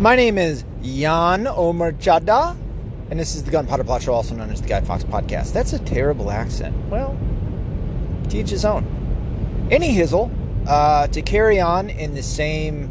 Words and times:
My 0.00 0.16
name 0.16 0.38
is 0.38 0.64
Jan 0.80 1.46
Omar 1.46 1.92
Chada, 1.92 2.56
and 3.10 3.20
this 3.20 3.34
is 3.34 3.44
the 3.44 3.50
Gunpowder 3.50 3.84
Plot 3.84 4.00
Show, 4.00 4.14
also 4.14 4.34
known 4.34 4.48
as 4.48 4.62
the 4.62 4.66
Guy 4.66 4.80
Fawkes 4.80 5.04
Podcast. 5.04 5.52
That's 5.52 5.74
a 5.74 5.78
terrible 5.78 6.30
accent. 6.30 6.74
Well, 6.88 7.18
teach 8.30 8.48
his 8.48 8.64
own. 8.64 9.68
Any 9.70 9.94
hizzle, 9.94 10.30
uh, 10.66 11.08
to 11.08 11.20
carry 11.20 11.60
on 11.60 11.90
in 11.90 12.14
the 12.14 12.22
same 12.22 12.88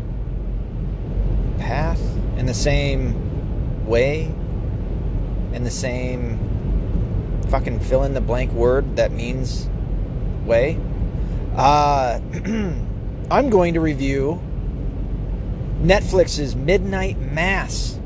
path, 1.58 2.00
in 2.38 2.46
the 2.46 2.54
same 2.54 3.88
way, 3.88 4.26
in 5.52 5.64
the 5.64 5.72
same 5.72 6.38
fucking 7.50 7.80
fill 7.80 8.04
in 8.04 8.14
the 8.14 8.22
blank 8.22 8.52
word 8.52 8.98
that 8.98 9.12
means 9.12 9.68
way. 10.46 10.80
Uh, 11.56 12.20
I'm 13.32 13.50
going 13.50 13.74
to 13.74 13.80
review 13.80 14.40
Netflix's 15.82 16.56
Midnight 16.56 17.18
Mass 17.20 18.00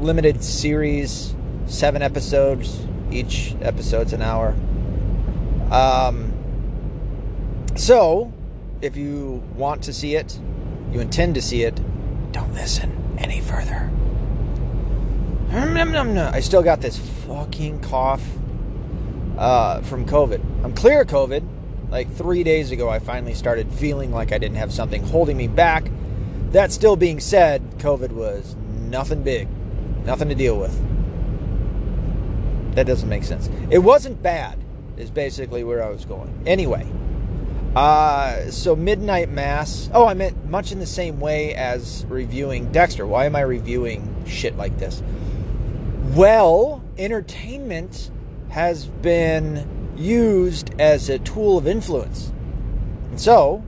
limited 0.00 0.42
series, 0.44 1.34
seven 1.66 2.02
episodes. 2.02 2.86
Each 3.10 3.54
episode's 3.62 4.12
an 4.12 4.20
hour. 4.20 4.54
Um, 5.70 6.32
so, 7.74 8.32
if 8.82 8.96
you 8.96 9.42
want 9.54 9.82
to 9.84 9.92
see 9.92 10.16
it, 10.16 10.38
you 10.92 11.00
intend 11.00 11.34
to 11.36 11.42
see 11.42 11.62
it, 11.62 11.80
don't 12.32 12.52
listen 12.52 13.16
any 13.18 13.40
further. 13.40 13.90
I 16.34 16.40
still 16.40 16.62
got 16.62 16.80
this 16.80 16.98
fucking 17.26 17.80
cough 17.80 18.22
uh, 19.38 19.80
from 19.82 20.04
COVID. 20.06 20.42
I'm 20.64 20.74
clear 20.74 21.02
of 21.02 21.08
COVID. 21.08 21.44
Like 21.88 22.12
three 22.14 22.42
days 22.42 22.72
ago, 22.72 22.88
I 22.90 22.98
finally 22.98 23.34
started 23.34 23.70
feeling 23.72 24.12
like 24.12 24.32
I 24.32 24.38
didn't 24.38 24.56
have 24.56 24.72
something 24.72 25.02
holding 25.04 25.36
me 25.36 25.46
back. 25.46 25.88
That 26.56 26.72
still 26.72 26.96
being 26.96 27.20
said, 27.20 27.60
COVID 27.80 28.12
was 28.12 28.56
nothing 28.88 29.22
big, 29.22 29.46
nothing 30.06 30.30
to 30.30 30.34
deal 30.34 30.58
with. 30.58 30.74
That 32.74 32.86
doesn't 32.86 33.10
make 33.10 33.24
sense. 33.24 33.50
It 33.70 33.80
wasn't 33.80 34.22
bad, 34.22 34.58
is 34.96 35.10
basically 35.10 35.64
where 35.64 35.84
I 35.84 35.90
was 35.90 36.06
going. 36.06 36.44
Anyway, 36.46 36.90
uh, 37.74 38.50
so 38.50 38.74
Midnight 38.74 39.28
Mass. 39.28 39.90
Oh, 39.92 40.06
I 40.06 40.14
meant 40.14 40.46
much 40.46 40.72
in 40.72 40.78
the 40.78 40.86
same 40.86 41.20
way 41.20 41.54
as 41.54 42.06
reviewing 42.08 42.72
Dexter. 42.72 43.06
Why 43.06 43.26
am 43.26 43.36
I 43.36 43.42
reviewing 43.42 44.24
shit 44.26 44.56
like 44.56 44.78
this? 44.78 45.02
Well, 46.14 46.82
entertainment 46.96 48.10
has 48.48 48.86
been 48.86 49.92
used 49.94 50.70
as 50.80 51.10
a 51.10 51.18
tool 51.18 51.58
of 51.58 51.66
influence. 51.66 52.32
And 53.10 53.20
so, 53.20 53.62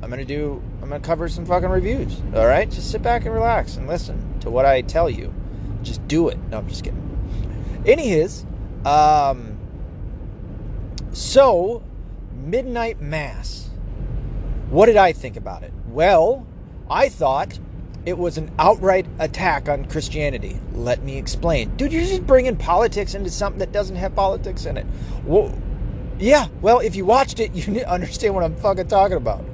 I'm 0.00 0.08
going 0.08 0.20
to 0.20 0.24
do, 0.26 0.62
I'm 0.84 0.90
going 0.90 1.00
to 1.00 1.06
cover 1.06 1.30
some 1.30 1.46
fucking 1.46 1.70
reviews. 1.70 2.20
All 2.34 2.46
right? 2.46 2.70
Just 2.70 2.90
sit 2.90 3.02
back 3.02 3.24
and 3.24 3.32
relax 3.32 3.76
and 3.76 3.88
listen 3.88 4.38
to 4.40 4.50
what 4.50 4.66
I 4.66 4.82
tell 4.82 5.08
you. 5.08 5.32
Just 5.82 6.06
do 6.06 6.28
it. 6.28 6.36
No, 6.50 6.58
I'm 6.58 6.68
just 6.68 6.84
kidding. 6.84 7.00
Anyways, 7.86 8.44
um, 8.84 9.56
so, 11.10 11.82
Midnight 12.34 13.00
Mass. 13.00 13.70
What 14.68 14.84
did 14.84 14.98
I 14.98 15.14
think 15.14 15.38
about 15.38 15.62
it? 15.62 15.72
Well, 15.88 16.46
I 16.90 17.08
thought 17.08 17.58
it 18.04 18.18
was 18.18 18.36
an 18.36 18.50
outright 18.58 19.06
attack 19.20 19.70
on 19.70 19.86
Christianity. 19.86 20.60
Let 20.74 21.02
me 21.02 21.16
explain. 21.16 21.74
Dude, 21.76 21.94
you're 21.94 22.02
just 22.02 22.26
bringing 22.26 22.58
politics 22.58 23.14
into 23.14 23.30
something 23.30 23.60
that 23.60 23.72
doesn't 23.72 23.96
have 23.96 24.14
politics 24.14 24.66
in 24.66 24.76
it. 24.76 24.84
Well, 25.24 25.50
yeah, 26.18 26.48
well, 26.60 26.80
if 26.80 26.94
you 26.94 27.06
watched 27.06 27.40
it, 27.40 27.54
you 27.54 27.80
understand 27.84 28.34
what 28.34 28.44
I'm 28.44 28.56
fucking 28.56 28.88
talking 28.88 29.16
about. 29.16 29.46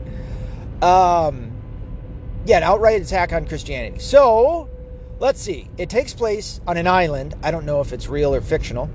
Um, 0.82 1.52
yeah, 2.46 2.58
an 2.58 2.62
outright 2.62 3.02
attack 3.02 3.32
on 3.32 3.46
Christianity. 3.46 3.98
So, 3.98 4.68
let's 5.18 5.40
see. 5.40 5.68
It 5.76 5.90
takes 5.90 6.14
place 6.14 6.60
on 6.66 6.76
an 6.76 6.86
island. 6.86 7.34
I 7.42 7.50
don't 7.50 7.66
know 7.66 7.80
if 7.80 7.92
it's 7.92 8.08
real 8.08 8.34
or 8.34 8.40
fictional. 8.40 8.90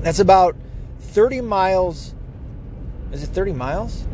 That's 0.00 0.18
about 0.18 0.56
30 1.00 1.40
miles. 1.40 2.14
Is 3.12 3.22
it 3.22 3.28
30 3.28 3.52
miles? 3.52 4.06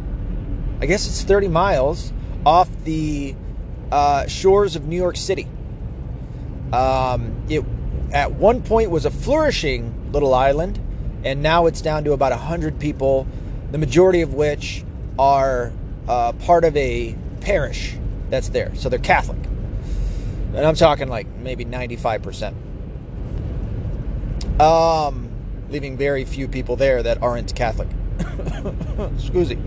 I 0.81 0.87
guess 0.87 1.07
it's 1.07 1.23
30 1.23 1.49
miles 1.49 2.13
off 2.47 2.69
the 2.85 3.35
uh, 3.91 4.27
shores 4.27 4.77
of 4.77 4.87
New 4.87 4.97
York 4.97 5.17
City. 5.17 5.49
Um, 6.73 7.45
it 7.49 7.65
at 8.13 8.33
one 8.33 8.63
point 8.63 8.91
was 8.91 9.05
a 9.05 9.11
flourishing 9.11 10.13
little 10.13 10.35
island, 10.35 10.79
and 11.25 11.43
now 11.43 11.67
it's 11.67 11.81
down 11.81 12.05
to 12.05 12.13
about 12.13 12.33
hundred 12.33 12.79
people, 12.79 13.27
the 13.71 13.79
majority 13.79 14.21
of 14.21 14.35
which 14.35 14.85
are 15.19 15.73
uh, 16.09 16.33
part 16.33 16.65
of 16.65 16.77
a 16.77 17.17
parish 17.41 17.97
that's 18.31 18.49
there. 18.49 18.75
So 18.75 18.89
they're 18.89 18.99
Catholic, 18.99 19.39
and 20.55 20.59
I'm 20.59 20.75
talking 20.75 21.09
like 21.09 21.27
maybe 21.27 21.65
95 21.65 22.23
percent. 22.23 22.57
Um, 24.61 25.31
leaving 25.71 25.97
very 25.97 26.25
few 26.25 26.47
people 26.47 26.77
there 26.77 27.03
that 27.03 27.23
aren't 27.23 27.55
Catholic. 27.55 27.89
Excuse 29.17 29.51
me. 29.51 29.59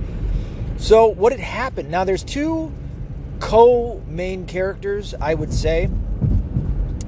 So 0.77 1.07
what 1.07 1.31
had 1.31 1.41
happened? 1.41 1.89
Now 1.89 2.03
there's 2.03 2.23
two 2.23 2.71
co 3.39 4.01
main 4.07 4.45
characters, 4.45 5.13
I 5.19 5.33
would 5.33 5.53
say. 5.53 5.89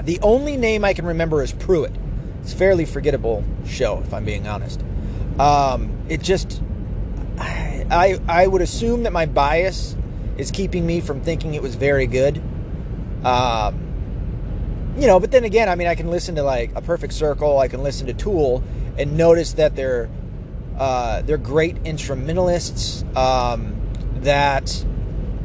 The 0.03 0.19
only 0.21 0.57
name 0.57 0.83
I 0.83 0.93
can 0.93 1.05
remember 1.05 1.43
is 1.43 1.51
Pruitt. 1.51 1.93
It's 2.41 2.53
a 2.53 2.55
fairly 2.55 2.85
forgettable 2.85 3.43
show, 3.65 3.99
if 3.99 4.13
I'm 4.13 4.25
being 4.25 4.47
honest. 4.47 4.81
Um, 5.37 5.91
it 6.09 6.21
just, 6.21 6.61
I, 7.89 8.19
I, 8.27 8.47
would 8.47 8.61
assume 8.61 9.03
that 9.03 9.13
my 9.13 9.25
bias 9.25 9.95
is 10.37 10.51
keeping 10.51 10.85
me 10.85 11.01
from 11.01 11.21
thinking 11.21 11.53
it 11.53 11.61
was 11.61 11.75
very 11.75 12.07
good. 12.07 12.41
Um, 13.23 13.89
you 14.97 15.07
know, 15.07 15.19
but 15.19 15.31
then 15.31 15.43
again, 15.43 15.69
I 15.69 15.75
mean, 15.75 15.87
I 15.87 15.95
can 15.95 16.09
listen 16.09 16.35
to 16.35 16.43
like 16.43 16.71
A 16.75 16.81
Perfect 16.81 17.13
Circle, 17.13 17.59
I 17.59 17.67
can 17.67 17.83
listen 17.83 18.07
to 18.07 18.13
Tool, 18.13 18.63
and 18.97 19.17
notice 19.17 19.53
that 19.53 19.75
they're 19.75 20.09
uh, 20.77 21.21
they're 21.23 21.37
great 21.37 21.77
instrumentalists. 21.85 23.03
Um, 23.15 23.75
that 24.21 24.85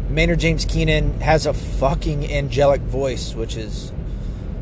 Maynard 0.08 0.40
James 0.40 0.64
Keenan 0.64 1.20
has 1.20 1.46
a 1.46 1.54
fucking 1.54 2.30
angelic 2.30 2.80
voice, 2.82 3.34
which 3.34 3.56
is 3.56 3.92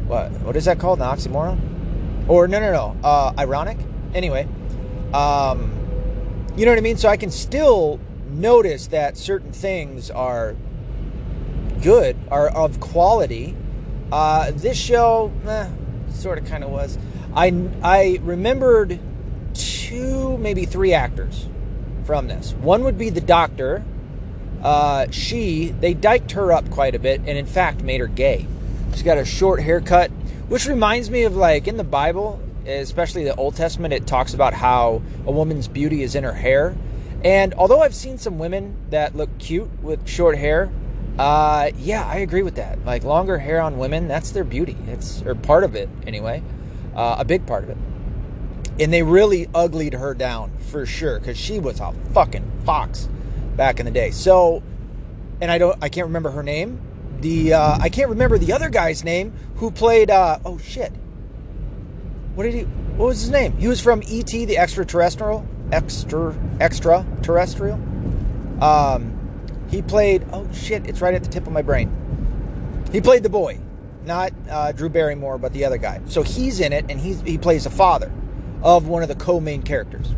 what 0.06 0.30
what 0.42 0.56
is 0.56 0.66
that 0.66 0.78
called? 0.78 1.00
An 1.00 1.06
oxymoron? 1.06 2.28
Or 2.28 2.46
no, 2.48 2.60
no, 2.60 2.72
no, 2.72 2.96
uh, 3.02 3.32
ironic. 3.38 3.78
Anyway, 4.14 4.46
um, 5.12 5.81
you 6.56 6.64
know 6.64 6.72
what 6.72 6.78
I 6.78 6.82
mean. 6.82 6.96
So 6.96 7.08
I 7.08 7.16
can 7.16 7.30
still 7.30 8.00
notice 8.28 8.88
that 8.88 9.16
certain 9.16 9.52
things 9.52 10.10
are 10.10 10.56
good, 11.82 12.16
are 12.30 12.48
of 12.48 12.80
quality. 12.80 13.56
Uh, 14.10 14.50
this 14.54 14.76
show, 14.76 15.32
eh, 15.46 15.68
sort 16.10 16.38
of, 16.38 16.44
kind 16.46 16.64
of 16.64 16.70
was. 16.70 16.98
I 17.34 17.68
I 17.82 18.20
remembered 18.22 18.98
two, 19.54 20.36
maybe 20.38 20.66
three 20.66 20.92
actors 20.92 21.48
from 22.04 22.28
this. 22.28 22.52
One 22.54 22.84
would 22.84 22.98
be 22.98 23.10
the 23.10 23.20
doctor 23.20 23.84
uh, 24.62 25.10
she, 25.10 25.70
they 25.80 25.92
diked 25.92 26.32
her 26.32 26.52
up 26.52 26.70
quite 26.70 26.94
a 26.94 26.98
bit 26.98 27.20
and, 27.20 27.36
in 27.36 27.46
fact, 27.46 27.82
made 27.82 28.00
her 28.00 28.06
gay. 28.06 28.46
She's 28.92 29.02
got 29.02 29.18
a 29.18 29.24
short 29.24 29.60
haircut, 29.60 30.10
which 30.48 30.66
reminds 30.66 31.10
me 31.10 31.24
of 31.24 31.34
like 31.34 31.66
in 31.66 31.76
the 31.76 31.84
Bible, 31.84 32.40
especially 32.66 33.24
the 33.24 33.34
Old 33.36 33.56
Testament, 33.56 33.92
it 33.94 34.06
talks 34.06 34.34
about 34.34 34.54
how 34.54 35.02
a 35.26 35.32
woman's 35.32 35.68
beauty 35.68 36.02
is 36.02 36.14
in 36.14 36.24
her 36.24 36.32
hair. 36.32 36.76
And 37.24 37.54
although 37.54 37.80
I've 37.80 37.94
seen 37.94 38.18
some 38.18 38.38
women 38.38 38.76
that 38.90 39.14
look 39.14 39.38
cute 39.38 39.70
with 39.82 40.08
short 40.08 40.36
hair, 40.36 40.72
uh, 41.18 41.70
yeah, 41.76 42.06
I 42.06 42.16
agree 42.16 42.42
with 42.42 42.56
that. 42.56 42.84
Like 42.84 43.04
longer 43.04 43.38
hair 43.38 43.60
on 43.60 43.78
women, 43.78 44.08
that's 44.08 44.30
their 44.30 44.44
beauty. 44.44 44.76
It's 44.88 45.22
or 45.22 45.34
part 45.34 45.64
of 45.64 45.74
it 45.74 45.88
anyway, 46.06 46.42
uh, 46.96 47.16
a 47.18 47.24
big 47.24 47.46
part 47.46 47.64
of 47.64 47.70
it. 47.70 47.76
And 48.80 48.92
they 48.92 49.02
really 49.02 49.48
uglied 49.54 49.92
her 49.94 50.14
down 50.14 50.52
for 50.70 50.86
sure 50.86 51.18
because 51.18 51.36
she 51.36 51.58
was 51.58 51.80
a 51.80 51.92
fucking 52.14 52.50
fox 52.64 53.08
back 53.56 53.78
in 53.78 53.86
the 53.86 53.92
day. 53.92 54.10
So, 54.10 54.62
and 55.40 55.50
I 55.50 55.58
don't, 55.58 55.76
I 55.82 55.90
can't 55.90 56.06
remember 56.06 56.30
her 56.30 56.42
name. 56.42 56.80
The 57.20 57.52
uh, 57.52 57.78
I 57.80 57.88
can't 57.88 58.08
remember 58.08 58.38
the 58.38 58.52
other 58.52 58.68
guy's 58.68 59.04
name 59.04 59.32
who 59.56 59.70
played. 59.70 60.10
Uh, 60.10 60.38
oh 60.44 60.58
shit! 60.58 60.92
What 62.34 62.44
did 62.44 62.54
he? 62.54 62.62
What 62.62 63.08
was 63.08 63.20
his 63.20 63.30
name? 63.30 63.56
He 63.58 63.68
was 63.68 63.80
from 63.80 64.02
E.T. 64.06 64.46
the 64.46 64.58
extraterrestrial, 64.58 65.46
extra 65.70 66.34
extraterrestrial. 66.60 67.74
Um, 68.62 69.18
he 69.68 69.82
played. 69.82 70.24
Oh 70.32 70.50
shit! 70.52 70.86
It's 70.86 71.00
right 71.00 71.14
at 71.14 71.22
the 71.22 71.28
tip 71.28 71.46
of 71.46 71.52
my 71.52 71.62
brain. 71.62 71.90
He 72.90 73.00
played 73.00 73.22
the 73.22 73.28
boy, 73.28 73.60
not 74.04 74.32
uh, 74.48 74.72
Drew 74.72 74.88
Barrymore, 74.88 75.36
but 75.36 75.52
the 75.52 75.64
other 75.64 75.76
guy. 75.76 76.00
So 76.06 76.22
he's 76.22 76.60
in 76.60 76.72
it, 76.72 76.86
and 76.88 76.98
he's 76.98 77.20
he 77.20 77.36
plays 77.36 77.64
the 77.64 77.70
father 77.70 78.10
of 78.62 78.88
one 78.88 79.02
of 79.02 79.08
the 79.08 79.14
co-main 79.14 79.62
characters. 79.62 80.08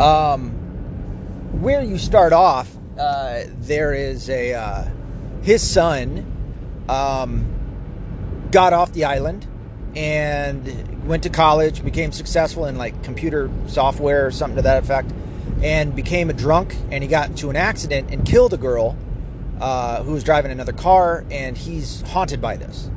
Um, 0.00 0.50
where 1.60 1.82
you 1.82 1.98
start 1.98 2.32
off, 2.32 2.74
uh, 2.98 3.44
there 3.60 3.94
is 3.94 4.28
a 4.28 4.54
uh, 4.54 4.88
his 5.42 5.62
son 5.62 6.84
um, 6.88 8.48
got 8.50 8.72
off 8.72 8.92
the 8.92 9.04
island 9.04 9.46
and 9.96 11.06
went 11.08 11.22
to 11.22 11.30
college, 11.30 11.82
became 11.82 12.12
successful 12.12 12.66
in 12.66 12.76
like 12.76 13.02
computer 13.02 13.50
software 13.66 14.26
or 14.26 14.30
something 14.30 14.56
to 14.56 14.62
that 14.62 14.82
effect, 14.82 15.10
and 15.62 15.96
became 15.96 16.30
a 16.30 16.34
drunk. 16.34 16.76
And 16.90 17.02
he 17.02 17.08
got 17.08 17.30
into 17.30 17.50
an 17.50 17.56
accident 17.56 18.10
and 18.12 18.24
killed 18.24 18.52
a 18.52 18.58
girl 18.58 18.96
uh, 19.60 20.04
was 20.06 20.22
driving 20.22 20.50
another 20.50 20.72
car, 20.72 21.24
and 21.30 21.56
he's 21.56 22.02
haunted 22.02 22.40
by 22.40 22.56
this. 22.56 22.90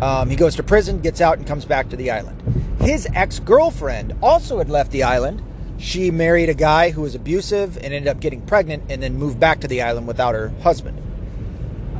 Um, 0.00 0.28
he 0.28 0.36
goes 0.36 0.56
to 0.56 0.62
prison, 0.62 1.00
gets 1.00 1.20
out, 1.20 1.38
and 1.38 1.46
comes 1.46 1.64
back 1.64 1.88
to 1.88 1.96
the 1.96 2.10
island. 2.10 2.42
His 2.80 3.08
ex 3.14 3.38
girlfriend 3.38 4.14
also 4.22 4.58
had 4.58 4.68
left 4.68 4.92
the 4.92 5.02
island. 5.02 5.42
She 5.78 6.10
married 6.10 6.48
a 6.48 6.54
guy 6.54 6.90
who 6.90 7.02
was 7.02 7.14
abusive 7.14 7.76
and 7.78 7.86
ended 7.86 8.08
up 8.08 8.20
getting 8.20 8.42
pregnant 8.42 8.84
and 8.90 9.02
then 9.02 9.16
moved 9.16 9.40
back 9.40 9.60
to 9.60 9.68
the 9.68 9.82
island 9.82 10.06
without 10.06 10.34
her 10.34 10.48
husband. 10.62 11.00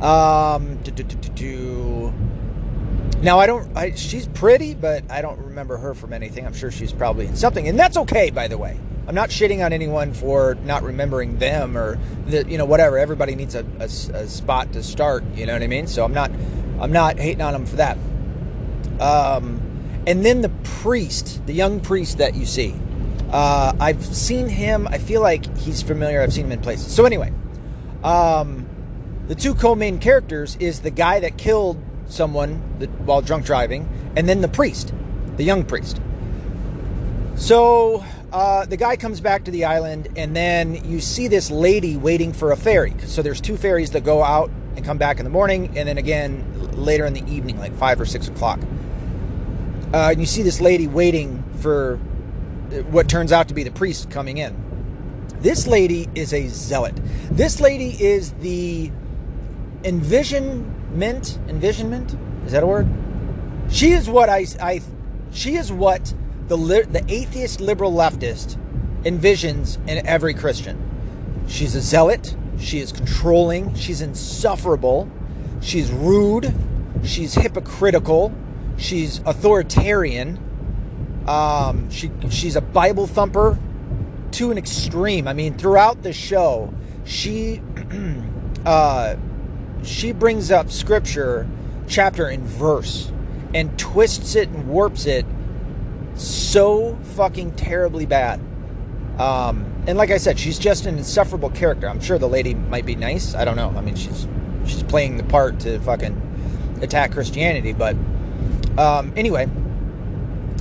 Um, 0.03 0.79
now 3.21 3.39
I 3.39 3.47
don't. 3.47 3.75
I, 3.75 3.95
she's 3.95 4.27
pretty, 4.27 4.73
but 4.73 5.09
I 5.09 5.21
don't 5.21 5.39
remember 5.39 5.77
her 5.77 5.93
from 5.93 6.13
anything. 6.13 6.45
I'm 6.45 6.53
sure 6.53 6.71
she's 6.71 6.93
probably 6.93 7.27
in 7.27 7.35
something, 7.35 7.67
and 7.67 7.79
that's 7.79 7.97
okay, 7.97 8.29
by 8.29 8.47
the 8.47 8.57
way. 8.57 8.79
I'm 9.07 9.15
not 9.15 9.29
shitting 9.29 9.65
on 9.65 9.71
anyone 9.71 10.13
for 10.13 10.55
not 10.65 10.83
remembering 10.83 11.37
them 11.39 11.77
or 11.77 11.97
the, 12.27 12.45
you 12.47 12.57
know 12.57 12.65
whatever. 12.65 12.97
Everybody 12.97 13.35
needs 13.35 13.55
a, 13.55 13.65
a, 13.79 13.85
a, 13.85 14.27
spot 14.27 14.73
to 14.73 14.83
start. 14.83 15.23
You 15.33 15.45
know 15.45 15.53
what 15.53 15.63
I 15.63 15.67
mean? 15.67 15.87
So 15.87 16.03
I'm 16.03 16.13
not 16.13 16.29
I'm 16.81 16.91
not 16.91 17.17
hating 17.17 17.41
on 17.41 17.53
them 17.53 17.65
for 17.65 17.77
that. 17.77 17.97
Um, 18.99 19.61
and 20.05 20.25
then 20.25 20.41
the 20.41 20.49
priest, 20.63 21.45
the 21.47 21.53
young 21.53 21.79
priest 21.79 22.17
that 22.17 22.35
you 22.35 22.45
see, 22.45 22.75
uh, 23.31 23.73
I've 23.79 24.05
seen 24.05 24.49
him. 24.49 24.87
I 24.87 24.97
feel 24.97 25.21
like 25.21 25.57
he's 25.57 25.81
familiar. 25.81 26.21
I've 26.21 26.33
seen 26.33 26.45
him 26.45 26.51
in 26.51 26.61
places. 26.61 26.93
So 26.93 27.05
anyway, 27.05 27.31
um, 28.03 28.67
the 29.27 29.35
two 29.35 29.55
co-main 29.55 29.99
characters 29.99 30.57
is 30.59 30.81
the 30.81 30.91
guy 30.91 31.21
that 31.21 31.37
killed 31.37 31.81
someone 32.07 32.61
that, 32.79 32.89
while 33.01 33.21
drunk 33.21 33.45
driving, 33.45 33.87
and 34.15 34.27
then 34.27 34.41
the 34.41 34.47
priest, 34.47 34.93
the 35.37 35.43
young 35.43 35.63
priest. 35.63 36.01
So 37.35 38.03
uh, 38.31 38.65
the 38.65 38.77
guy 38.77 38.95
comes 38.95 39.21
back 39.21 39.43
to 39.45 39.51
the 39.51 39.65
island, 39.65 40.09
and 40.15 40.35
then 40.35 40.83
you 40.89 40.99
see 40.99 41.27
this 41.27 41.51
lady 41.51 41.95
waiting 41.95 42.33
for 42.33 42.51
a 42.51 42.57
ferry. 42.57 42.93
So 43.05 43.21
there's 43.21 43.39
two 43.39 43.57
ferries 43.57 43.91
that 43.91 44.03
go 44.03 44.23
out 44.23 44.49
and 44.75 44.83
come 44.83 44.97
back 44.97 45.19
in 45.19 45.23
the 45.23 45.29
morning, 45.29 45.77
and 45.77 45.87
then 45.87 45.97
again 45.97 46.43
later 46.73 47.05
in 47.05 47.13
the 47.13 47.25
evening, 47.31 47.57
like 47.57 47.73
five 47.75 47.99
or 48.01 48.05
six 48.05 48.27
o'clock. 48.27 48.59
Uh, 49.93 50.09
and 50.11 50.19
you 50.19 50.25
see 50.25 50.41
this 50.41 50.59
lady 50.59 50.87
waiting 50.87 51.43
for 51.59 51.97
what 52.89 53.07
turns 53.07 53.31
out 53.31 53.47
to 53.47 53.53
be 53.53 53.63
the 53.63 53.71
priest 53.71 54.09
coming 54.09 54.37
in. 54.37 54.55
This 55.39 55.67
lady 55.67 56.09
is 56.15 56.33
a 56.33 56.47
zealot. 56.47 56.95
This 57.31 57.61
lady 57.61 57.91
is 58.03 58.33
the 58.33 58.91
envisionment. 60.93 61.39
Envisionment 61.49 62.15
is 62.45 62.51
that 62.51 62.63
a 62.63 62.67
word? 62.67 62.87
She 63.69 63.91
is 63.91 64.09
what 64.09 64.29
I, 64.29 64.45
I 64.61 64.81
she 65.31 65.55
is 65.55 65.71
what 65.71 66.13
the, 66.47 66.55
the 66.55 67.03
atheist 67.09 67.59
liberal 67.59 67.91
leftist 67.91 68.57
envisions 69.03 69.77
in 69.87 70.05
every 70.07 70.33
Christian. 70.33 71.45
She's 71.47 71.75
a 71.75 71.81
zealot. 71.81 72.35
She 72.57 72.79
is 72.79 72.91
controlling. 72.91 73.75
She's 73.75 74.01
insufferable. 74.01 75.09
She's 75.61 75.91
rude. 75.91 76.53
She's 77.03 77.33
hypocritical. 77.35 78.33
She's 78.77 79.19
authoritarian. 79.19 80.39
Um, 81.27 81.89
she 81.89 82.11
she's 82.29 82.55
a 82.55 82.61
Bible 82.61 83.07
thumper 83.07 83.59
to 84.31 84.51
an 84.51 84.57
extreme. 84.57 85.27
I 85.27 85.33
mean, 85.33 85.57
throughout 85.57 86.03
the 86.03 86.13
show, 86.13 86.73
she 87.03 87.61
uh, 88.65 89.15
she 89.83 90.11
brings 90.11 90.51
up 90.51 90.69
scripture 90.69 91.47
chapter 91.87 92.27
and 92.27 92.43
verse 92.43 93.11
and 93.53 93.77
twists 93.79 94.35
it 94.35 94.49
and 94.49 94.67
warps 94.67 95.05
it 95.05 95.25
so 96.15 96.95
fucking 97.15 97.55
terribly 97.55 98.05
bad. 98.05 98.39
Um, 99.19 99.65
and 99.87 99.97
like 99.97 100.11
I 100.11 100.17
said, 100.17 100.37
she's 100.37 100.59
just 100.59 100.85
an 100.85 100.97
insufferable 100.97 101.49
character. 101.49 101.87
I'm 101.87 102.01
sure 102.01 102.19
the 102.19 102.27
lady 102.27 102.53
might 102.53 102.85
be 102.85 102.95
nice. 102.95 103.33
I 103.35 103.45
don't 103.45 103.55
know. 103.55 103.73
I 103.75 103.81
mean, 103.81 103.95
she's 103.95 104.27
she's 104.65 104.83
playing 104.83 105.17
the 105.17 105.23
part 105.23 105.59
to 105.61 105.79
fucking 105.79 106.79
attack 106.81 107.11
Christianity, 107.11 107.73
but 107.73 107.95
um, 108.77 109.13
anyway. 109.15 109.47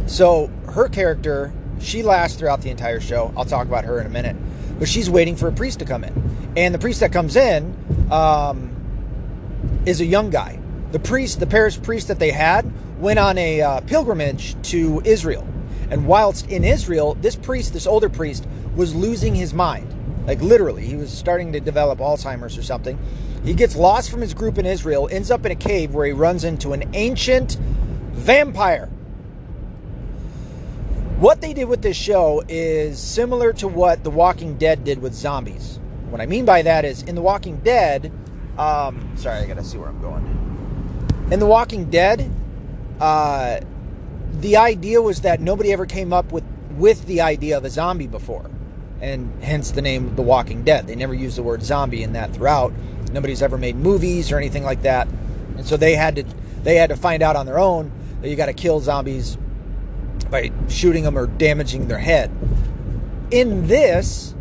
So 0.07 0.51
her 0.69 0.89
character, 0.89 1.53
she 1.81 2.03
lasts 2.03 2.39
throughout 2.39 2.63
the 2.63 2.71
entire 2.71 3.01
show. 3.01 3.33
I'll 3.37 3.45
talk 3.45 3.67
about 3.67 3.85
her 3.85 4.01
in 4.01 4.07
a 4.07 4.11
minute, 4.11 4.37
but 4.79 4.89
she's 4.89 5.11
waiting 5.11 5.35
for 5.35 5.49
a 5.49 5.53
priest 5.53 5.81
to 5.81 5.85
come 5.85 6.05
in, 6.05 6.53
and 6.57 6.75
the 6.75 6.79
priest 6.79 7.01
that 7.01 7.13
comes 7.13 7.35
in 7.35 7.75
um, 8.11 8.76
is 9.87 10.01
a 10.01 10.05
young 10.05 10.29
guy. 10.29 10.61
The 10.93 10.99
priest, 10.99 11.41
the 11.41 11.47
parish 11.47 11.81
priest 11.81 12.09
that 12.09 12.19
they 12.19 12.31
had, 12.31 12.71
went 13.01 13.19
on 13.19 13.39
a 13.39 13.63
uh, 13.63 13.81
pilgrimage 13.83 14.61
to 14.71 15.01
Israel. 15.05 15.47
And 15.91 16.07
whilst 16.07 16.49
in 16.51 16.65
Israel, 16.65 17.15
this 17.21 17.37
priest, 17.37 17.73
this 17.73 17.87
older 17.87 18.09
priest, 18.09 18.47
was 18.75 18.95
losing 18.95 19.35
his 19.35 19.55
mind. 19.55 19.93
Like 20.27 20.43
literally, 20.43 20.85
he 20.85 20.97
was 20.97 21.11
starting 21.11 21.53
to 21.53 21.61
develop 21.61 22.01
Alzheimer's 22.01 22.59
or 22.59 22.63
something. 22.63 22.99
He 23.45 23.55
gets 23.55 23.77
lost 23.77 24.11
from 24.11 24.21
his 24.21 24.35
group 24.35 24.59
in 24.59 24.67
Israel, 24.67 25.09
ends 25.11 25.31
up 25.31 25.47
in 25.47 25.53
a 25.53 25.57
cave 25.57 25.95
where 25.95 26.05
he 26.05 26.13
runs 26.13 26.43
into 26.43 26.73
an 26.73 26.91
ancient 26.95 27.57
vampire. 28.13 28.89
What 31.19 31.41
they 31.41 31.55
did 31.55 31.67
with 31.67 31.81
this 31.81 31.97
show 31.97 32.43
is 32.49 32.99
similar 32.99 33.53
to 33.55 33.69
what 33.69 34.03
The 34.03 34.11
Walking 34.11 34.59
Dead 34.59 34.85
did 34.85 35.01
with 35.01 35.15
zombies. 35.15 35.79
What 36.11 36.21
I 36.21 36.27
mean 36.27 36.45
by 36.45 36.63
that 36.63 36.85
is, 36.85 37.03
in 37.05 37.15
The 37.15 37.23
Walking 37.23 37.59
Dead, 37.59 38.13
um, 38.59 39.17
sorry, 39.17 39.39
I 39.39 39.47
gotta 39.47 39.65
see 39.65 39.79
where 39.79 39.89
I'm 39.89 40.01
going. 40.01 40.25
In 41.31 41.41
The 41.41 41.47
Walking 41.47 41.91
Dead, 41.91 42.31
uh, 43.01 43.61
the 44.41 44.57
idea 44.57 45.03
was 45.03 45.23
that 45.23 45.41
nobody 45.41 45.73
ever 45.73 45.87
came 45.87 46.13
up 46.13 46.33
with 46.33 46.45
with 46.77 47.07
the 47.07 47.23
idea 47.23 47.57
of 47.57 47.65
a 47.65 47.71
zombie 47.71 48.07
before, 48.07 48.51
and 49.01 49.33
hence 49.43 49.71
the 49.71 49.83
name 49.83 50.15
The 50.15 50.23
Walking 50.23 50.63
Dead. 50.63 50.87
They 50.87 50.95
never 50.95 51.15
used 51.15 51.37
the 51.37 51.43
word 51.43 51.63
zombie 51.63 52.03
in 52.03 52.13
that 52.13 52.35
throughout. 52.35 52.73
Nobody's 53.13 53.43
ever 53.43 53.57
made 53.59 53.77
movies 53.77 54.31
or 54.33 54.37
anything 54.37 54.63
like 54.63 54.83
that, 54.83 55.09
and 55.57 55.67
so 55.67 55.77
they 55.77 55.95
had 55.95 56.17
to 56.17 56.25
they 56.63 56.77
had 56.77 56.91
to 56.91 56.97
find 56.97 57.23
out 57.23 57.37
on 57.37 57.47
their 57.47 57.59
own 57.59 57.91
that 58.21 58.29
you 58.29 58.37
got 58.37 58.47
to 58.47 58.55
kill 58.55 58.81
zombies 58.81 59.37
by 60.31 60.51
shooting 60.69 61.05
them 61.05 61.17
or 61.17 61.27
damaging 61.27 61.89
their 61.89 61.99
head. 61.99 62.31
In 63.31 63.67
this, 63.67 64.35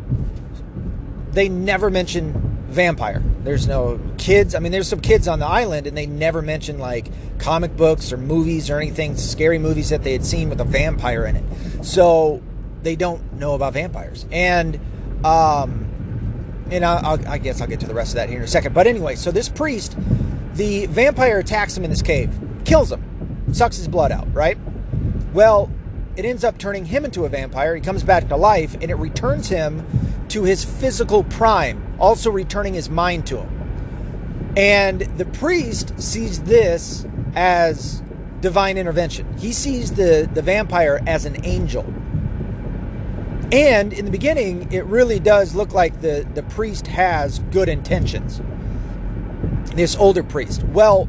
they 1.31 1.49
never 1.49 1.89
mention 1.89 2.54
vampire. 2.75 3.23
There's 3.43 3.67
no 3.67 3.99
kids. 4.17 4.53
I 4.53 4.59
mean, 4.59 4.71
there's 4.71 4.87
some 4.87 4.99
kids 4.99 5.27
on 5.27 5.39
the 5.39 5.47
island, 5.47 5.87
and 5.87 5.97
they 5.97 6.05
never 6.05 6.41
mention 6.41 6.77
like 6.77 7.07
comic 7.39 7.75
books 7.75 8.11
or 8.11 8.17
movies 8.17 8.69
or 8.69 8.77
anything 8.77 9.17
scary 9.17 9.57
movies 9.57 9.89
that 9.89 10.03
they 10.03 10.11
had 10.11 10.25
seen 10.25 10.49
with 10.49 10.61
a 10.61 10.65
vampire 10.65 11.25
in 11.25 11.35
it. 11.37 11.83
So 11.83 12.43
they 12.83 12.95
don't 12.95 13.33
know 13.33 13.55
about 13.55 13.73
vampires. 13.73 14.25
And 14.31 14.79
um, 15.25 15.85
and 16.71 16.85
I'll, 16.85 17.27
i 17.27 17.37
guess 17.37 17.61
I'll 17.61 17.67
get 17.67 17.79
to 17.81 17.87
the 17.87 17.93
rest 17.93 18.11
of 18.11 18.15
that 18.15 18.29
here 18.29 18.39
in 18.39 18.43
a 18.43 18.47
second. 18.47 18.73
But 18.73 18.87
anyway, 18.87 19.15
so 19.15 19.31
this 19.31 19.49
priest, 19.49 19.97
the 20.53 20.85
vampire 20.87 21.39
attacks 21.39 21.75
him 21.75 21.83
in 21.83 21.89
this 21.89 22.01
cave, 22.01 22.37
kills 22.65 22.91
him, 22.91 23.53
sucks 23.53 23.77
his 23.77 23.87
blood 23.87 24.11
out. 24.11 24.31
Right. 24.33 24.57
Well, 25.33 25.71
it 26.15 26.25
ends 26.25 26.43
up 26.43 26.57
turning 26.57 26.85
him 26.85 27.05
into 27.05 27.25
a 27.25 27.29
vampire. 27.29 27.75
He 27.75 27.81
comes 27.81 28.03
back 28.03 28.29
to 28.29 28.35
life, 28.35 28.75
and 28.75 28.89
it 28.89 28.95
returns 28.95 29.49
him 29.49 29.85
to 30.29 30.43
his 30.43 30.63
physical 30.63 31.23
prime, 31.23 31.95
also 31.99 32.31
returning 32.31 32.73
his 32.73 32.89
mind 32.89 33.27
to 33.27 33.37
him. 33.37 34.53
And 34.57 35.01
the 35.17 35.25
priest 35.25 35.99
sees 35.99 36.41
this 36.43 37.05
as 37.35 38.01
divine 38.39 38.77
intervention. 38.77 39.37
He 39.37 39.51
sees 39.51 39.93
the, 39.93 40.29
the 40.33 40.41
vampire 40.41 41.01
as 41.05 41.25
an 41.25 41.45
angel. 41.45 41.83
And 43.51 43.91
in 43.93 44.05
the 44.05 44.11
beginning, 44.11 44.71
it 44.71 44.85
really 44.85 45.19
does 45.19 45.53
look 45.53 45.73
like 45.73 46.01
the, 46.01 46.27
the 46.33 46.43
priest 46.43 46.87
has 46.87 47.39
good 47.51 47.69
intentions. 47.69 48.41
This 49.75 49.95
older 49.95 50.23
priest. 50.23 50.63
Well, 50.63 51.05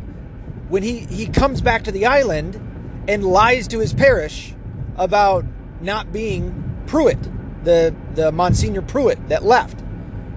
when 0.69 0.83
he, 0.83 1.01
he 1.01 1.27
comes 1.27 1.61
back 1.61 1.85
to 1.85 1.93
the 1.93 2.07
island 2.07 2.61
and 3.07 3.25
lies 3.25 3.69
to 3.69 3.79
his 3.79 3.95
parish 3.95 4.56
about 4.97 5.45
not 5.81 6.12
being 6.12 6.83
Pruitt, 6.87 7.19
the 7.65 7.95
the 8.15 8.33
Monsignor 8.33 8.83
Pruitt 8.83 9.29
that 9.29 9.45
left. 9.45 9.83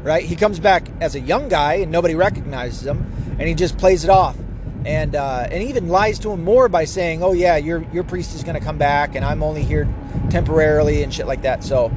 Right? 0.02 0.24
He 0.24 0.38
comes 0.38 0.60
back 0.60 0.88
as 1.02 1.16
a 1.16 1.20
young 1.20 1.50
guy 1.50 1.76
and 1.76 1.92
nobody 1.92 2.16
recognizes 2.16 2.86
him, 2.86 3.06
and 3.38 3.48
he 3.48 3.54
just 3.54 3.78
plays 3.78 4.06
it 4.06 4.10
off, 4.10 4.38
and 4.86 5.16
uh, 5.16 5.48
and 5.52 5.64
even 5.64 5.90
lies 5.90 6.20
to 6.20 6.32
him 6.32 6.44
more 6.44 6.70
by 6.70 6.86
saying, 6.86 7.22
"Oh 7.22 7.34
yeah, 7.34 7.58
your 7.58 7.86
your 7.92 8.04
priest 8.04 8.34
is 8.34 8.44
going 8.44 8.58
to 8.58 8.64
come 8.64 8.78
back, 8.78 9.16
and 9.16 9.26
I'm 9.26 9.44
only 9.44 9.64
here 9.64 9.88
temporarily 10.30 11.04
and 11.04 11.14
shit 11.14 11.28
like 11.28 11.42
that." 11.42 11.64
So, 11.64 11.92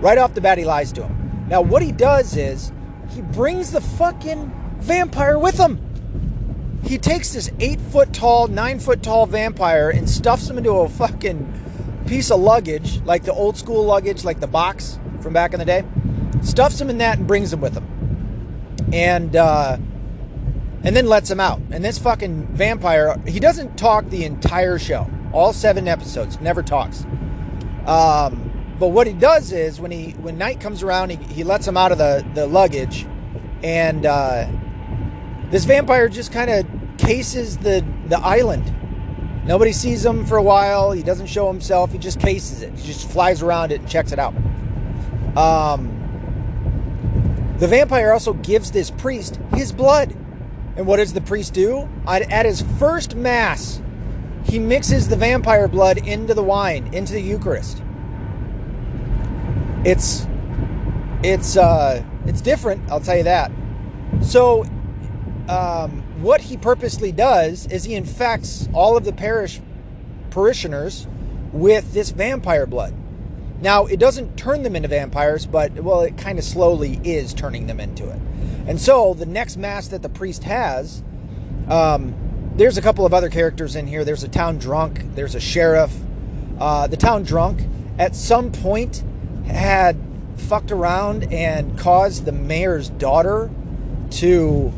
right 0.00 0.18
off 0.18 0.34
the 0.34 0.42
bat, 0.42 0.58
he 0.58 0.64
lies 0.64 0.92
to 0.92 1.04
him. 1.04 1.46
Now, 1.48 1.62
what 1.62 1.82
he 1.82 1.92
does 1.92 2.36
is 2.36 2.72
he 3.10 3.22
brings 3.22 3.72
the 3.72 3.80
fucking 3.80 4.52
vampire 4.80 5.38
with 5.38 5.58
him. 5.58 5.80
He 6.84 6.98
takes 6.98 7.32
this 7.32 7.50
eight 7.58 7.80
foot 7.80 8.12
tall, 8.12 8.48
nine 8.48 8.78
foot 8.78 9.02
tall 9.02 9.26
vampire 9.26 9.90
and 9.90 10.08
stuffs 10.08 10.48
him 10.48 10.58
into 10.58 10.70
a 10.70 10.88
fucking 10.88 11.65
piece 12.06 12.30
of 12.30 12.40
luggage, 12.40 13.00
like 13.02 13.24
the 13.24 13.32
old 13.32 13.56
school 13.56 13.84
luggage, 13.84 14.24
like 14.24 14.40
the 14.40 14.46
box 14.46 14.98
from 15.20 15.32
back 15.32 15.52
in 15.52 15.58
the 15.58 15.64
day, 15.64 15.84
stuffs 16.42 16.80
him 16.80 16.90
in 16.90 16.98
that 16.98 17.18
and 17.18 17.26
brings 17.26 17.52
him 17.52 17.60
with 17.60 17.74
him, 17.74 18.88
and 18.92 19.36
uh, 19.36 19.76
and 20.82 20.96
then 20.96 21.06
lets 21.06 21.30
him 21.30 21.40
out. 21.40 21.60
And 21.70 21.84
this 21.84 21.98
fucking 21.98 22.46
vampire, 22.48 23.20
he 23.26 23.40
doesn't 23.40 23.76
talk 23.76 24.08
the 24.08 24.24
entire 24.24 24.78
show, 24.78 25.10
all 25.32 25.52
seven 25.52 25.88
episodes, 25.88 26.40
never 26.40 26.62
talks. 26.62 27.04
Um, 27.86 28.52
but 28.78 28.88
what 28.88 29.06
he 29.06 29.12
does 29.12 29.52
is 29.52 29.80
when 29.80 29.90
he 29.90 30.12
when 30.12 30.38
night 30.38 30.60
comes 30.60 30.82
around, 30.82 31.10
he, 31.10 31.16
he 31.16 31.44
lets 31.44 31.66
him 31.66 31.76
out 31.76 31.92
of 31.92 31.98
the 31.98 32.24
the 32.34 32.46
luggage, 32.46 33.06
and 33.62 34.06
uh, 34.06 34.48
this 35.50 35.64
vampire 35.64 36.08
just 36.08 36.32
kind 36.32 36.50
of 36.50 36.66
cases 36.98 37.58
the 37.58 37.84
the 38.06 38.18
island. 38.18 38.72
Nobody 39.46 39.72
sees 39.72 40.04
him 40.04 40.26
for 40.26 40.36
a 40.36 40.42
while. 40.42 40.90
He 40.90 41.02
doesn't 41.02 41.28
show 41.28 41.46
himself. 41.46 41.92
He 41.92 41.98
just 41.98 42.18
cases 42.18 42.62
it. 42.62 42.72
He 42.76 42.86
just 42.86 43.08
flies 43.08 43.42
around 43.42 43.70
it 43.70 43.80
and 43.80 43.88
checks 43.88 44.10
it 44.10 44.18
out. 44.18 44.34
Um, 45.36 45.92
the 47.58 47.68
vampire 47.68 48.12
also 48.12 48.32
gives 48.32 48.72
this 48.72 48.90
priest 48.90 49.38
his 49.54 49.70
blood. 49.72 50.16
And 50.76 50.86
what 50.86 50.96
does 50.96 51.12
the 51.12 51.20
priest 51.20 51.54
do? 51.54 51.88
At 52.06 52.44
his 52.44 52.62
first 52.78 53.14
mass, 53.14 53.80
he 54.44 54.58
mixes 54.58 55.08
the 55.08 55.16
vampire 55.16 55.68
blood 55.68 56.06
into 56.06 56.34
the 56.34 56.42
wine, 56.42 56.92
into 56.92 57.12
the 57.12 57.22
Eucharist. 57.22 57.82
It's 59.84 60.26
it's 61.22 61.56
uh 61.56 62.04
it's 62.26 62.40
different, 62.40 62.90
I'll 62.90 63.00
tell 63.00 63.16
you 63.16 63.22
that. 63.24 63.50
So 64.20 64.64
um, 65.48 66.02
what 66.16 66.40
he 66.42 66.56
purposely 66.56 67.12
does 67.12 67.66
is 67.66 67.84
he 67.84 67.94
infects 67.94 68.68
all 68.72 68.96
of 68.96 69.04
the 69.04 69.12
parish 69.12 69.60
parishioners 70.30 71.06
with 71.52 71.92
this 71.92 72.10
vampire 72.10 72.66
blood. 72.66 72.94
Now, 73.60 73.86
it 73.86 73.98
doesn't 73.98 74.36
turn 74.36 74.62
them 74.62 74.76
into 74.76 74.88
vampires, 74.88 75.46
but, 75.46 75.72
well, 75.74 76.02
it 76.02 76.18
kind 76.18 76.38
of 76.38 76.44
slowly 76.44 77.00
is 77.04 77.32
turning 77.32 77.66
them 77.66 77.80
into 77.80 78.08
it. 78.08 78.20
And 78.66 78.80
so, 78.80 79.14
the 79.14 79.26
next 79.26 79.56
mass 79.56 79.88
that 79.88 80.02
the 80.02 80.08
priest 80.08 80.44
has, 80.44 81.02
um, 81.68 82.14
there's 82.56 82.76
a 82.76 82.82
couple 82.82 83.06
of 83.06 83.14
other 83.14 83.30
characters 83.30 83.76
in 83.76 83.86
here. 83.86 84.04
There's 84.04 84.24
a 84.24 84.28
town 84.28 84.58
drunk, 84.58 85.14
there's 85.14 85.34
a 85.34 85.40
sheriff. 85.40 85.94
Uh, 86.58 86.86
the 86.86 86.96
town 86.96 87.22
drunk, 87.22 87.66
at 87.98 88.14
some 88.14 88.52
point, 88.52 89.02
had 89.46 89.96
fucked 90.36 90.70
around 90.70 91.32
and 91.32 91.78
caused 91.78 92.24
the 92.24 92.32
mayor's 92.32 92.90
daughter 92.90 93.50
to 94.10 94.72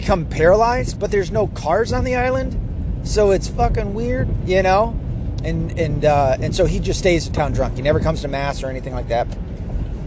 become 0.00 0.26
paralyzed, 0.26 1.00
but 1.00 1.10
there's 1.10 1.30
no 1.30 1.46
cars 1.48 1.92
on 1.92 2.04
the 2.04 2.16
island. 2.16 2.56
So 3.02 3.30
it's 3.30 3.48
fucking 3.48 3.94
weird, 3.94 4.28
you 4.46 4.62
know? 4.62 4.98
and 5.46 5.78
and 5.78 6.04
uh, 6.04 6.36
and 6.40 6.54
so 6.54 6.66
he 6.66 6.80
just 6.80 6.98
stays 6.98 7.26
in 7.26 7.32
town 7.32 7.52
drunk. 7.52 7.76
He 7.76 7.82
never 7.82 8.00
comes 8.00 8.22
to 8.22 8.28
mass 8.28 8.62
or 8.62 8.68
anything 8.68 8.94
like 8.94 9.08
that. 9.08 9.26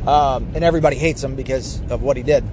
Um, 0.08 0.52
and 0.54 0.64
everybody 0.64 0.98
hates 0.98 1.24
him 1.24 1.36
because 1.36 1.82
of 1.90 2.02
what 2.02 2.18
he 2.18 2.24
did. 2.24 2.44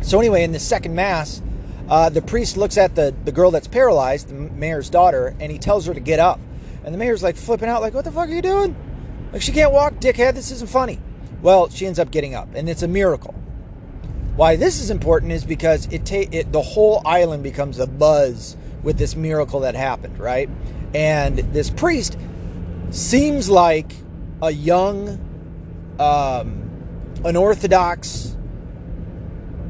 So 0.00 0.18
anyway, 0.18 0.42
in 0.42 0.52
the 0.52 0.58
second 0.58 0.94
mass, 0.94 1.42
uh, 1.88 2.08
the 2.08 2.22
priest 2.22 2.56
looks 2.56 2.76
at 2.76 2.94
the 2.94 3.14
the 3.24 3.32
girl 3.32 3.50
that's 3.50 3.68
paralyzed, 3.68 4.28
the 4.28 4.34
mayor's 4.34 4.90
daughter, 4.90 5.34
and 5.40 5.52
he 5.52 5.58
tells 5.58 5.86
her 5.86 5.94
to 5.94 6.00
get 6.00 6.18
up. 6.18 6.40
And 6.84 6.94
the 6.94 6.98
mayor's 6.98 7.22
like 7.22 7.36
flipping 7.36 7.68
out, 7.68 7.80
like, 7.82 7.94
"What 7.94 8.04
the 8.04 8.12
fuck 8.12 8.28
are 8.28 8.32
you 8.32 8.42
doing? 8.42 8.74
Like 9.32 9.42
she 9.42 9.52
can't 9.52 9.72
walk, 9.72 9.94
dickhead. 9.94 10.34
This 10.34 10.50
isn't 10.50 10.70
funny." 10.70 11.00
Well, 11.42 11.68
she 11.68 11.86
ends 11.86 11.98
up 11.98 12.10
getting 12.10 12.34
up, 12.34 12.48
and 12.54 12.68
it's 12.68 12.82
a 12.82 12.88
miracle. 12.88 13.34
Why 14.36 14.56
this 14.56 14.82
is 14.82 14.90
important 14.90 15.32
is 15.32 15.44
because 15.44 15.86
it, 15.86 16.10
it 16.12 16.52
the 16.52 16.60
whole 16.60 17.00
island 17.06 17.42
becomes 17.42 17.78
a 17.78 17.86
buzz 17.86 18.54
with 18.82 18.98
this 18.98 19.16
miracle 19.16 19.60
that 19.60 19.74
happened, 19.74 20.18
right? 20.18 20.50
And 20.94 21.38
this 21.38 21.70
priest 21.70 22.18
seems 22.90 23.48
like 23.48 23.92
a 24.42 24.50
young, 24.50 25.18
um, 25.98 26.70
unorthodox 27.24 28.36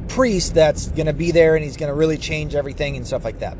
priest 0.09 0.55
that's 0.55 0.89
going 0.89 1.07
to 1.07 1.13
be 1.13 1.31
there 1.31 1.55
and 1.55 1.65
he's 1.65 1.77
going 1.77 1.89
to 1.89 1.95
really 1.95 2.19
change 2.19 2.57
everything 2.57 2.97
and 2.97 3.07
stuff 3.07 3.25
like 3.25 3.39
that. 3.39 3.57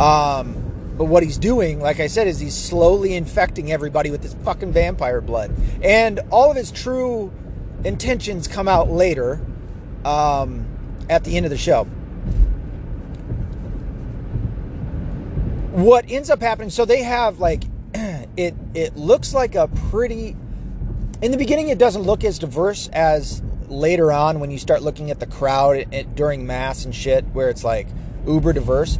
Um, 0.00 0.94
but 0.98 1.04
what 1.04 1.22
he's 1.22 1.38
doing, 1.38 1.80
like 1.80 2.00
I 2.00 2.08
said, 2.08 2.26
is 2.26 2.40
he's 2.40 2.56
slowly 2.56 3.14
infecting 3.14 3.70
everybody 3.70 4.10
with 4.10 4.22
this 4.22 4.34
fucking 4.44 4.72
vampire 4.72 5.20
blood. 5.20 5.54
And 5.80 6.20
all 6.30 6.50
of 6.50 6.56
his 6.56 6.72
true 6.72 7.30
intentions 7.84 8.48
come 8.48 8.66
out 8.66 8.90
later 8.90 9.40
um, 10.06 10.66
at 11.10 11.24
the 11.24 11.36
end 11.36 11.46
of 11.46 11.50
the 11.50 11.58
show. 11.58 11.86
what 15.76 16.06
ends 16.08 16.30
up 16.30 16.40
happening 16.40 16.70
so 16.70 16.86
they 16.86 17.02
have 17.02 17.38
like 17.38 17.62
it 17.94 18.54
it 18.72 18.96
looks 18.96 19.34
like 19.34 19.54
a 19.54 19.68
pretty 19.90 20.34
in 21.20 21.30
the 21.30 21.36
beginning 21.36 21.68
it 21.68 21.76
doesn't 21.76 22.04
look 22.04 22.24
as 22.24 22.38
diverse 22.38 22.88
as 22.94 23.42
later 23.68 24.10
on 24.10 24.40
when 24.40 24.50
you 24.50 24.58
start 24.58 24.80
looking 24.80 25.10
at 25.10 25.20
the 25.20 25.26
crowd 25.26 25.84
during 26.14 26.46
mass 26.46 26.86
and 26.86 26.94
shit 26.94 27.26
where 27.34 27.50
it's 27.50 27.62
like 27.62 27.86
uber 28.26 28.54
diverse 28.54 28.96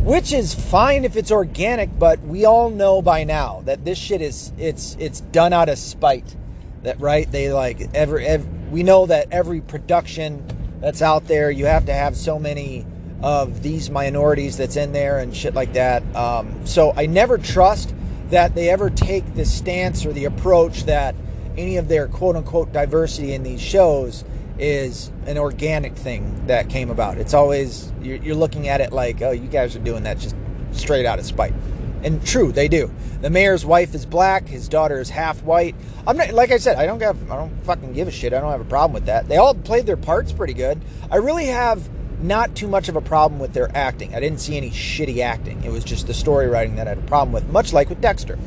which 0.00 0.32
is 0.32 0.52
fine 0.52 1.04
if 1.04 1.14
it's 1.14 1.30
organic 1.30 1.96
but 2.00 2.20
we 2.22 2.44
all 2.44 2.68
know 2.68 3.00
by 3.00 3.22
now 3.22 3.62
that 3.64 3.84
this 3.84 3.96
shit 3.96 4.20
is 4.20 4.52
it's 4.58 4.96
it's 4.98 5.20
done 5.20 5.52
out 5.52 5.68
of 5.68 5.78
spite 5.78 6.34
that 6.82 6.98
right 6.98 7.30
they 7.30 7.52
like 7.52 7.80
ever, 7.94 8.18
every 8.18 8.57
we 8.70 8.82
know 8.82 9.06
that 9.06 9.28
every 9.30 9.60
production 9.60 10.44
that's 10.80 11.02
out 11.02 11.26
there 11.26 11.50
you 11.50 11.66
have 11.66 11.86
to 11.86 11.92
have 11.92 12.16
so 12.16 12.38
many 12.38 12.86
of 13.22 13.62
these 13.62 13.90
minorities 13.90 14.56
that's 14.56 14.76
in 14.76 14.92
there 14.92 15.18
and 15.18 15.34
shit 15.34 15.54
like 15.54 15.72
that. 15.72 16.02
Um, 16.14 16.66
so 16.66 16.92
I 16.96 17.06
never 17.06 17.36
trust 17.38 17.94
that 18.30 18.54
they 18.54 18.68
ever 18.70 18.90
take 18.90 19.34
the 19.34 19.44
stance 19.44 20.06
or 20.06 20.12
the 20.12 20.26
approach 20.26 20.84
that 20.84 21.14
any 21.56 21.76
of 21.76 21.88
their 21.88 22.06
quote 22.06 22.36
unquote 22.36 22.72
diversity 22.72 23.32
in 23.32 23.42
these 23.42 23.60
shows 23.60 24.24
is 24.58 25.10
an 25.26 25.38
organic 25.38 25.96
thing 25.96 26.46
that 26.46 26.68
came 26.68 26.90
about. 26.90 27.18
It's 27.18 27.34
always, 27.34 27.92
you're, 28.02 28.16
you're 28.16 28.36
looking 28.36 28.68
at 28.68 28.80
it 28.80 28.92
like, 28.92 29.22
oh, 29.22 29.30
you 29.30 29.48
guys 29.48 29.74
are 29.74 29.80
doing 29.80 30.04
that 30.04 30.18
just 30.18 30.36
straight 30.72 31.06
out 31.06 31.18
of 31.18 31.24
spite. 31.24 31.54
And 32.02 32.24
true, 32.24 32.52
they 32.52 32.68
do. 32.68 32.90
The 33.20 33.30
mayor's 33.30 33.66
wife 33.66 33.94
is 33.94 34.06
black. 34.06 34.46
His 34.46 34.68
daughter 34.68 35.00
is 35.00 35.10
half 35.10 35.42
white. 35.42 35.74
I'm 36.06 36.16
not 36.16 36.30
like 36.32 36.52
I 36.52 36.58
said. 36.58 36.76
I 36.76 36.86
don't 36.86 37.00
have. 37.02 37.30
I 37.30 37.36
don't 37.36 37.64
fucking 37.64 37.92
give 37.92 38.08
a 38.08 38.12
shit. 38.12 38.32
I 38.32 38.40
don't 38.40 38.52
have 38.52 38.60
a 38.60 38.64
problem 38.64 38.94
with 38.94 39.06
that. 39.06 39.28
They 39.28 39.36
all 39.36 39.54
played 39.54 39.86
their 39.86 39.96
parts 39.96 40.32
pretty 40.32 40.54
good. 40.54 40.80
I 41.10 41.16
really 41.16 41.46
have 41.46 41.88
not 42.22 42.54
too 42.54 42.68
much 42.68 42.88
of 42.88 42.96
a 42.96 43.00
problem 43.00 43.40
with 43.40 43.52
their 43.52 43.74
acting. 43.76 44.14
I 44.14 44.20
didn't 44.20 44.40
see 44.40 44.56
any 44.56 44.70
shitty 44.70 45.18
acting. 45.20 45.62
It 45.64 45.70
was 45.70 45.84
just 45.84 46.06
the 46.06 46.14
story 46.14 46.48
writing 46.48 46.76
that 46.76 46.86
I 46.86 46.90
had 46.90 46.98
a 46.98 47.02
problem 47.02 47.32
with, 47.32 47.48
much 47.48 47.72
like 47.72 47.88
with 47.88 48.00
Dexter. 48.00 48.38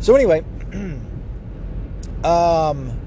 So 0.00 0.14
anyway, 0.14 0.44
um, 2.24 2.98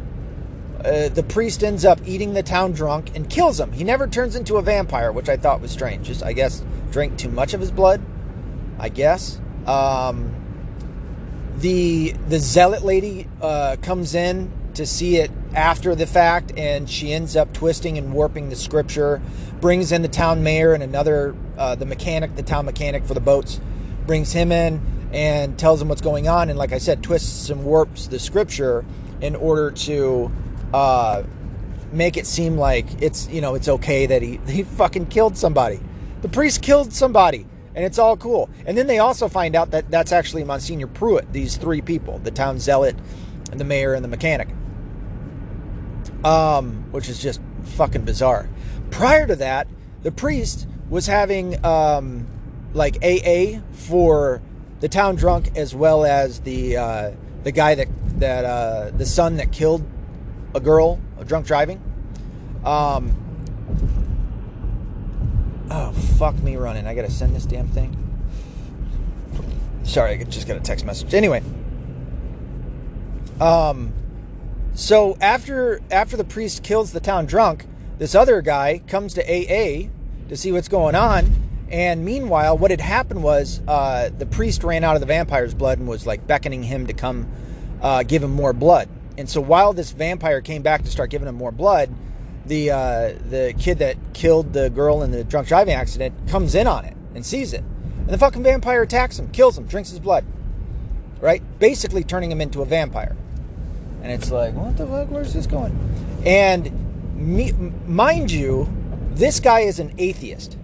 uh, 0.83 1.09
the 1.09 1.25
priest 1.27 1.63
ends 1.63 1.85
up 1.85 1.99
eating 2.05 2.33
the 2.33 2.43
town 2.43 2.73
drunk 2.73 3.15
and 3.15 3.29
kills 3.29 3.59
him. 3.59 3.71
He 3.71 3.83
never 3.83 4.07
turns 4.07 4.35
into 4.35 4.57
a 4.57 4.61
vampire, 4.61 5.11
which 5.11 5.29
I 5.29 5.37
thought 5.37 5.61
was 5.61 5.71
strange. 5.71 6.07
Just 6.07 6.23
I 6.23 6.33
guess 6.33 6.63
drank 6.91 7.17
too 7.17 7.29
much 7.29 7.53
of 7.53 7.59
his 7.59 7.71
blood. 7.71 8.01
I 8.79 8.89
guess. 8.89 9.39
Um, 9.67 10.33
the 11.57 12.11
the 12.27 12.39
zealot 12.39 12.83
lady 12.83 13.27
uh, 13.41 13.77
comes 13.81 14.15
in 14.15 14.51
to 14.73 14.85
see 14.85 15.17
it 15.17 15.31
after 15.53 15.95
the 15.95 16.07
fact, 16.07 16.51
and 16.57 16.89
she 16.89 17.13
ends 17.13 17.35
up 17.35 17.53
twisting 17.53 17.97
and 17.97 18.13
warping 18.13 18.49
the 18.49 18.55
scripture. 18.55 19.21
Brings 19.61 19.91
in 19.91 20.01
the 20.01 20.07
town 20.07 20.43
mayor 20.43 20.73
and 20.73 20.83
another, 20.83 21.35
uh, 21.57 21.75
the 21.75 21.85
mechanic, 21.85 22.35
the 22.35 22.43
town 22.43 22.65
mechanic 22.65 23.05
for 23.05 23.13
the 23.13 23.21
boats, 23.21 23.61
brings 24.05 24.33
him 24.33 24.51
in 24.51 24.81
and 25.13 25.57
tells 25.57 25.81
him 25.81 25.87
what's 25.87 26.01
going 26.01 26.27
on. 26.27 26.49
And 26.49 26.57
like 26.57 26.73
I 26.73 26.79
said, 26.79 27.03
twists 27.03 27.49
and 27.49 27.63
warps 27.63 28.07
the 28.07 28.19
scripture 28.19 28.83
in 29.21 29.35
order 29.35 29.71
to 29.71 30.31
uh, 30.73 31.23
make 31.91 32.17
it 32.17 32.25
seem 32.25 32.57
like 32.57 33.01
it's 33.01 33.29
you 33.29 33.39
know 33.39 33.55
it's 33.55 33.69
okay 33.69 34.05
that 34.07 34.21
he 34.21 34.39
he 34.47 34.63
fucking 34.63 35.07
killed 35.07 35.37
somebody. 35.37 35.79
The 36.21 36.29
priest 36.29 36.61
killed 36.61 36.93
somebody, 36.93 37.45
and 37.75 37.83
it's 37.85 37.97
all 37.97 38.17
cool. 38.17 38.49
And 38.65 38.77
then 38.77 38.87
they 38.87 38.99
also 38.99 39.27
find 39.27 39.55
out 39.55 39.71
that 39.71 39.89
that's 39.89 40.11
actually 40.11 40.43
Monsignor 40.43 40.87
Pruitt. 40.87 41.31
These 41.33 41.57
three 41.57 41.81
people: 41.81 42.19
the 42.19 42.31
town 42.31 42.59
zealot, 42.59 42.95
and 43.51 43.59
the 43.59 43.65
mayor, 43.65 43.93
and 43.93 44.03
the 44.03 44.09
mechanic 44.09 44.49
um, 46.23 46.85
which 46.91 47.09
is 47.09 47.21
just 47.21 47.41
fucking 47.63 48.03
bizarre. 48.03 48.49
Prior 48.91 49.27
to 49.27 49.35
that, 49.37 49.67
the 50.01 50.11
priest 50.11 50.67
was 50.89 51.07
having 51.07 51.63
um, 51.65 52.27
like 52.73 52.97
AA 53.03 53.59
for 53.71 54.41
the 54.79 54.89
town 54.89 55.15
drunk 55.15 55.51
as 55.55 55.73
well 55.73 56.05
as 56.05 56.41
the 56.41 56.77
uh, 56.77 57.11
the 57.43 57.51
guy 57.51 57.75
that 57.75 57.87
that 58.19 58.45
uh, 58.45 58.91
the 58.91 59.05
son 59.05 59.37
that 59.37 59.51
killed 59.51 59.85
a 60.55 60.59
girl 60.59 60.99
a 61.19 61.25
drunk 61.25 61.45
driving. 61.45 61.81
Um, 62.63 63.19
oh 65.69 65.91
fuck 66.17 66.41
me 66.41 66.55
running! 66.55 66.87
I 66.87 66.95
gotta 66.95 67.11
send 67.11 67.35
this 67.35 67.45
damn 67.45 67.67
thing. 67.67 67.97
Sorry, 69.83 70.19
I 70.19 70.23
just 70.23 70.47
got 70.47 70.57
a 70.57 70.61
text 70.61 70.85
message. 70.85 71.13
Anyway, 71.13 71.43
um, 73.39 73.93
so 74.73 75.17
after 75.21 75.81
after 75.91 76.17
the 76.17 76.23
priest 76.23 76.63
kills 76.63 76.91
the 76.91 76.99
town 76.99 77.25
drunk, 77.25 77.65
this 77.97 78.15
other 78.15 78.41
guy 78.41 78.81
comes 78.87 79.13
to 79.15 79.21
AA 79.21 79.89
to 80.29 80.37
see 80.37 80.51
what's 80.51 80.67
going 80.67 80.95
on. 80.95 81.31
And 81.69 82.05
meanwhile, 82.05 82.57
what 82.57 82.69
had 82.71 82.81
happened 82.81 83.23
was 83.23 83.61
uh, 83.67 84.09
the 84.17 84.27
priest 84.27 84.63
ran 84.63 84.83
out 84.83 84.95
of 84.95 84.99
the 84.99 85.07
vampire's 85.07 85.53
blood 85.53 85.79
and 85.79 85.87
was 85.87 86.05
like 86.05 86.27
beckoning 86.27 86.61
him 86.61 86.87
to 86.87 86.93
come 86.93 87.27
uh, 87.81 88.03
give 88.03 88.23
him 88.23 88.31
more 88.31 88.53
blood. 88.53 88.89
And 89.17 89.29
so 89.29 89.41
while 89.41 89.73
this 89.73 89.91
vampire 89.91 90.41
came 90.41 90.61
back 90.61 90.83
to 90.83 90.89
start 90.89 91.09
giving 91.09 91.27
him 91.27 91.35
more 91.35 91.51
blood, 91.51 91.93
the 92.45 92.71
uh, 92.71 93.13
the 93.29 93.53
kid 93.57 93.79
that 93.79 93.97
killed 94.13 94.53
the 94.53 94.69
girl 94.69 95.03
in 95.03 95.11
the 95.11 95.23
drunk 95.23 95.47
driving 95.47 95.73
accident 95.73 96.13
comes 96.27 96.55
in 96.55 96.67
on 96.67 96.85
it 96.85 96.95
and 97.15 97.25
sees 97.25 97.53
it. 97.53 97.63
And 97.99 98.09
the 98.09 98.17
fucking 98.17 98.43
vampire 98.43 98.81
attacks 98.81 99.17
him, 99.17 99.29
kills 99.31 99.57
him, 99.57 99.65
drinks 99.65 99.89
his 99.89 99.99
blood. 99.99 100.25
Right? 101.21 101.41
Basically 101.59 102.03
turning 102.03 102.31
him 102.31 102.41
into 102.41 102.61
a 102.61 102.65
vampire 102.65 103.15
and 104.03 104.11
it's 104.11 104.31
like, 104.31 104.53
what 104.53 104.75
the 104.75 104.85
fuck? 104.85 105.09
Where's 105.09 105.33
this 105.33 105.47
going? 105.47 105.73
And 106.25 107.15
me, 107.15 107.53
mind 107.87 108.31
you, 108.31 108.67
This 109.13 109.39
guy 109.39 109.61
is 109.61 109.79
an 109.79 109.93
atheist. 109.97 110.57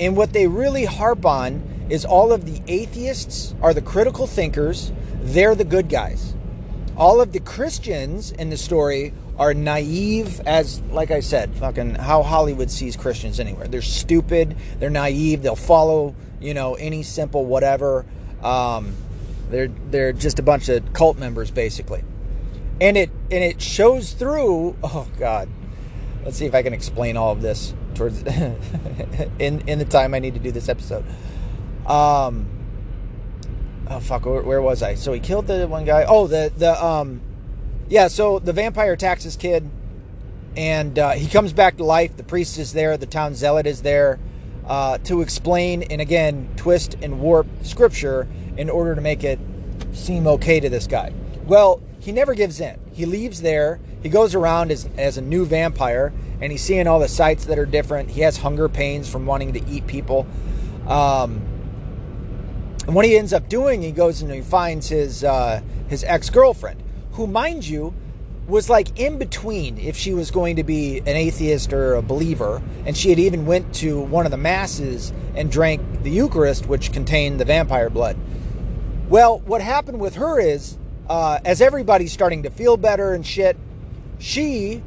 And 0.00 0.16
what 0.16 0.32
they 0.32 0.48
really 0.48 0.86
harp 0.86 1.24
on 1.24 1.62
is 1.88 2.04
all 2.04 2.32
of 2.32 2.46
the 2.46 2.60
atheists 2.66 3.54
are 3.62 3.74
the 3.74 3.82
critical 3.82 4.26
thinkers, 4.26 4.90
they're 5.20 5.54
the 5.54 5.64
good 5.64 5.88
guys. 5.88 6.34
All 6.96 7.20
of 7.20 7.32
the 7.32 7.40
Christians 7.40 8.32
in 8.32 8.50
the 8.50 8.56
story 8.56 9.12
are 9.40 9.54
naive 9.54 10.38
as 10.40 10.82
like 10.92 11.10
I 11.10 11.20
said, 11.20 11.56
fucking 11.56 11.94
how 11.94 12.22
Hollywood 12.22 12.70
sees 12.70 12.94
Christians 12.94 13.40
anywhere. 13.40 13.66
They're 13.66 13.80
stupid, 13.80 14.54
they're 14.78 14.90
naive, 14.90 15.42
they'll 15.42 15.56
follow, 15.56 16.14
you 16.40 16.52
know, 16.52 16.74
any 16.74 17.02
simple 17.02 17.46
whatever. 17.46 18.04
Um, 18.42 18.94
they're 19.48 19.68
they're 19.68 20.12
just 20.12 20.38
a 20.38 20.42
bunch 20.42 20.68
of 20.68 20.92
cult 20.92 21.16
members 21.16 21.50
basically. 21.50 22.04
And 22.82 22.98
it 22.98 23.10
and 23.30 23.42
it 23.42 23.62
shows 23.62 24.12
through, 24.12 24.76
oh 24.82 25.08
god. 25.18 25.48
Let's 26.22 26.36
see 26.36 26.44
if 26.44 26.54
I 26.54 26.62
can 26.62 26.74
explain 26.74 27.16
all 27.16 27.32
of 27.32 27.40
this 27.40 27.72
towards 27.94 28.22
in 29.38 29.62
in 29.66 29.78
the 29.78 29.86
time 29.86 30.12
I 30.12 30.18
need 30.18 30.34
to 30.34 30.40
do 30.40 30.52
this 30.52 30.68
episode. 30.68 31.04
Um 31.86 32.46
oh 33.88 34.00
fuck 34.00 34.26
where, 34.26 34.42
where, 34.42 34.62
was 34.62 34.84
i 34.84 34.94
so 34.94 35.12
he 35.12 35.18
killed 35.18 35.48
the 35.48 35.66
one 35.66 35.84
guy 35.84 36.04
oh 36.06 36.28
the 36.28 36.52
the 36.56 36.84
um 36.84 37.20
yeah 37.90 38.08
so 38.08 38.38
the 38.38 38.54
vampire 38.54 38.94
attacks 38.94 39.24
his 39.24 39.36
kid 39.36 39.68
and 40.56 40.98
uh, 40.98 41.10
he 41.10 41.28
comes 41.28 41.52
back 41.52 41.76
to 41.76 41.84
life. 41.84 42.16
The 42.16 42.24
priest 42.24 42.58
is 42.58 42.72
there 42.72 42.96
the 42.96 43.06
town 43.06 43.34
zealot 43.34 43.66
is 43.66 43.82
there 43.82 44.18
uh, 44.66 44.98
to 44.98 45.20
explain 45.20 45.82
and 45.82 46.00
again 46.00 46.48
twist 46.56 46.96
and 47.02 47.20
warp 47.20 47.46
scripture 47.62 48.26
in 48.56 48.70
order 48.70 48.94
to 48.94 49.00
make 49.00 49.22
it 49.22 49.38
seem 49.92 50.26
okay 50.26 50.60
to 50.60 50.70
this 50.70 50.86
guy. 50.86 51.12
Well 51.44 51.82
he 51.98 52.12
never 52.12 52.32
gives 52.32 52.60
in. 52.60 52.80
He 52.92 53.04
leaves 53.04 53.42
there 53.42 53.80
he 54.02 54.08
goes 54.08 54.34
around 54.34 54.70
as, 54.70 54.88
as 54.96 55.18
a 55.18 55.20
new 55.20 55.44
vampire 55.44 56.12
and 56.40 56.50
he's 56.50 56.62
seeing 56.62 56.86
all 56.86 56.98
the 56.98 57.08
sights 57.08 57.44
that 57.46 57.58
are 57.58 57.66
different. 57.66 58.10
He 58.10 58.22
has 58.22 58.38
hunger 58.38 58.68
pains 58.68 59.10
from 59.10 59.26
wanting 59.26 59.52
to 59.52 59.66
eat 59.68 59.86
people. 59.86 60.26
Um, 60.86 61.42
and 62.86 62.94
what 62.94 63.04
he 63.04 63.16
ends 63.18 63.32
up 63.32 63.48
doing, 63.48 63.82
he 63.82 63.92
goes 63.92 64.22
and 64.22 64.32
he 64.32 64.40
finds 64.40 64.88
his 64.88 65.22
uh, 65.22 65.60
his 65.88 66.02
ex 66.04 66.30
girlfriend, 66.30 66.82
who, 67.20 67.26
mind 67.26 67.68
you, 67.68 67.92
was 68.48 68.70
like 68.70 68.98
in 68.98 69.18
between 69.18 69.76
if 69.76 69.94
she 69.94 70.14
was 70.14 70.30
going 70.30 70.56
to 70.56 70.64
be 70.64 71.00
an 71.00 71.08
atheist 71.08 71.70
or 71.70 71.94
a 71.94 72.02
believer, 72.02 72.62
and 72.86 72.96
she 72.96 73.10
had 73.10 73.18
even 73.18 73.44
went 73.44 73.74
to 73.74 74.00
one 74.00 74.24
of 74.24 74.30
the 74.30 74.38
masses 74.38 75.12
and 75.36 75.52
drank 75.52 76.02
the 76.02 76.10
Eucharist, 76.10 76.64
which 76.66 76.92
contained 76.92 77.38
the 77.38 77.44
vampire 77.44 77.90
blood. 77.90 78.16
Well, 79.10 79.40
what 79.40 79.60
happened 79.60 80.00
with 80.00 80.14
her 80.14 80.40
is, 80.40 80.78
uh, 81.10 81.40
as 81.44 81.60
everybody's 81.60 82.10
starting 82.10 82.44
to 82.44 82.50
feel 82.50 82.78
better 82.78 83.12
and 83.12 83.26
shit, 83.26 83.58
she, 84.18 84.82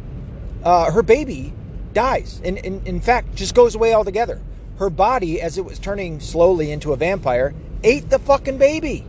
uh, 0.63 0.91
her 0.91 1.03
baby, 1.03 1.53
dies, 1.93 2.41
and, 2.43 2.57
and 2.65 2.85
in 2.87 2.99
fact 2.99 3.35
just 3.35 3.53
goes 3.53 3.75
away 3.75 3.93
altogether. 3.93 4.41
Her 4.79 4.89
body, 4.89 5.39
as 5.39 5.59
it 5.59 5.65
was 5.65 5.77
turning 5.77 6.19
slowly 6.19 6.71
into 6.71 6.93
a 6.93 6.95
vampire, 6.97 7.53
ate 7.83 8.09
the 8.09 8.17
fucking 8.17 8.57
baby. 8.57 9.05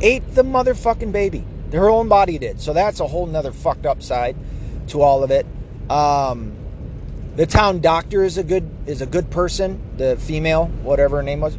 Ate 0.00 0.34
the 0.34 0.42
motherfucking 0.42 1.12
baby. 1.12 1.44
Her 1.72 1.88
own 1.88 2.08
body 2.08 2.38
did. 2.38 2.60
So 2.60 2.72
that's 2.72 3.00
a 3.00 3.06
whole 3.06 3.26
nother 3.26 3.52
fucked 3.52 3.86
up 3.86 4.02
side 4.02 4.36
to 4.88 5.02
all 5.02 5.22
of 5.22 5.30
it. 5.30 5.46
Um, 5.88 6.56
the 7.36 7.46
town 7.46 7.80
doctor 7.80 8.24
is 8.24 8.38
a 8.38 8.42
good 8.42 8.68
is 8.86 9.02
a 9.02 9.06
good 9.06 9.30
person, 9.30 9.80
the 9.96 10.16
female, 10.16 10.66
whatever 10.66 11.16
her 11.16 11.22
name 11.22 11.40
was. 11.40 11.56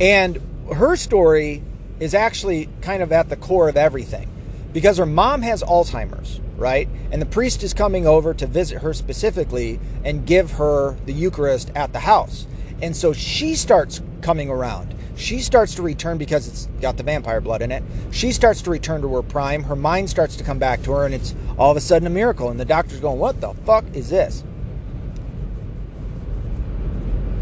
And 0.00 0.40
her 0.72 0.96
story 0.96 1.62
is 1.98 2.14
actually 2.14 2.68
kind 2.82 3.02
of 3.02 3.10
at 3.10 3.28
the 3.28 3.36
core 3.36 3.68
of 3.68 3.76
everything 3.76 4.30
because 4.72 4.98
her 4.98 5.06
mom 5.06 5.42
has 5.42 5.62
Alzheimer's 5.62 6.40
right? 6.58 6.88
And 7.12 7.22
the 7.22 7.26
priest 7.26 7.62
is 7.62 7.72
coming 7.72 8.06
over 8.06 8.34
to 8.34 8.46
visit 8.46 8.82
her 8.82 8.92
specifically 8.92 9.80
and 10.04 10.26
give 10.26 10.52
her 10.52 10.96
the 11.06 11.12
Eucharist 11.12 11.70
at 11.74 11.92
the 11.92 12.00
house. 12.00 12.46
And 12.82 12.94
so 12.94 13.12
she 13.12 13.54
starts 13.54 14.02
coming 14.20 14.50
around. 14.50 14.94
She 15.18 15.40
starts 15.40 15.74
to 15.74 15.82
return 15.82 16.16
because 16.16 16.46
it's 16.46 16.66
got 16.80 16.96
the 16.96 17.02
vampire 17.02 17.40
blood 17.40 17.60
in 17.60 17.72
it. 17.72 17.82
She 18.12 18.30
starts 18.30 18.62
to 18.62 18.70
return 18.70 19.02
to 19.02 19.12
her 19.16 19.22
prime. 19.22 19.64
Her 19.64 19.74
mind 19.74 20.08
starts 20.08 20.36
to 20.36 20.44
come 20.44 20.60
back 20.60 20.82
to 20.84 20.92
her, 20.92 21.04
and 21.04 21.12
it's 21.12 21.34
all 21.58 21.72
of 21.72 21.76
a 21.76 21.80
sudden 21.80 22.06
a 22.06 22.10
miracle. 22.10 22.50
And 22.50 22.58
the 22.58 22.64
doctor's 22.64 23.00
going, 23.00 23.18
What 23.18 23.40
the 23.40 23.52
fuck 23.66 23.84
is 23.94 24.10
this? 24.10 24.44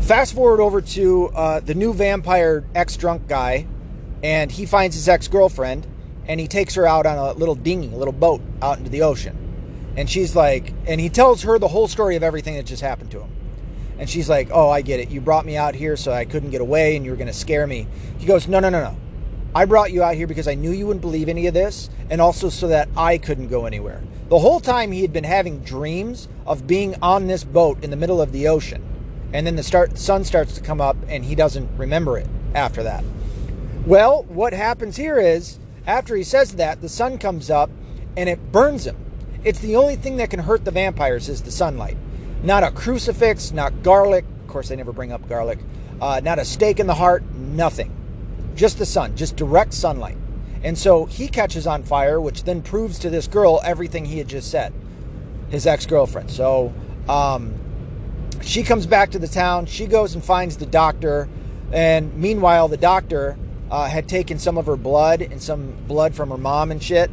Fast 0.00 0.34
forward 0.34 0.60
over 0.60 0.80
to 0.80 1.28
uh, 1.28 1.60
the 1.60 1.74
new 1.74 1.92
vampire 1.92 2.64
ex 2.74 2.96
drunk 2.96 3.28
guy, 3.28 3.66
and 4.22 4.50
he 4.50 4.64
finds 4.64 4.96
his 4.96 5.06
ex 5.06 5.28
girlfriend 5.28 5.86
and 6.28 6.40
he 6.40 6.48
takes 6.48 6.74
her 6.74 6.86
out 6.86 7.06
on 7.06 7.18
a 7.18 7.32
little 7.34 7.54
dinghy, 7.54 7.92
a 7.92 7.96
little 7.96 8.12
boat 8.12 8.40
out 8.62 8.78
into 8.78 8.90
the 8.90 9.02
ocean. 9.02 9.94
And 9.96 10.10
she's 10.10 10.34
like, 10.34 10.72
and 10.86 11.00
he 11.00 11.08
tells 11.08 11.42
her 11.42 11.58
the 11.58 11.68
whole 11.68 11.88
story 11.88 12.16
of 12.16 12.22
everything 12.22 12.56
that 12.56 12.66
just 12.66 12.82
happened 12.82 13.10
to 13.12 13.20
him. 13.20 13.35
And 13.98 14.08
she's 14.08 14.28
like, 14.28 14.48
Oh, 14.52 14.70
I 14.70 14.82
get 14.82 15.00
it. 15.00 15.10
You 15.10 15.20
brought 15.20 15.46
me 15.46 15.56
out 15.56 15.74
here 15.74 15.96
so 15.96 16.12
I 16.12 16.24
couldn't 16.24 16.50
get 16.50 16.60
away 16.60 16.96
and 16.96 17.04
you 17.04 17.10
were 17.10 17.16
going 17.16 17.26
to 17.26 17.32
scare 17.32 17.66
me. 17.66 17.86
He 18.18 18.26
goes, 18.26 18.48
No, 18.48 18.60
no, 18.60 18.68
no, 18.68 18.82
no. 18.82 18.96
I 19.54 19.64
brought 19.64 19.90
you 19.90 20.02
out 20.02 20.16
here 20.16 20.26
because 20.26 20.48
I 20.48 20.54
knew 20.54 20.70
you 20.70 20.86
wouldn't 20.86 21.00
believe 21.00 21.28
any 21.28 21.46
of 21.46 21.54
this 21.54 21.88
and 22.10 22.20
also 22.20 22.50
so 22.50 22.68
that 22.68 22.88
I 22.96 23.16
couldn't 23.16 23.48
go 23.48 23.64
anywhere. 23.64 24.02
The 24.28 24.38
whole 24.38 24.60
time 24.60 24.92
he 24.92 25.02
had 25.02 25.12
been 25.12 25.24
having 25.24 25.60
dreams 25.60 26.28
of 26.46 26.66
being 26.66 26.94
on 27.00 27.26
this 27.26 27.42
boat 27.42 27.82
in 27.82 27.90
the 27.90 27.96
middle 27.96 28.20
of 28.20 28.32
the 28.32 28.48
ocean. 28.48 28.82
And 29.32 29.46
then 29.46 29.56
the 29.56 29.62
start, 29.62 29.98
sun 29.98 30.24
starts 30.24 30.54
to 30.56 30.60
come 30.60 30.80
up 30.80 30.96
and 31.08 31.24
he 31.24 31.34
doesn't 31.34 31.76
remember 31.78 32.18
it 32.18 32.26
after 32.54 32.82
that. 32.82 33.04
Well, 33.86 34.24
what 34.24 34.52
happens 34.52 34.96
here 34.96 35.18
is 35.18 35.58
after 35.86 36.16
he 36.16 36.24
says 36.24 36.56
that, 36.56 36.80
the 36.80 36.88
sun 36.88 37.18
comes 37.18 37.50
up 37.50 37.70
and 38.16 38.28
it 38.28 38.52
burns 38.52 38.86
him. 38.86 38.96
It's 39.44 39.60
the 39.60 39.76
only 39.76 39.96
thing 39.96 40.16
that 40.16 40.30
can 40.30 40.40
hurt 40.40 40.64
the 40.64 40.70
vampires 40.70 41.28
is 41.28 41.42
the 41.42 41.50
sunlight. 41.52 41.96
Not 42.42 42.62
a 42.62 42.70
crucifix, 42.70 43.52
not 43.52 43.82
garlic. 43.82 44.24
Of 44.42 44.48
course, 44.48 44.68
they 44.68 44.76
never 44.76 44.92
bring 44.92 45.12
up 45.12 45.28
garlic. 45.28 45.58
Uh, 46.00 46.20
not 46.22 46.38
a 46.38 46.44
stake 46.44 46.78
in 46.78 46.86
the 46.86 46.94
heart, 46.94 47.24
nothing. 47.34 47.92
Just 48.54 48.78
the 48.78 48.86
sun, 48.86 49.16
just 49.16 49.36
direct 49.36 49.72
sunlight. 49.72 50.16
And 50.62 50.76
so 50.76 51.04
he 51.06 51.28
catches 51.28 51.66
on 51.66 51.82
fire, 51.82 52.20
which 52.20 52.44
then 52.44 52.62
proves 52.62 52.98
to 53.00 53.10
this 53.10 53.26
girl 53.26 53.60
everything 53.64 54.04
he 54.04 54.18
had 54.18 54.28
just 54.28 54.50
said, 54.50 54.72
his 55.48 55.66
ex 55.66 55.86
girlfriend. 55.86 56.30
So 56.30 56.72
um, 57.08 57.54
she 58.42 58.62
comes 58.62 58.86
back 58.86 59.10
to 59.10 59.18
the 59.18 59.28
town. 59.28 59.66
She 59.66 59.86
goes 59.86 60.14
and 60.14 60.24
finds 60.24 60.56
the 60.56 60.66
doctor. 60.66 61.28
And 61.72 62.14
meanwhile, 62.14 62.68
the 62.68 62.76
doctor 62.76 63.36
uh, 63.70 63.88
had 63.88 64.08
taken 64.08 64.38
some 64.38 64.58
of 64.58 64.66
her 64.66 64.76
blood 64.76 65.20
and 65.20 65.42
some 65.42 65.72
blood 65.86 66.14
from 66.14 66.30
her 66.30 66.38
mom 66.38 66.70
and 66.70 66.82
shit 66.82 67.10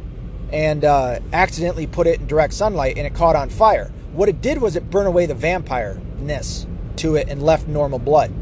and 0.52 0.84
uh, 0.84 1.18
accidentally 1.32 1.86
put 1.86 2.06
it 2.06 2.20
in 2.20 2.26
direct 2.26 2.54
sunlight 2.54 2.96
and 2.96 3.06
it 3.06 3.14
caught 3.14 3.36
on 3.36 3.50
fire. 3.50 3.90
What 4.14 4.28
it 4.28 4.40
did 4.40 4.60
was 4.62 4.76
it 4.76 4.90
burned 4.90 5.08
away 5.08 5.26
the 5.26 5.34
vampire 5.34 6.00
ness 6.18 6.66
to 6.96 7.16
it 7.16 7.28
and 7.28 7.42
left 7.42 7.66
normal 7.66 7.98
blood. 7.98 8.32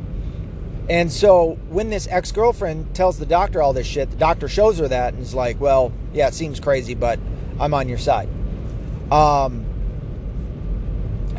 And 0.91 1.11
so 1.11 1.59
when 1.71 1.89
this 1.89 2.07
ex 2.11 2.31
girlfriend 2.31 2.95
tells 2.95 3.19
the 3.19 3.25
doctor 3.25 3.63
all 3.63 3.73
this 3.73 3.87
shit, 3.87 4.11
the 4.11 4.17
doctor 4.17 4.49
shows 4.49 4.79
her 4.79 4.89
that 4.89 5.15
and 5.15 5.23
is 5.23 5.33
like, 5.35 5.59
well, 5.61 5.93
yeah, 6.13 6.29
it 6.29 6.35
seems 6.35 6.61
crazy, 6.61 6.95
but 6.95 7.19
I'm 7.59 7.73
on 7.73 7.89
your 7.89 7.97
side. 7.99 8.29
Um, 9.11 9.65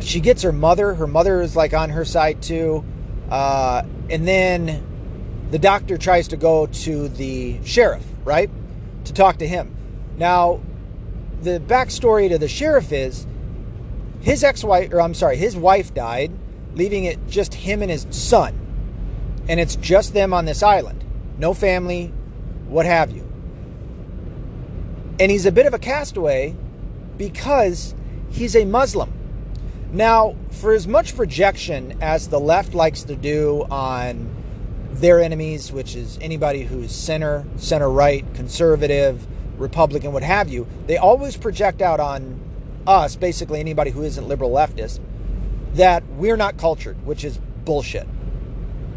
she 0.00 0.18
gets 0.18 0.42
her 0.42 0.52
mother. 0.52 0.94
Her 0.94 1.06
mother 1.06 1.40
is 1.40 1.54
like 1.54 1.72
on 1.72 1.90
her 1.90 2.04
side 2.04 2.42
too. 2.42 2.84
Uh, 3.30 3.82
and 4.10 4.26
then 4.26 4.84
the 5.52 5.58
doctor 5.60 5.96
tries 5.96 6.28
to 6.28 6.36
go 6.36 6.66
to 6.66 7.08
the 7.08 7.64
sheriff, 7.64 8.04
right? 8.24 8.50
To 9.04 9.12
talk 9.12 9.38
to 9.38 9.46
him. 9.46 9.76
Now, 10.16 10.60
the 11.42 11.60
backstory 11.60 12.28
to 12.30 12.38
the 12.38 12.48
sheriff 12.48 12.92
is 12.92 13.26
his 14.24 14.42
ex 14.42 14.64
wife, 14.64 14.90
or 14.90 15.02
I'm 15.02 15.12
sorry, 15.12 15.36
his 15.36 15.54
wife 15.54 15.92
died, 15.92 16.32
leaving 16.74 17.04
it 17.04 17.28
just 17.28 17.52
him 17.52 17.82
and 17.82 17.90
his 17.90 18.06
son. 18.08 18.58
And 19.48 19.60
it's 19.60 19.76
just 19.76 20.14
them 20.14 20.32
on 20.32 20.46
this 20.46 20.62
island. 20.62 21.04
No 21.36 21.52
family, 21.52 22.06
what 22.66 22.86
have 22.86 23.10
you. 23.10 23.30
And 25.20 25.30
he's 25.30 25.44
a 25.44 25.52
bit 25.52 25.66
of 25.66 25.74
a 25.74 25.78
castaway 25.78 26.56
because 27.18 27.94
he's 28.30 28.56
a 28.56 28.64
Muslim. 28.64 29.12
Now, 29.92 30.36
for 30.50 30.72
as 30.72 30.88
much 30.88 31.14
projection 31.14 31.98
as 32.00 32.28
the 32.28 32.40
left 32.40 32.72
likes 32.72 33.02
to 33.04 33.16
do 33.16 33.66
on 33.70 34.34
their 34.92 35.20
enemies, 35.20 35.70
which 35.70 35.94
is 35.94 36.18
anybody 36.22 36.64
who's 36.64 36.92
center, 36.92 37.44
center 37.56 37.90
right, 37.90 38.24
conservative, 38.34 39.26
Republican, 39.58 40.12
what 40.12 40.22
have 40.22 40.48
you, 40.48 40.66
they 40.86 40.96
always 40.96 41.36
project 41.36 41.82
out 41.82 42.00
on 42.00 42.40
us, 42.86 43.16
basically 43.16 43.60
anybody 43.60 43.90
who 43.90 44.02
isn't 44.02 44.28
liberal 44.28 44.50
leftist, 44.50 45.00
that 45.74 46.04
we're 46.10 46.36
not 46.36 46.56
cultured, 46.56 47.04
which 47.04 47.24
is 47.24 47.38
bullshit. 47.64 48.06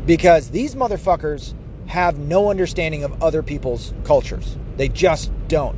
Because 0.06 0.52
these 0.52 0.76
motherfuckers 0.76 1.54
have 1.88 2.18
no 2.18 2.50
understanding 2.50 3.04
of 3.04 3.22
other 3.24 3.42
people's 3.42 3.94
cultures. 4.04 4.58
They 4.76 4.90
just 4.90 5.32
don't. 5.48 5.78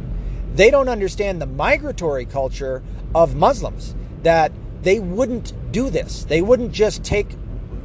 They 0.55 0.71
don't 0.71 0.89
understand 0.89 1.41
the 1.41 1.45
migratory 1.45 2.25
culture 2.25 2.83
of 3.13 3.35
Muslims, 3.35 3.95
that 4.23 4.51
they 4.81 4.99
wouldn't 4.99 5.53
do 5.71 5.89
this. 5.89 6.25
They 6.25 6.41
wouldn't 6.41 6.71
just 6.71 7.03
take 7.03 7.35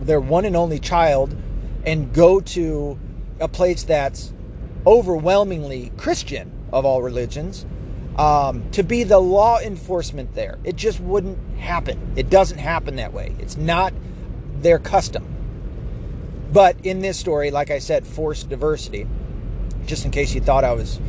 their 0.00 0.20
one 0.20 0.44
and 0.44 0.56
only 0.56 0.78
child 0.78 1.36
and 1.84 2.12
go 2.12 2.40
to 2.40 2.98
a 3.40 3.48
place 3.48 3.82
that's 3.82 4.32
overwhelmingly 4.86 5.92
Christian 5.96 6.50
of 6.72 6.84
all 6.84 7.02
religions 7.02 7.66
um, 8.16 8.70
to 8.70 8.82
be 8.82 9.04
the 9.04 9.18
law 9.18 9.58
enforcement 9.58 10.34
there. 10.34 10.58
It 10.64 10.76
just 10.76 11.00
wouldn't 11.00 11.38
happen. 11.58 12.12
It 12.16 12.30
doesn't 12.30 12.58
happen 12.58 12.96
that 12.96 13.12
way. 13.12 13.34
It's 13.38 13.56
not 13.56 13.92
their 14.60 14.78
custom. 14.78 15.26
But 16.52 16.76
in 16.84 17.00
this 17.00 17.18
story, 17.18 17.50
like 17.50 17.70
I 17.70 17.80
said, 17.80 18.06
forced 18.06 18.48
diversity, 18.48 19.06
just 19.86 20.04
in 20.04 20.12
case 20.12 20.34
you 20.34 20.40
thought 20.40 20.62
I 20.62 20.72
was 20.72 21.00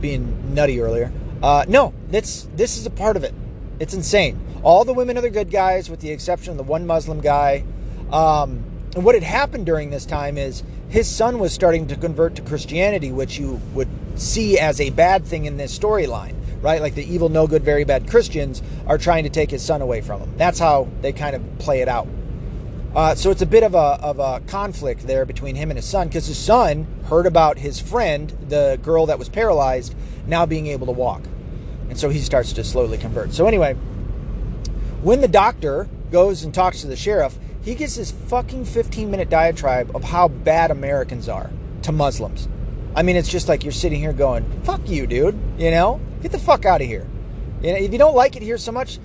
being 0.00 0.54
nutty 0.54 0.80
earlier. 0.80 1.12
Uh, 1.42 1.64
no, 1.68 1.92
this 2.08 2.48
this 2.56 2.78
is 2.78 2.86
a 2.86 2.90
part 2.90 3.16
of 3.16 3.24
it. 3.24 3.34
It's 3.78 3.94
insane. 3.94 4.40
All 4.62 4.84
the 4.84 4.92
women 4.92 5.16
are 5.18 5.22
the 5.22 5.30
good 5.30 5.50
guys, 5.50 5.88
with 5.88 6.00
the 6.00 6.10
exception 6.10 6.52
of 6.52 6.56
the 6.56 6.62
one 6.62 6.86
Muslim 6.86 7.20
guy. 7.20 7.64
Um, 8.10 8.64
and 8.94 9.04
what 9.04 9.14
had 9.14 9.24
happened 9.24 9.66
during 9.66 9.90
this 9.90 10.04
time 10.04 10.36
is 10.36 10.62
his 10.88 11.08
son 11.08 11.38
was 11.38 11.52
starting 11.52 11.86
to 11.88 11.96
convert 11.96 12.34
to 12.36 12.42
Christianity, 12.42 13.12
which 13.12 13.38
you 13.38 13.60
would 13.74 13.88
see 14.16 14.58
as 14.58 14.80
a 14.80 14.90
bad 14.90 15.24
thing 15.24 15.44
in 15.44 15.56
this 15.56 15.76
storyline, 15.76 16.34
right? 16.62 16.80
Like 16.80 16.94
the 16.94 17.04
evil, 17.04 17.28
no 17.28 17.46
good, 17.46 17.62
very 17.62 17.84
bad 17.84 18.08
Christians 18.08 18.62
are 18.86 18.98
trying 18.98 19.24
to 19.24 19.30
take 19.30 19.50
his 19.50 19.62
son 19.62 19.82
away 19.82 20.00
from 20.00 20.20
him. 20.20 20.36
That's 20.36 20.58
how 20.58 20.88
they 21.00 21.12
kind 21.12 21.36
of 21.36 21.42
play 21.58 21.80
it 21.80 21.88
out. 21.88 22.06
Uh, 22.94 23.14
so 23.14 23.30
it's 23.30 23.42
a 23.42 23.46
bit 23.46 23.62
of 23.62 23.74
a, 23.74 23.98
of 24.02 24.18
a 24.18 24.40
conflict 24.48 25.06
there 25.06 25.24
between 25.24 25.54
him 25.54 25.70
and 25.70 25.78
his 25.78 25.86
son 25.86 26.08
because 26.08 26.26
his 26.26 26.38
son 26.38 26.86
heard 27.04 27.24
about 27.24 27.58
his 27.58 27.78
friend, 27.78 28.30
the 28.48 28.80
girl 28.82 29.06
that 29.06 29.18
was 29.18 29.28
paralyzed, 29.28 29.94
now 30.26 30.44
being 30.44 30.66
able 30.66 30.86
to 30.86 30.92
walk. 30.92 31.22
And 31.88 31.98
so 31.98 32.08
he 32.08 32.18
starts 32.18 32.52
to 32.54 32.64
slowly 32.64 32.98
convert. 32.98 33.32
So, 33.32 33.46
anyway, 33.46 33.74
when 35.02 35.20
the 35.20 35.28
doctor 35.28 35.88
goes 36.10 36.42
and 36.42 36.52
talks 36.52 36.80
to 36.80 36.88
the 36.88 36.96
sheriff, 36.96 37.38
he 37.62 37.74
gets 37.74 37.96
this 37.96 38.10
fucking 38.10 38.64
15 38.64 39.10
minute 39.10 39.28
diatribe 39.28 39.94
of 39.94 40.04
how 40.04 40.28
bad 40.28 40.70
Americans 40.70 41.28
are 41.28 41.50
to 41.82 41.92
Muslims. 41.92 42.48
I 42.94 43.02
mean, 43.02 43.16
it's 43.16 43.28
just 43.28 43.48
like 43.48 43.62
you're 43.62 43.72
sitting 43.72 44.00
here 44.00 44.12
going, 44.12 44.44
fuck 44.62 44.88
you, 44.88 45.06
dude. 45.06 45.38
You 45.58 45.70
know? 45.70 46.00
Get 46.22 46.32
the 46.32 46.38
fuck 46.38 46.64
out 46.64 46.80
of 46.80 46.86
here. 46.86 47.06
You 47.62 47.72
know, 47.72 47.78
if 47.78 47.92
you 47.92 47.98
don't 47.98 48.16
like 48.16 48.36
it 48.36 48.42
here 48.42 48.58
so 48.58 48.72
much, 48.72 48.98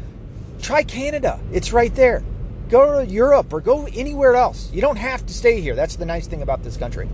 try 0.62 0.84
Canada. 0.84 1.40
It's 1.52 1.72
right 1.72 1.94
there. 1.94 2.24
Go 2.70 3.04
to 3.04 3.12
Europe 3.12 3.54
or 3.54 3.62
go 3.62 3.86
anywhere 3.94 4.36
else. 4.36 4.72
You 4.72 4.82
don't 4.82 4.98
have 4.98 5.26
to 5.26 5.34
stay 5.34 5.62
here. 5.62 5.76
That's 5.76 5.96
the 5.98 6.06
nice 6.06 6.26
thing 6.28 6.42
about 6.42 6.64
this 6.64 6.78
country. 6.78 7.08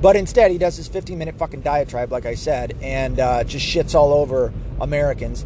But 0.00 0.16
instead, 0.16 0.50
he 0.50 0.56
does 0.58 0.76
his 0.76 0.88
15 0.88 1.18
minute 1.18 1.36
fucking 1.36 1.60
diatribe, 1.60 2.10
like 2.10 2.24
I 2.24 2.34
said, 2.34 2.76
and 2.80 3.20
uh, 3.20 3.44
just 3.44 3.66
shits 3.66 3.94
all 3.94 4.14
over 4.14 4.52
Americans 4.80 5.44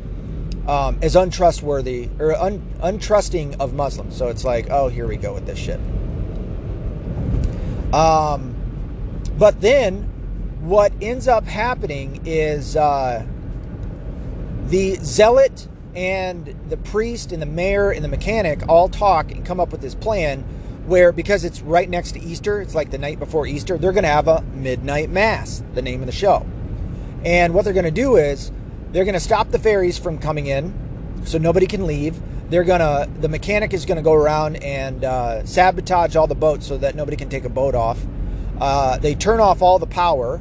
um, 0.69 0.99
as 1.03 1.17
untrustworthy 1.17 2.09
or 2.21 2.35
un, 2.35 2.63
untrusting 2.81 3.61
of 3.61 3.75
Muslims. 3.75 4.17
So 4.17 4.29
it's 4.29 4.45
like, 4.45 4.71
oh, 4.71 4.89
here 4.89 5.09
we 5.09 5.17
go 5.17 5.35
with 5.35 5.47
this 5.47 5.59
shit. 5.59 5.81
Um, 7.93 8.55
but 9.37 9.61
then 9.61 10.11
what 10.65 10.93
ends 11.03 11.29
up 11.29 11.45
happening 11.45 12.23
is 12.25 12.75
uh, 12.75 13.25
the 14.67 14.95
zealot 14.97 15.69
and 15.95 16.57
the 16.69 16.77
priest 16.79 17.33
and 17.33 17.43
the 17.43 17.47
mayor 17.47 17.91
and 17.91 18.03
the 18.03 18.09
mechanic 18.09 18.67
all 18.69 18.89
talk 18.89 19.31
and 19.31 19.45
come 19.45 19.61
up 19.61 19.71
with 19.71 19.83
this 19.83 19.95
plan 19.95 20.41
where 20.87 21.13
because 21.13 21.45
it's 21.45 21.61
right 21.61 21.89
next 21.89 22.13
to 22.13 22.21
Easter, 22.21 22.61
it's 22.61 22.75
like 22.75 22.91
the 22.91 22.99
night 22.99 23.19
before 23.19 23.47
Easter, 23.47 23.77
they're 23.77 23.93
going 23.93 24.05
to 24.05 24.09
have 24.09 24.27
a 24.27 24.43
midnight 24.55 25.11
mass, 25.11 25.63
the 25.75 25.83
name 25.83 26.01
of 26.01 26.07
the 26.07 26.13
show. 26.13 26.47
And 27.25 27.55
what 27.55 27.65
they're 27.65 27.75
going 27.75 27.85
to 27.85 27.91
do 27.91 28.17
is 28.17 28.51
they're 28.91 29.05
going 29.05 29.15
to 29.15 29.21
stop 29.21 29.51
the 29.51 29.59
ferries 29.59 29.99
from 29.99 30.19
coming 30.19 30.47
in, 30.47 30.73
so 31.25 31.39
nobody 31.39 31.67
can 31.67 31.87
leave. 31.87 32.21
They're 32.51 32.65
gonna. 32.65 33.09
The 33.21 33.29
mechanic 33.29 33.73
is 33.73 33.87
going 33.87 33.97
to 33.97 34.03
go 34.03 34.13
around 34.13 34.57
and 34.57 35.03
uh, 35.03 35.47
sabotage 35.47 36.15
all 36.15 36.27
the 36.27 36.35
boats 36.35 36.67
so 36.67 36.77
that 36.79 36.95
nobody 36.95 37.17
can 37.17 37.31
take 37.31 37.45
a 37.45 37.49
boat 37.49 37.75
off. 37.75 38.05
Uh, 38.61 38.99
they 38.99 39.15
turn 39.15 39.41
off 39.41 39.63
all 39.63 39.79
the 39.79 39.87
power, 39.87 40.41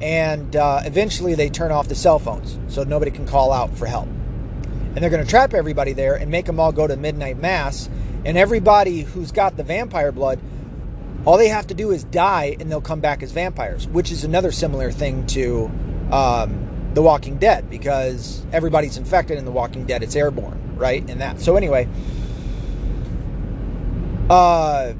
and 0.00 0.56
uh, 0.56 0.80
eventually 0.84 1.34
they 1.34 1.50
turn 1.50 1.72
off 1.72 1.88
the 1.88 1.94
cell 1.94 2.18
phones 2.18 2.58
so 2.72 2.84
nobody 2.84 3.10
can 3.10 3.26
call 3.26 3.52
out 3.52 3.76
for 3.76 3.86
help. 3.86 4.06
And 4.06 4.96
they're 4.96 5.10
going 5.10 5.24
to 5.24 5.28
trap 5.28 5.54
everybody 5.54 5.92
there 5.92 6.14
and 6.16 6.30
make 6.30 6.46
them 6.46 6.58
all 6.58 6.72
go 6.72 6.86
to 6.86 6.96
midnight 6.96 7.38
mass. 7.38 7.88
And 8.24 8.36
everybody 8.36 9.02
who's 9.02 9.30
got 9.30 9.56
the 9.56 9.62
vampire 9.62 10.12
blood, 10.12 10.40
all 11.24 11.36
they 11.36 11.48
have 11.48 11.66
to 11.68 11.74
do 11.74 11.90
is 11.90 12.04
die, 12.04 12.56
and 12.58 12.70
they'll 12.70 12.80
come 12.80 13.00
back 13.00 13.22
as 13.22 13.30
vampires, 13.30 13.86
which 13.86 14.10
is 14.10 14.24
another 14.24 14.52
similar 14.52 14.90
thing 14.90 15.26
to 15.28 15.70
um, 16.10 16.90
the 16.94 17.02
Walking 17.02 17.36
Dead 17.38 17.70
because 17.70 18.44
everybody's 18.52 18.96
infected 18.96 19.38
in 19.38 19.44
The 19.44 19.52
Walking 19.52 19.84
Dead. 19.84 20.02
It's 20.02 20.16
airborne, 20.16 20.76
right? 20.76 21.08
And 21.08 21.20
that. 21.20 21.40
So 21.40 21.56
anyway, 21.56 21.88
uh, 24.28 24.94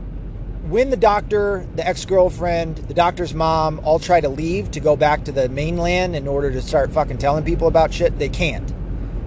when 0.70 0.88
the 0.90 0.96
doctor, 0.96 1.66
the 1.74 1.85
ex-girlfriend, 1.85 2.76
the 2.76 2.94
doctor's 2.94 3.35
mom 3.35 3.80
all 3.83 3.98
try 3.98 4.20
to 4.20 4.28
leave 4.28 4.70
to 4.70 4.78
go 4.78 4.94
back 4.94 5.24
to 5.24 5.33
the 5.33 5.48
mainland 5.48 6.14
in 6.14 6.28
order 6.28 6.48
to 6.52 6.62
start 6.62 6.92
fucking 6.92 7.18
telling 7.18 7.44
people 7.44 7.66
about 7.66 7.92
shit, 7.92 8.16
they 8.20 8.28
can't, 8.28 8.72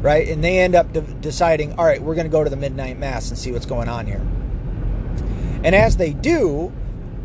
right? 0.01 0.29
And 0.29 0.41
they 0.41 0.59
end 0.59 0.73
up 0.73 0.93
de- 0.93 1.01
deciding, 1.01 1.77
all 1.77 1.83
right, 1.83 2.01
we're 2.01 2.15
going 2.15 2.27
to 2.27 2.31
go 2.31 2.45
to 2.45 2.49
the 2.49 2.55
midnight 2.55 2.97
mass 2.97 3.27
and 3.27 3.37
see 3.37 3.51
what's 3.51 3.65
going 3.65 3.89
on 3.89 4.07
here. 4.07 4.21
And 5.65 5.75
as 5.75 5.97
they 5.97 6.13
do, 6.13 6.71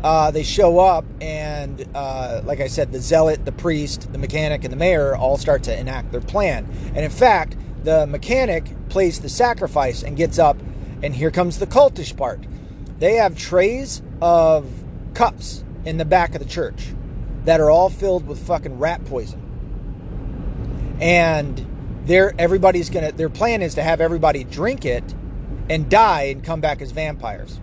uh, 0.03 0.31
they 0.31 0.43
show 0.43 0.79
up, 0.79 1.05
and 1.21 1.87
uh, 1.95 2.41
like 2.43 2.59
I 2.59 2.67
said, 2.67 2.91
the 2.91 2.99
zealot, 2.99 3.45
the 3.45 3.53
priest, 3.53 4.11
the 4.11 4.17
mechanic, 4.17 4.65
and 4.65 4.73
the 4.73 4.77
mayor 4.77 5.15
all 5.15 5.37
start 5.37 5.63
to 5.63 5.79
enact 5.79 6.11
their 6.11 6.19
plan. 6.19 6.67
And 6.87 7.05
in 7.05 7.11
fact, 7.11 7.55
the 7.85 8.05
mechanic 8.05 8.65
plays 8.89 9.21
the 9.21 9.29
sacrifice 9.29 10.03
and 10.03 10.17
gets 10.17 10.37
up, 10.37 10.57
and 11.01 11.15
here 11.15 11.31
comes 11.31 11.57
the 11.57 11.67
cultish 11.67 12.15
part. 12.17 12.45
They 12.99 13.13
have 13.13 13.37
trays 13.37 14.01
of 14.21 14.67
cups 15.13 15.63
in 15.85 15.97
the 15.97 16.05
back 16.05 16.35
of 16.35 16.39
the 16.39 16.47
church 16.47 16.93
that 17.45 17.59
are 17.59 17.69
all 17.69 17.89
filled 17.89 18.27
with 18.27 18.45
fucking 18.45 18.77
rat 18.79 19.03
poison. 19.05 19.45
And 20.99 21.65
they're, 22.05 22.33
everybody's 22.37 22.89
gonna, 22.89 23.11
their 23.11 23.29
plan 23.29 23.61
is 23.61 23.75
to 23.75 23.83
have 23.83 24.01
everybody 24.01 24.43
drink 24.43 24.85
it 24.85 25.03
and 25.69 25.89
die 25.89 26.23
and 26.23 26.43
come 26.43 26.61
back 26.61 26.81
as 26.81 26.91
vampires. 26.91 27.59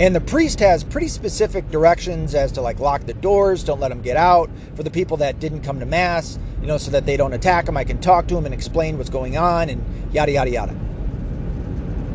And 0.00 0.14
the 0.14 0.20
priest 0.20 0.58
has 0.58 0.82
pretty 0.82 1.06
specific 1.06 1.70
directions 1.70 2.34
as 2.34 2.50
to 2.52 2.60
like 2.60 2.80
lock 2.80 3.02
the 3.06 3.14
doors, 3.14 3.62
don't 3.62 3.78
let 3.78 3.90
them 3.90 4.02
get 4.02 4.16
out. 4.16 4.50
For 4.74 4.82
the 4.82 4.90
people 4.90 5.18
that 5.18 5.38
didn't 5.38 5.60
come 5.60 5.78
to 5.78 5.86
mass, 5.86 6.38
you 6.60 6.66
know, 6.66 6.78
so 6.78 6.90
that 6.90 7.06
they 7.06 7.16
don't 7.16 7.32
attack 7.32 7.66
them, 7.66 7.76
I 7.76 7.84
can 7.84 8.00
talk 8.00 8.26
to 8.28 8.34
them 8.34 8.44
and 8.44 8.52
explain 8.52 8.98
what's 8.98 9.10
going 9.10 9.36
on 9.36 9.68
and 9.68 10.12
yada 10.12 10.32
yada 10.32 10.50
yada. 10.50 10.83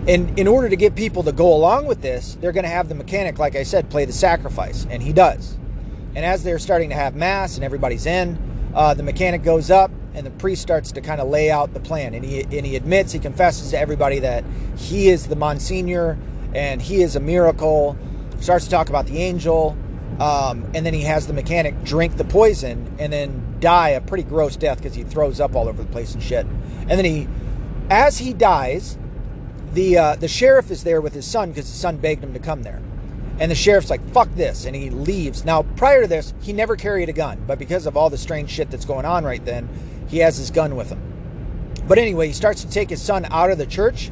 And 0.08 0.40
in 0.40 0.48
order 0.48 0.70
to 0.70 0.76
get 0.76 0.96
people 0.96 1.24
to 1.24 1.32
go 1.32 1.54
along 1.54 1.86
with 1.86 2.02
this, 2.02 2.38
they're 2.40 2.52
going 2.52 2.64
to 2.64 2.70
have 2.70 2.90
the 2.90 2.96
mechanic, 2.96 3.38
like 3.38 3.56
I 3.56 3.64
said, 3.64 3.90
play 3.90 4.06
the 4.06 4.14
sacrifice, 4.14 4.88
and 4.90 5.04
he 5.04 5.14
does. 5.14 5.58
And 6.16 6.26
as 6.26 6.44
they're 6.44 6.60
starting 6.60 6.90
to 6.90 6.96
have 6.96 7.16
mass 7.16 7.56
and 7.56 7.64
everybody's 7.64 8.06
in, 8.06 8.38
uh, 8.74 8.94
the 8.94 9.04
mechanic 9.04 9.44
goes 9.44 9.70
up 9.70 9.92
and 10.14 10.26
the 10.26 10.32
priest 10.32 10.62
starts 10.62 10.92
to 10.94 11.02
kind 11.02 11.22
of 11.22 11.30
lay 11.30 11.52
out 11.52 11.74
the 11.74 11.80
plan. 11.80 12.14
And 12.14 12.26
he 12.26 12.42
and 12.42 12.66
he 12.66 12.76
admits, 12.76 13.12
he 13.12 13.20
confesses 13.20 13.72
to 13.72 13.80
everybody 13.80 14.20
that 14.20 14.44
he 14.76 15.10
is 15.10 15.28
the 15.28 15.36
Monsignor 15.36 16.18
and 16.54 16.82
he 16.82 17.02
is 17.02 17.16
a 17.16 17.20
miracle. 17.20 17.98
Starts 18.40 18.66
to 18.66 18.72
talk 18.72 18.90
about 18.90 19.06
the 19.06 19.18
angel, 19.18 19.78
um, 20.20 20.70
and 20.74 20.86
then 20.86 20.94
he 20.94 21.02
has 21.02 21.28
the 21.28 21.34
mechanic 21.34 21.84
drink 21.84 22.18
the 22.18 22.24
poison 22.24 22.96
and 23.00 23.12
then 23.12 23.58
die 23.60 23.90
a 23.90 24.02
pretty 24.02 24.24
gross 24.24 24.56
death 24.56 24.78
because 24.78 24.96
he 24.96 25.04
throws 25.04 25.40
up 25.40 25.56
all 25.56 25.68
over 25.68 25.84
the 25.84 25.92
place 25.92 26.14
and 26.14 26.24
shit. 26.24 26.46
And 26.46 26.92
then 26.92 27.06
he, 27.06 27.28
as 27.90 28.18
he 28.18 28.34
dies, 28.34 28.98
the 29.74 29.98
uh, 29.98 30.16
the 30.16 30.28
sheriff 30.28 30.72
is 30.72 30.84
there 30.84 31.02
with 31.02 31.14
his 31.14 31.26
son 31.26 31.50
because 31.50 31.68
his 31.68 31.80
son 31.80 31.98
begged 31.98 32.24
him 32.24 32.34
to 32.34 32.40
come 32.40 32.64
there. 32.64 32.82
And 33.40 33.50
the 33.50 33.56
sheriff's 33.56 33.90
like, 33.90 34.06
fuck 34.12 34.28
this. 34.36 34.66
And 34.66 34.76
he 34.76 34.90
leaves. 34.90 35.46
Now, 35.46 35.64
prior 35.64 36.02
to 36.02 36.08
this, 36.08 36.34
he 36.42 36.52
never 36.52 36.76
carried 36.76 37.08
a 37.08 37.14
gun. 37.14 37.42
But 37.48 37.58
because 37.58 37.86
of 37.86 37.96
all 37.96 38.10
the 38.10 38.18
strange 38.18 38.50
shit 38.50 38.70
that's 38.70 38.84
going 38.84 39.06
on 39.06 39.24
right 39.24 39.44
then, 39.46 39.70
he 40.10 40.18
has 40.18 40.36
his 40.36 40.52
gun 40.52 40.76
with 40.76 40.90
him. 40.90 41.02
But 41.88 42.00
anyway, 42.00 42.28
he 42.28 42.34
starts 42.34 42.66
to 42.66 42.70
take 42.70 42.90
his 42.90 43.02
son 43.02 43.26
out 43.32 43.50
of 43.50 43.58
the 43.58 43.66
church 43.66 44.12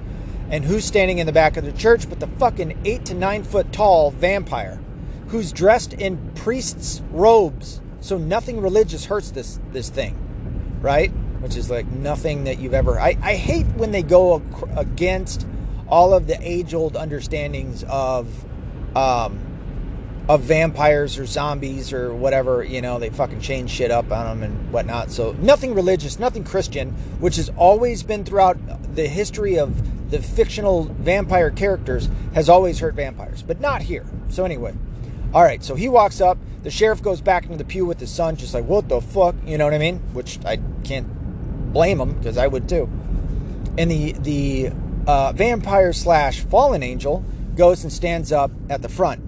and 0.49 0.63
who's 0.63 0.85
standing 0.85 1.19
in 1.19 1.25
the 1.25 1.33
back 1.33 1.57
of 1.57 1.65
the 1.65 1.73
church 1.73 2.07
but 2.07 2.19
the 2.19 2.27
fucking 2.27 2.79
eight 2.85 3.05
to 3.05 3.13
nine 3.13 3.43
foot 3.43 3.71
tall 3.71 4.11
vampire 4.11 4.79
who's 5.27 5.51
dressed 5.51 5.93
in 5.93 6.31
priest's 6.35 7.01
robes 7.11 7.81
so 7.99 8.17
nothing 8.17 8.61
religious 8.61 9.05
hurts 9.05 9.31
this 9.31 9.59
this 9.71 9.89
thing 9.89 10.17
right 10.81 11.11
which 11.47 11.55
is 11.55 11.69
like 11.69 11.87
nothing 11.87 12.43
that 12.43 12.59
you've 12.59 12.73
ever 12.73 12.99
i, 12.99 13.17
I 13.21 13.35
hate 13.35 13.65
when 13.77 13.91
they 13.91 14.03
go 14.03 14.41
against 14.75 15.47
all 15.87 16.13
of 16.13 16.27
the 16.27 16.37
age 16.41 16.73
old 16.73 16.97
understandings 16.97 17.85
of 17.87 18.27
um, 18.95 19.47
of 20.27 20.41
vampires 20.41 21.17
or 21.17 21.25
zombies 21.25 21.93
or 21.93 22.13
whatever, 22.13 22.61
you 22.61 22.81
know, 22.81 22.99
they 22.99 23.09
fucking 23.09 23.39
change 23.39 23.69
shit 23.69 23.91
up 23.91 24.11
on 24.11 24.39
them 24.39 24.43
and 24.43 24.73
whatnot. 24.73 25.09
So 25.09 25.31
nothing 25.39 25.73
religious, 25.73 26.19
nothing 26.19 26.43
Christian, 26.43 26.89
which 27.21 27.37
has 27.37 27.49
always 27.55 28.03
been 28.03 28.25
throughout 28.25 28.57
the 28.93 29.07
history 29.07 29.57
of 29.57 30.11
the 30.11 30.21
fictional 30.21 30.83
vampire 30.83 31.49
characters, 31.49 32.09
has 32.33 32.49
always 32.49 32.79
hurt 32.79 32.95
vampires, 32.95 33.41
but 33.41 33.61
not 33.61 33.81
here. 33.83 34.05
So 34.29 34.43
anyway, 34.43 34.73
all 35.33 35.43
right. 35.43 35.63
So 35.63 35.75
he 35.75 35.87
walks 35.87 36.19
up. 36.19 36.37
The 36.63 36.71
sheriff 36.71 37.01
goes 37.01 37.21
back 37.21 37.45
into 37.45 37.57
the 37.57 37.63
pew 37.63 37.85
with 37.85 37.99
his 37.99 38.11
son, 38.11 38.35
just 38.35 38.53
like 38.53 38.65
what 38.65 38.89
the 38.89 38.99
fuck, 38.99 39.35
you 39.45 39.57
know 39.57 39.63
what 39.63 39.73
I 39.73 39.77
mean? 39.77 39.99
Which 40.11 40.39
I 40.43 40.59
can't 40.83 41.07
blame 41.77 41.99
him 42.01 42.13
because 42.13 42.37
I 42.37 42.47
would 42.47 42.67
too. 42.67 42.89
And 43.77 43.91
the 43.91 44.11
the 44.13 44.71
uh, 45.05 45.31
vampire 45.31 45.93
slash 45.93 46.41
fallen 46.41 46.83
angel 46.83 47.23
goes 47.55 47.83
and 47.83 47.93
stands 47.93 48.31
up 48.31 48.51
at 48.69 48.81
the 48.81 48.89
front 48.89 49.27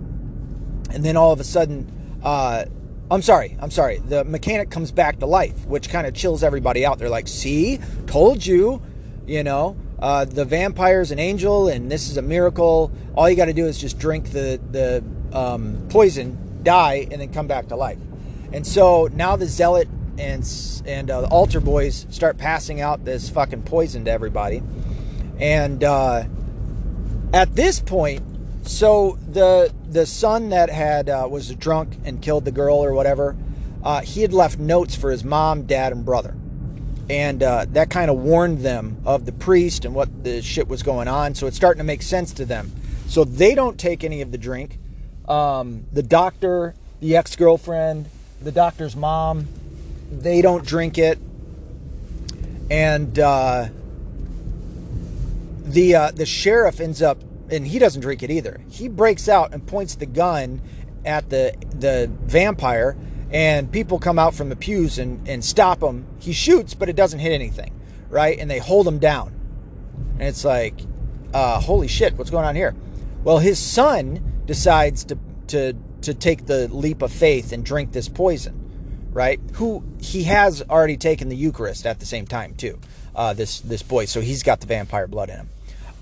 and 0.91 1.05
then 1.05 1.15
all 1.15 1.31
of 1.31 1.39
a 1.39 1.43
sudden, 1.43 2.19
uh, 2.23 2.65
I'm 3.12 3.21
sorry, 3.21 3.55
I'm 3.59 3.71
sorry. 3.71 3.99
The 3.99 4.23
mechanic 4.23 4.69
comes 4.69 4.91
back 4.91 5.19
to 5.19 5.25
life, 5.25 5.65
which 5.65 5.89
kind 5.89 6.05
of 6.07 6.13
chills 6.13 6.43
everybody 6.43 6.85
out. 6.85 6.99
They're 6.99 7.09
like, 7.09 7.27
see, 7.27 7.79
told 8.07 8.45
you, 8.45 8.81
you 9.25 9.43
know, 9.43 9.77
uh, 9.99 10.25
the 10.25 10.45
vampire's 10.45 11.12
an 11.12 11.19
angel 11.19 11.67
and 11.67 11.91
this 11.91 12.09
is 12.09 12.17
a 12.17 12.21
miracle. 12.21 12.91
All 13.15 13.29
you 13.29 13.35
got 13.35 13.45
to 13.45 13.53
do 13.53 13.65
is 13.65 13.77
just 13.77 13.99
drink 13.99 14.31
the, 14.31 14.59
the 14.71 15.03
um, 15.38 15.88
poison, 15.89 16.62
die, 16.63 17.07
and 17.12 17.21
then 17.21 17.31
come 17.33 17.47
back 17.47 17.67
to 17.67 17.75
life. 17.75 17.99
And 18.51 18.65
so 18.65 19.09
now 19.13 19.35
the 19.35 19.45
zealot 19.45 19.88
and 20.19 20.84
and 20.86 21.10
uh, 21.10 21.21
the 21.21 21.27
altar 21.27 21.60
boys 21.60 22.05
start 22.10 22.38
passing 22.38 22.82
out 22.82 23.05
this 23.05 23.29
fucking 23.29 23.63
poison 23.63 24.05
to 24.05 24.12
everybody. 24.12 24.62
And 25.39 25.84
uh, 25.84 26.25
at 27.34 27.55
this 27.55 27.79
point, 27.79 28.21
so 28.67 29.17
the 29.32 29.73
the 29.89 30.05
son 30.05 30.49
that 30.49 30.69
had 30.69 31.10
uh, 31.10 31.27
was 31.29 31.53
drunk 31.55 31.97
and 32.03 32.21
killed 32.21 32.45
the 32.45 32.51
girl 32.51 32.84
or 32.84 32.93
whatever, 32.93 33.36
uh, 33.84 34.01
he 34.01 34.21
had 34.21 34.34
left 34.34 34.60
notes 34.60 34.95
for 34.95 35.10
his 35.10 35.23
mom, 35.23 35.63
dad, 35.63 35.93
and 35.93 36.05
brother, 36.05 36.36
and 37.10 37.41
uh, 37.41 37.65
that 37.69 37.89
kind 37.89 38.12
of 38.12 38.17
warned 38.17 38.60
them 38.60 39.01
of 39.05 39.25
the 39.25 39.32
priest 39.32 39.86
and 39.86 39.95
what 39.95 40.23
the 40.23 40.41
shit 40.41 40.67
was 40.67 40.84
going 40.84 41.08
on. 41.08 41.34
So 41.34 41.47
it's 41.47 41.55
starting 41.55 41.79
to 41.79 41.86
make 41.86 42.01
sense 42.01 42.34
to 42.34 42.45
them. 42.45 42.71
So 43.08 43.23
they 43.23 43.55
don't 43.55 43.79
take 43.79 44.03
any 44.03 44.21
of 44.21 44.32
the 44.32 44.38
drink. 44.38 44.77
Um, 45.27 45.86
the 45.91 46.03
doctor, 46.03 46.75
the 46.99 47.15
ex 47.15 47.36
girlfriend, 47.36 48.08
the 48.41 48.51
doctor's 48.51 48.95
mom, 48.95 49.47
they 50.12 50.41
don't 50.41 50.65
drink 50.65 50.98
it, 50.98 51.19
and 52.69 53.17
uh, 53.17 53.67
the 55.63 55.95
uh, 55.95 56.12
the 56.12 56.26
sheriff 56.26 56.80
ends 56.80 57.02
up 57.02 57.19
and 57.52 57.65
he 57.65 57.80
doesn't 57.80 58.02
drink 58.02 58.24
it 58.24 58.32
either. 58.32 58.60
He 58.69 58.88
breaks 58.88 59.28
out 59.28 59.54
and 59.54 59.65
points 59.65 59.95
the 59.95 60.06
gun 60.06 60.62
at 61.06 61.30
the 61.30 61.54
the 61.72 62.10
vampire, 62.24 62.95
and 63.32 63.72
people 63.72 64.00
come 64.00 64.19
out 64.19 64.34
from 64.34 64.50
the 64.50 64.56
pews 64.56 65.00
and 65.00 65.28
and 65.28 65.43
stop 65.43 65.82
him. 65.82 66.06
He 66.19 66.34
shoots, 66.34 66.74
but 66.74 66.89
it 66.89 66.95
doesn't 66.95 67.19
hit 67.19 67.32
anything, 67.32 67.80
right? 68.10 68.38
And 68.38 68.50
they 68.50 68.60
hold 68.60 68.88
him 68.88 69.00
down, 69.00 69.34
and 70.13 70.28
it's 70.28 70.45
like, 70.45 70.80
uh, 71.34 71.60
holy 71.60 71.88
shit, 71.88 72.13
what's 72.15 72.30
going 72.30 72.45
on 72.45 72.56
here? 72.56 72.76
Well, 73.24 73.39
his 73.39 73.60
son 73.60 74.43
decides 74.45 75.04
to 75.06 75.17
to 75.48 75.74
to 76.02 76.13
take 76.13 76.45
the 76.45 76.67
leap 76.69 77.02
of 77.02 77.12
faith 77.12 77.52
and 77.52 77.65
drink 77.65 77.91
this 77.91 78.08
poison, 78.08 78.59
right? 79.12 79.39
Who 79.54 79.84
he 80.00 80.24
has 80.24 80.62
already 80.69 80.98
taken 80.98 81.30
the 81.30 81.36
Eucharist 81.36 81.86
at 81.86 82.00
the 82.00 82.06
same 82.06 82.28
time 82.28 82.56
too. 82.56 82.80
Uh, 83.15 83.34
this 83.34 83.60
this 83.62 83.84
boy, 83.84 84.06
so 84.06 84.22
he's 84.22 84.43
got 84.43 84.60
the 84.62 84.67
vampire 84.67 85.08
blood 85.08 85.30
in 85.30 85.38
him. 85.38 85.50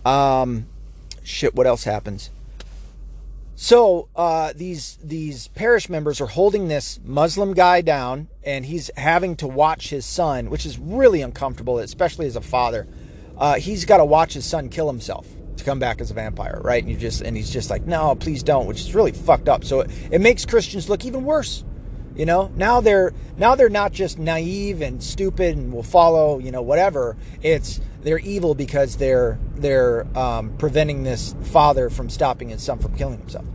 Um, 0.06 0.66
shit, 1.24 1.56
what 1.56 1.68
else 1.68 1.84
happens? 1.84 2.30
So 3.60 4.08
uh, 4.16 4.54
these 4.56 5.00
these 5.04 5.48
parish 5.48 5.90
members 5.90 6.22
are 6.22 6.28
holding 6.28 6.68
this 6.68 7.00
Muslim 7.04 7.54
guy 7.54 7.82
down, 7.82 8.28
and 8.44 8.64
he's 8.64 8.92
having 8.96 9.36
to 9.38 9.48
watch 9.48 9.90
his 9.90 10.06
son, 10.06 10.52
which 10.52 10.64
is 10.64 10.78
really 10.78 11.24
uncomfortable, 11.24 11.80
especially 11.80 12.28
as 12.28 12.36
a 12.36 12.42
father. 12.42 12.88
Uh, 13.36 13.56
he's 13.56 13.84
got 13.84 13.98
to 13.98 14.06
watch 14.06 14.34
his 14.34 14.46
son 14.46 14.70
kill 14.70 14.88
himself 14.88 15.28
to 15.56 15.64
come 15.64 15.80
back 15.80 16.02
as 16.02 16.12
a 16.12 16.14
vampire, 16.14 16.62
right? 16.64 16.84
And 16.84 16.92
you 16.92 16.98
just 16.98 17.22
and 17.22 17.36
he's 17.36 17.50
just 17.50 17.72
like, 17.72 17.86
no, 17.88 18.14
please 18.14 18.44
don't, 18.44 18.68
which 18.68 18.82
is 18.82 18.94
really 18.94 19.12
fucked 19.12 19.50
up. 19.50 19.66
So 19.66 19.80
it, 19.80 19.92
it 20.12 20.22
makes 20.22 20.46
Christians 20.46 20.88
look 20.88 21.04
even 21.04 21.24
worse. 21.24 21.64
You 22.18 22.26
know, 22.26 22.52
now 22.56 22.82
they're 22.82 23.14
now 23.38 23.54
they're 23.54 23.70
not 23.70 23.94
just 23.94 24.18
naive 24.18 24.82
and 24.82 25.04
stupid 25.04 25.56
and 25.56 25.72
will 25.72 25.84
follow, 25.84 26.40
you 26.40 26.52
know, 26.52 26.64
whatever. 26.64 27.16
It's 27.44 27.80
they're 28.02 28.18
evil 28.18 28.56
because 28.56 28.98
they're 28.98 29.38
they're 29.56 30.08
um, 30.18 30.58
preventing 30.58 31.04
this 31.04 31.36
father 31.44 31.92
from 31.92 32.10
stopping 32.10 32.50
his 32.50 32.64
son 32.64 32.80
from 32.80 32.96
killing 32.96 33.20
himself. 33.20 33.46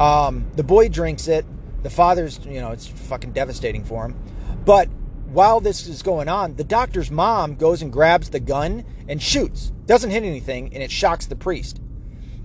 Um, 0.00 0.46
the 0.56 0.62
boy 0.62 0.88
drinks 0.88 1.28
it. 1.28 1.44
The 1.82 1.90
father's, 1.90 2.40
you 2.46 2.60
know, 2.60 2.70
it's 2.70 2.86
fucking 2.86 3.32
devastating 3.32 3.84
for 3.84 4.06
him. 4.06 4.16
But 4.64 4.88
while 5.26 5.60
this 5.60 5.86
is 5.86 6.02
going 6.02 6.28
on, 6.28 6.56
the 6.56 6.64
doctor's 6.64 7.10
mom 7.10 7.54
goes 7.54 7.82
and 7.82 7.92
grabs 7.92 8.30
the 8.30 8.40
gun 8.40 8.84
and 9.08 9.22
shoots. 9.22 9.72
Doesn't 9.84 10.10
hit 10.10 10.22
anything, 10.22 10.72
and 10.72 10.82
it 10.82 10.90
shocks 10.90 11.26
the 11.26 11.36
priest. 11.36 11.80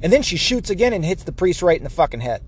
And 0.02 0.12
then 0.12 0.22
she 0.22 0.36
shoots 0.36 0.70
again 0.70 0.92
and 0.92 1.06
hits 1.06 1.24
the 1.24 1.32
priest 1.32 1.62
right 1.62 1.78
in 1.78 1.84
the 1.86 1.90
fucking 1.90 2.20
head. 2.20 2.44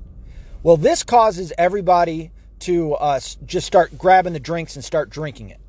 Well, 0.61 0.77
this 0.77 1.03
causes 1.03 1.53
everybody 1.57 2.31
to 2.65 2.93
uh, 2.95 3.19
just 3.45 3.67
start 3.67 3.97
grabbing 3.97 4.33
the 4.33 4.39
drinks 4.39 4.75
and 4.75 4.83
start 4.83 5.09
drinking 5.09 5.49
it. 5.49 5.59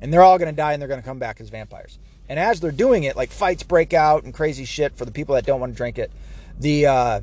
And 0.00 0.12
they're 0.12 0.22
all 0.22 0.38
going 0.38 0.50
to 0.50 0.56
die 0.56 0.72
and 0.72 0.80
they're 0.80 0.88
going 0.88 1.00
to 1.00 1.06
come 1.06 1.18
back 1.18 1.40
as 1.40 1.50
vampires. 1.50 1.98
And 2.28 2.38
as 2.38 2.60
they're 2.60 2.72
doing 2.72 3.04
it, 3.04 3.16
like 3.16 3.30
fights 3.30 3.62
break 3.62 3.92
out 3.92 4.22
and 4.22 4.32
crazy 4.32 4.64
shit 4.64 4.96
for 4.96 5.04
the 5.04 5.10
people 5.10 5.34
that 5.34 5.44
don't 5.44 5.60
want 5.60 5.72
to 5.72 5.76
drink 5.76 5.98
it. 5.98 6.12
The 6.58 6.86
uh, 6.86 7.20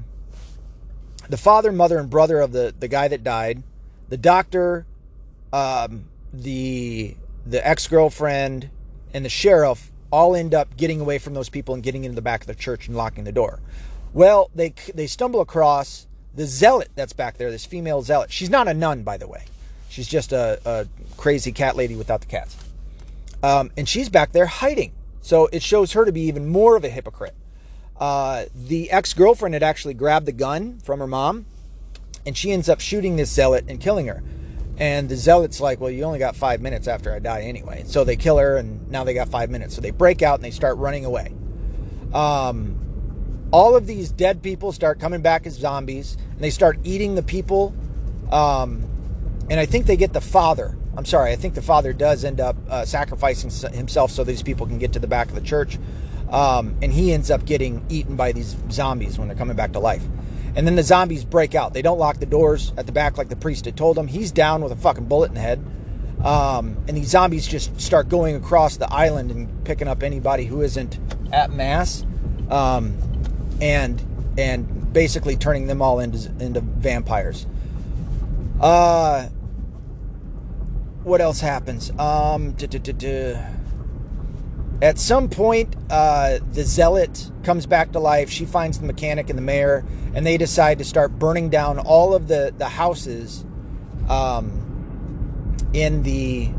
the 1.29 1.37
father, 1.37 1.71
mother, 1.71 1.97
and 1.97 2.09
brother 2.09 2.41
of 2.41 2.51
the 2.51 2.73
the 2.77 2.87
guy 2.87 3.07
that 3.07 3.23
died, 3.23 3.63
the 4.09 4.17
doctor, 4.17 4.85
um, 5.53 6.05
the 6.33 7.15
the 7.45 7.65
ex 7.65 7.87
girlfriend, 7.87 8.69
and 9.13 9.23
the 9.23 9.29
sheriff 9.29 9.91
all 10.11 10.35
end 10.35 10.53
up 10.53 10.75
getting 10.77 11.01
away 11.01 11.17
from 11.17 11.33
those 11.33 11.49
people 11.49 11.73
and 11.73 11.83
getting 11.83 12.03
into 12.03 12.15
the 12.15 12.21
back 12.21 12.41
of 12.41 12.47
the 12.47 12.55
church 12.55 12.87
and 12.87 12.97
locking 12.97 13.23
the 13.23 13.31
door. 13.31 13.61
Well, 14.13 14.49
they 14.55 14.73
they 14.93 15.07
stumble 15.07 15.39
across 15.41 16.07
the 16.37 16.45
zealot 16.45 16.89
that's 16.95 17.13
back 17.13 17.37
there, 17.37 17.51
this 17.51 17.65
female 17.65 18.01
zealot. 18.03 18.31
She's 18.31 18.49
not 18.49 18.67
a 18.67 18.73
nun, 18.73 19.03
by 19.03 19.17
the 19.17 19.27
way. 19.27 19.45
She's 19.89 20.07
just 20.07 20.31
a, 20.31 20.61
a 20.65 20.87
crazy 21.17 21.51
cat 21.51 21.75
lady 21.75 21.95
without 21.95 22.21
the 22.21 22.27
cats. 22.27 22.55
Um, 23.41 23.71
and 23.75 23.89
she's 23.89 24.07
back 24.07 24.31
there 24.31 24.45
hiding. 24.45 24.93
So 25.21 25.49
it 25.51 25.63
shows 25.63 25.93
her 25.93 26.05
to 26.05 26.11
be 26.11 26.21
even 26.21 26.47
more 26.47 26.75
of 26.75 26.83
a 26.83 26.89
hypocrite. 26.89 27.35
Uh, 27.99 28.45
the 28.53 28.91
ex 28.91 29.13
girlfriend 29.13 29.55
had 29.55 29.63
actually 29.63 29.95
grabbed 29.95 30.27
the 30.27 30.31
gun 30.31 30.77
from 30.79 30.99
her 30.99 31.07
mom, 31.07 31.47
and 32.25 32.37
she 32.37 32.51
ends 32.51 32.69
up 32.69 32.79
shooting 32.79 33.15
this 33.15 33.31
zealot 33.31 33.65
and 33.67 33.81
killing 33.81 34.05
her. 34.05 34.21
And 34.77 35.09
the 35.09 35.15
zealot's 35.15 35.59
like, 35.59 35.79
Well, 35.79 35.89
you 35.89 36.03
only 36.03 36.19
got 36.19 36.35
five 36.35 36.61
minutes 36.61 36.87
after 36.87 37.11
I 37.11 37.17
die 37.17 37.41
anyway. 37.41 37.83
So 37.87 38.03
they 38.03 38.15
kill 38.15 38.37
her, 38.37 38.57
and 38.57 38.87
now 38.91 39.03
they 39.03 39.15
got 39.15 39.29
five 39.29 39.49
minutes. 39.49 39.73
So 39.73 39.81
they 39.81 39.89
break 39.89 40.21
out 40.21 40.35
and 40.35 40.43
they 40.43 40.51
start 40.51 40.77
running 40.77 41.03
away. 41.03 41.33
Um, 42.13 42.86
all 43.51 43.75
of 43.75 43.87
these 43.87 44.11
dead 44.11 44.41
people 44.41 44.71
start 44.71 44.99
coming 44.99 45.21
back 45.21 45.45
as 45.45 45.53
zombies 45.53 46.17
and 46.31 46.39
they 46.39 46.49
start 46.49 46.77
eating 46.83 47.15
the 47.15 47.23
people 47.23 47.73
um, 48.31 48.83
and 49.49 49.59
i 49.59 49.65
think 49.65 49.85
they 49.85 49.97
get 49.97 50.13
the 50.13 50.21
father. 50.21 50.75
I'm 50.97 51.05
sorry 51.05 51.31
i 51.31 51.35
think 51.35 51.53
the 51.53 51.61
father 51.61 51.93
does 51.93 52.25
end 52.25 52.39
up 52.39 52.55
uh, 52.69 52.85
sacrificing 52.85 53.51
himself 53.73 54.11
so 54.11 54.23
these 54.23 54.43
people 54.43 54.65
can 54.65 54.79
get 54.79 54.93
to 54.93 54.99
the 54.99 55.07
back 55.07 55.29
of 55.29 55.35
the 55.35 55.41
church 55.41 55.77
um, 56.29 56.75
and 56.81 56.91
he 56.91 57.13
ends 57.13 57.31
up 57.31 57.45
getting 57.45 57.85
eaten 57.89 58.15
by 58.15 58.31
these 58.31 58.55
zombies 58.69 59.17
when 59.17 59.27
they're 59.27 59.37
coming 59.37 59.55
back 59.55 59.73
to 59.73 59.79
life. 59.79 60.03
And 60.55 60.65
then 60.65 60.75
the 60.75 60.83
zombies 60.83 61.23
break 61.23 61.55
out. 61.55 61.73
They 61.73 61.81
don't 61.81 61.99
lock 61.99 62.17
the 62.17 62.25
doors 62.25 62.73
at 62.77 62.85
the 62.85 62.91
back 62.91 63.17
like 63.17 63.29
the 63.29 63.35
priest 63.35 63.65
had 63.65 63.77
told 63.77 63.95
them. 63.95 64.07
He's 64.07 64.31
down 64.31 64.61
with 64.61 64.71
a 64.71 64.75
fucking 64.75 65.05
bullet 65.05 65.29
in 65.29 65.35
the 65.35 65.41
head. 65.41 65.63
Um, 66.23 66.77
and 66.87 66.97
these 66.97 67.09
zombies 67.09 67.47
just 67.47 67.79
start 67.79 68.09
going 68.09 68.35
across 68.35 68.77
the 68.77 68.91
island 68.91 69.29
and 69.29 69.63
picking 69.65 69.87
up 69.87 70.01
anybody 70.01 70.45
who 70.45 70.61
isn't 70.61 70.97
at 71.31 71.51
mass. 71.51 72.03
Um, 72.49 72.97
and 73.61 74.01
and 74.37 74.93
basically 74.93 75.35
turning 75.35 75.67
them 75.67 75.81
all 75.81 75.99
into 75.99 76.29
into 76.39 76.61
vampires. 76.61 77.45
Uh, 78.59 79.27
what 81.03 81.21
else 81.21 81.39
happens? 81.39 81.91
Um, 81.99 82.55
at 84.81 84.99
some 84.99 85.29
point, 85.29 85.75
uh, 85.89 86.39
the 86.51 86.63
zealot 86.63 87.31
comes 87.43 87.65
back 87.65 87.91
to 87.93 87.99
life. 87.99 88.29
She 88.29 88.45
finds 88.45 88.79
the 88.79 88.85
mechanic 88.85 89.29
and 89.29 89.37
the 89.37 89.43
mayor, 89.43 89.85
and 90.13 90.25
they 90.25 90.37
decide 90.37 90.79
to 90.79 90.83
start 90.83 91.17
burning 91.17 91.49
down 91.49 91.79
all 91.79 92.13
of 92.13 92.27
the 92.27 92.53
the 92.57 92.67
houses 92.67 93.45
um, 94.09 95.55
in 95.73 96.03
the 96.03 96.49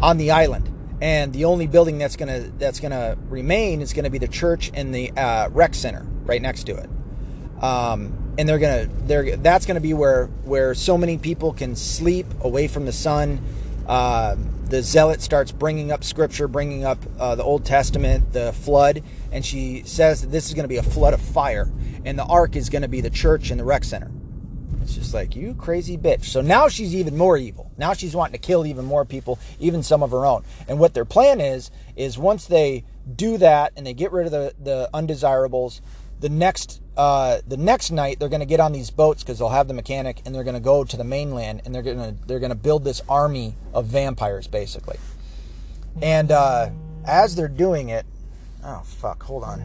on 0.00 0.18
the 0.18 0.30
island. 0.30 0.74
And 1.00 1.32
the 1.32 1.44
only 1.44 1.68
building 1.68 1.98
that's 1.98 2.16
gonna 2.16 2.40
that's 2.58 2.80
gonna 2.80 3.16
remain 3.28 3.80
is 3.80 3.92
gonna 3.92 4.10
be 4.10 4.18
the 4.18 4.28
church 4.28 4.72
and 4.74 4.92
the 4.94 5.12
uh, 5.12 5.48
rec 5.50 5.74
center 5.74 6.04
right 6.28 6.42
next 6.42 6.64
to 6.64 6.76
it. 6.76 6.88
Um, 7.62 8.34
and 8.38 8.48
they're 8.48 8.58
gonna 8.58 8.88
they're 9.06 9.36
that's 9.36 9.66
gonna 9.66 9.80
be 9.80 9.94
where 9.94 10.26
where 10.44 10.74
so 10.74 10.96
many 10.96 11.18
people 11.18 11.52
can 11.52 11.74
sleep 11.74 12.26
away 12.42 12.68
from 12.68 12.84
the 12.84 12.92
sun. 12.92 13.42
Uh, 13.88 14.36
the 14.66 14.82
zealot 14.82 15.22
starts 15.22 15.50
bringing 15.50 15.90
up 15.90 16.04
scripture, 16.04 16.46
bringing 16.46 16.84
up 16.84 16.98
uh, 17.18 17.34
the 17.34 17.42
Old 17.42 17.64
Testament, 17.64 18.32
the 18.32 18.52
flood, 18.52 19.02
and 19.32 19.44
she 19.44 19.82
says 19.86 20.20
that 20.20 20.28
this 20.28 20.46
is 20.46 20.54
going 20.54 20.64
to 20.64 20.68
be 20.68 20.76
a 20.76 20.82
flood 20.82 21.14
of 21.14 21.20
fire, 21.22 21.72
and 22.04 22.18
the 22.18 22.24
ark 22.24 22.54
is 22.54 22.68
going 22.68 22.82
to 22.82 22.88
be 22.88 23.00
the 23.00 23.10
church 23.10 23.50
and 23.50 23.58
the 23.58 23.64
rec 23.64 23.82
center. 23.82 24.10
It's 24.82 24.94
just 24.94 25.12
like 25.12 25.36
you 25.36 25.54
crazy 25.54 25.98
bitch. 25.98 26.24
So 26.24 26.40
now 26.40 26.68
she's 26.68 26.94
even 26.94 27.16
more 27.16 27.36
evil. 27.36 27.70
Now 27.76 27.92
she's 27.92 28.14
wanting 28.14 28.32
to 28.32 28.38
kill 28.38 28.66
even 28.66 28.84
more 28.86 29.04
people, 29.04 29.38
even 29.58 29.82
some 29.82 30.02
of 30.02 30.10
her 30.12 30.24
own. 30.24 30.44
And 30.66 30.78
what 30.78 30.94
their 30.94 31.04
plan 31.04 31.40
is 31.40 31.70
is 31.96 32.16
once 32.16 32.46
they 32.46 32.84
do 33.14 33.36
that 33.38 33.72
and 33.76 33.86
they 33.86 33.94
get 33.94 34.12
rid 34.12 34.26
of 34.26 34.32
the 34.32 34.54
the 34.58 34.88
undesirables, 34.94 35.82
the 36.20 36.28
next 36.28 36.80
uh, 36.96 37.38
the 37.46 37.56
next 37.56 37.90
night 37.90 38.18
they're 38.18 38.28
going 38.28 38.40
to 38.40 38.46
get 38.46 38.60
on 38.60 38.72
these 38.72 38.90
boats 38.90 39.22
because 39.22 39.38
they'll 39.38 39.48
have 39.48 39.68
the 39.68 39.74
mechanic 39.74 40.20
and 40.24 40.34
they're 40.34 40.44
going 40.44 40.54
to 40.54 40.60
go 40.60 40.84
to 40.84 40.96
the 40.96 41.04
mainland 41.04 41.62
and 41.64 41.74
they're 41.74 41.82
going 41.82 41.98
to 41.98 42.26
they're 42.26 42.40
going 42.40 42.50
to 42.50 42.56
build 42.56 42.84
this 42.84 43.00
army 43.08 43.54
of 43.72 43.86
vampires 43.86 44.46
basically 44.46 44.98
and 46.02 46.32
uh, 46.32 46.68
as 47.04 47.36
they're 47.36 47.48
doing 47.48 47.88
it 47.90 48.04
oh 48.64 48.82
fuck 48.84 49.22
hold 49.22 49.44
on 49.44 49.62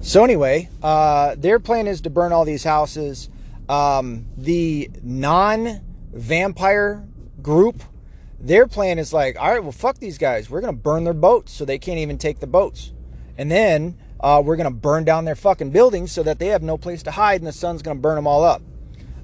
so 0.00 0.24
anyway 0.24 0.68
uh, 0.82 1.34
their 1.36 1.58
plan 1.58 1.86
is 1.86 2.00
to 2.00 2.10
burn 2.10 2.32
all 2.32 2.44
these 2.44 2.64
houses 2.64 3.28
Um, 3.70 4.24
the 4.36 4.90
non 5.04 5.80
vampire 6.12 7.06
group, 7.40 7.84
their 8.40 8.66
plan 8.66 8.98
is 8.98 9.12
like, 9.12 9.38
all 9.38 9.48
right, 9.52 9.62
well, 9.62 9.70
fuck 9.70 9.98
these 9.98 10.18
guys. 10.18 10.50
We're 10.50 10.60
going 10.60 10.74
to 10.74 10.82
burn 10.82 11.04
their 11.04 11.14
boats 11.14 11.52
so 11.52 11.64
they 11.64 11.78
can't 11.78 11.98
even 11.98 12.18
take 12.18 12.40
the 12.40 12.48
boats. 12.48 12.92
And 13.40 13.50
then 13.50 13.96
uh, 14.20 14.42
we're 14.44 14.56
going 14.56 14.68
to 14.68 14.70
burn 14.70 15.04
down 15.04 15.24
their 15.24 15.34
fucking 15.34 15.70
buildings 15.70 16.12
so 16.12 16.22
that 16.24 16.38
they 16.38 16.48
have 16.48 16.62
no 16.62 16.76
place 16.76 17.02
to 17.04 17.10
hide 17.10 17.40
and 17.40 17.46
the 17.46 17.52
sun's 17.52 17.80
going 17.80 17.96
to 17.96 18.00
burn 18.02 18.16
them 18.16 18.26
all 18.26 18.44
up. 18.44 18.60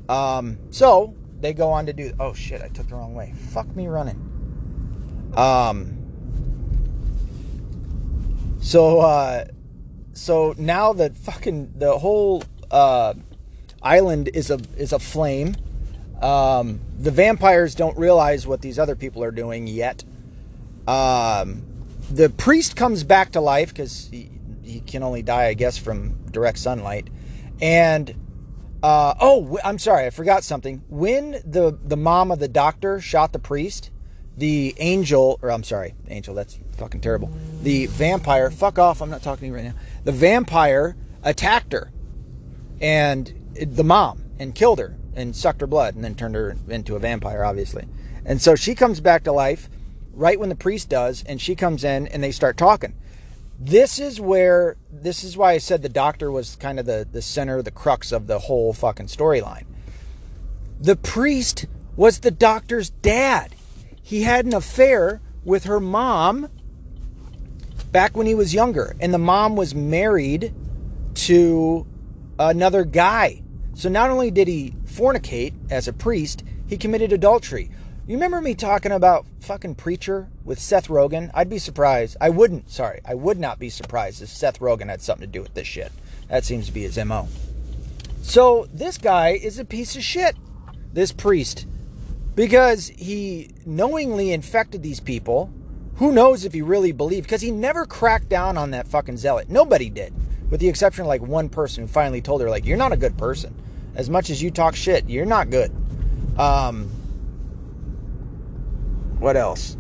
Um, 0.09 0.57
so 0.71 1.15
they 1.39 1.53
go 1.53 1.71
on 1.71 1.85
to 1.85 1.93
do. 1.93 2.15
Oh 2.19 2.33
shit! 2.33 2.63
I 2.63 2.69
took 2.69 2.89
the 2.89 2.95
wrong 2.95 3.15
way. 3.15 3.35
Fuck 3.51 3.77
me 3.77 3.89
running. 3.89 4.17
Um. 5.37 5.99
So 8.59 9.01
uh, 9.01 9.45
so 10.15 10.55
now 10.57 10.95
the 10.95 11.11
fucking 11.11 11.75
the 11.77 11.99
whole 11.99 12.43
uh, 12.71 13.13
island 13.83 14.31
is 14.33 14.51
a 14.51 14.59
is 14.79 14.95
a 14.95 14.99
flame. 14.99 15.57
Um, 16.23 16.81
the 16.99 17.11
vampires 17.11 17.75
don't 17.75 17.99
realize 17.99 18.47
what 18.47 18.63
these 18.63 18.79
other 18.79 18.97
people 18.97 19.23
are 19.23 19.31
doing 19.31 19.67
yet. 19.67 20.05
Um, 20.89 21.76
the 22.11 22.31
priest 22.31 22.77
comes 22.77 23.05
back 23.05 23.33
to 23.33 23.41
life 23.41 23.69
because 23.69 24.09
he, 24.11 24.31
he 24.63 24.81
can 24.81 25.03
only 25.03 25.23
die, 25.23 25.47
I 25.47 25.55
guess, 25.55 25.79
from 25.79 26.31
direct 26.31 26.59
sunlight. 26.59 27.09
And 27.61 28.15
uh, 28.83 29.15
oh, 29.21 29.59
I'm 29.65 29.79
sorry, 29.79 30.07
I 30.07 30.11
forgot 30.11 30.45
something. 30.45 30.85
When 30.89 31.33
the 31.45 31.79
the 31.83 31.97
mom 31.97 32.31
of 32.31 32.39
the 32.39 32.49
doctor 32.49 33.01
shot 33.01 33.33
the 33.33 33.39
priest, 33.39 33.91
the 34.37 34.75
angel, 34.79 35.39
or 35.43 35.51
I'm 35.51 35.65
sorry, 35.65 35.95
angel, 36.09 36.35
that's 36.35 36.59
fucking 36.77 37.01
terrible. 37.01 37.33
The 37.63 37.87
vampire, 37.87 38.51
fuck 38.51 38.79
off, 38.79 39.01
I'm 39.01 39.11
not 39.11 39.23
talking 39.23 39.41
to 39.41 39.47
you 39.47 39.55
right 39.55 39.65
now. 39.65 39.75
The 40.05 40.13
vampire 40.13 40.97
attacked 41.23 41.73
her 41.73 41.91
and 42.81 43.33
the 43.55 43.85
mom 43.85 44.23
and 44.39 44.55
killed 44.55 44.79
her 44.79 44.97
and 45.15 45.35
sucked 45.35 45.63
her 45.63 45.67
blood 45.67 45.95
and 45.95 46.05
then 46.05 46.15
turned 46.15 46.35
her 46.35 46.57
into 46.69 46.95
a 46.95 46.99
vampire, 46.99 47.43
obviously. 47.45 47.87
And 48.25 48.41
so 48.41 48.55
she 48.55 48.75
comes 48.75 49.01
back 49.01 49.25
to 49.25 49.33
life 49.33 49.71
right 50.17 50.41
when 50.41 50.49
the 50.49 50.57
priest 50.57 50.89
does, 50.89 51.23
and 51.27 51.41
she 51.41 51.55
comes 51.55 51.85
in 51.85 52.09
and 52.09 52.23
they 52.23 52.33
start 52.33 52.57
talking. 52.57 52.95
This 53.59 53.99
is 53.99 54.21
where, 54.21 54.77
this 54.91 55.23
is 55.23 55.37
why 55.37 55.53
I 55.53 55.59
said 55.59 55.83
the 55.83 55.89
doctor 55.89 56.31
was 56.31 56.57
kind 56.57 56.81
of 56.81 56.87
the, 56.87 57.07
the 57.11 57.23
center, 57.23 57.63
the 57.63 57.71
crux 57.71 58.11
of 58.13 58.27
the 58.27 58.41
whole 58.41 58.73
fucking 58.73 59.07
storyline. 59.07 59.65
The 60.81 60.97
priest 60.97 61.67
was 61.97 62.19
the 62.19 62.31
doctor's 62.31 62.91
dad 62.91 63.55
he 64.07 64.23
had 64.23 64.47
an 64.47 64.55
affair 64.55 65.21
with 65.45 65.65
her 65.65 65.81
mom 65.81 66.49
back 67.91 68.17
when 68.17 68.29
he 68.29 68.37
was 68.37 68.55
younger. 68.55 68.95
And 69.01 69.13
the 69.13 69.19
mom 69.19 69.57
was 69.57 69.75
married 69.75 70.55
to 71.27 71.85
another 72.39 72.85
guy. 72.85 73.43
So 73.75 73.89
not 73.89 74.11
only 74.11 74.31
did 74.31 74.47
he 74.47 74.75
fornicate 74.85 75.55
as 75.73 75.89
a 75.89 75.93
priest, 75.93 76.45
he 76.69 76.77
committed 76.77 77.13
adultery. 77.13 77.69
You 78.07 78.15
remember 78.15 78.41
me 78.41 78.55
talking 78.55 78.93
about 78.93 79.27
fucking 79.41 79.75
Preacher 79.75 80.29
with 80.45 80.61
Seth 80.61 80.87
Rogen? 80.87 81.29
I'd 81.35 81.51
be 81.51 81.59
surprised. 81.59 82.17
I 82.21 82.31
wouldn't, 82.31 82.71
sorry, 82.71 83.01
I 83.05 83.15
would 83.15 83.37
not 83.37 83.59
be 83.59 83.69
surprised 83.69 84.23
if 84.23 84.29
Seth 84.29 84.61
Rogen 84.61 84.89
had 84.89 85.03
something 85.03 85.27
to 85.27 85.33
do 85.33 85.43
with 85.43 85.55
this 85.55 85.67
shit. 85.67 85.91
That 86.29 86.45
seems 86.45 86.67
to 86.67 86.73
be 86.73 86.83
his 86.83 86.97
MO. 87.05 87.27
So 88.23 88.69
this 88.73 88.97
guy 88.97 89.31
is 89.31 89.59
a 89.59 89.65
piece 89.65 89.97
of 89.97 90.05
shit. 90.05 90.37
This 90.93 91.11
priest 91.11 91.67
because 92.37 92.89
he 92.89 93.51
knowingly 93.65 94.31
infected 94.31 94.85
these 94.85 95.01
people. 95.01 95.53
Who 95.97 96.13
knows 96.13 96.45
if 96.45 96.53
he 96.53 96.63
really 96.63 96.93
believed? 96.93 97.27
Because 97.27 97.43
he 97.43 97.51
never 97.51 97.87
cracked 97.87 98.29
down 98.29 98.57
on 98.57 98.71
that 98.71 98.87
fucking 98.87 99.17
zealot. 99.17 99.49
Nobody 99.49 99.91
did, 99.91 100.15
with 100.49 100.61
the 100.61 100.69
exception 100.69 101.03
of 101.03 101.09
like 101.09 101.23
one 101.23 101.49
person 101.49 101.83
who 101.83 101.89
finally 101.89 102.21
told 102.21 102.41
her, 102.41 102.51
like, 102.51 102.67
you're 102.67 102.77
not 102.77 102.93
a 102.93 102.97
good 102.97 103.19
person. 103.19 103.53
As 103.97 104.09
much 104.09 104.31
as 104.31 104.41
you 104.41 104.53
talk 104.53 104.77
shit, 104.77 105.09
you're 105.09 105.27
not 105.27 105.51
good. 105.51 105.75
Um, 106.39 106.91
what 109.19 109.37
else? 109.37 109.77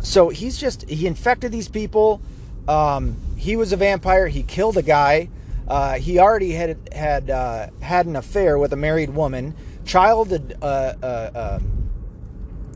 So 0.00 0.28
he's 0.28 0.56
just 0.58 0.88
he 0.88 1.06
infected 1.06 1.52
these 1.52 1.68
people. 1.68 2.20
Um, 2.68 3.16
he 3.36 3.56
was 3.56 3.72
a 3.72 3.76
vampire. 3.76 4.28
He 4.28 4.42
killed 4.42 4.76
a 4.76 4.82
guy. 4.82 5.28
Uh, 5.68 5.94
he 5.94 6.18
already 6.18 6.52
had 6.52 6.78
had 6.92 7.30
uh, 7.30 7.68
had 7.80 8.06
an 8.06 8.16
affair 8.16 8.58
with 8.58 8.72
a 8.72 8.76
married 8.76 9.10
woman 9.10 9.54
child, 9.84 10.32
uh, 10.62 10.64
uh, 10.64 11.58
um, 11.60 11.90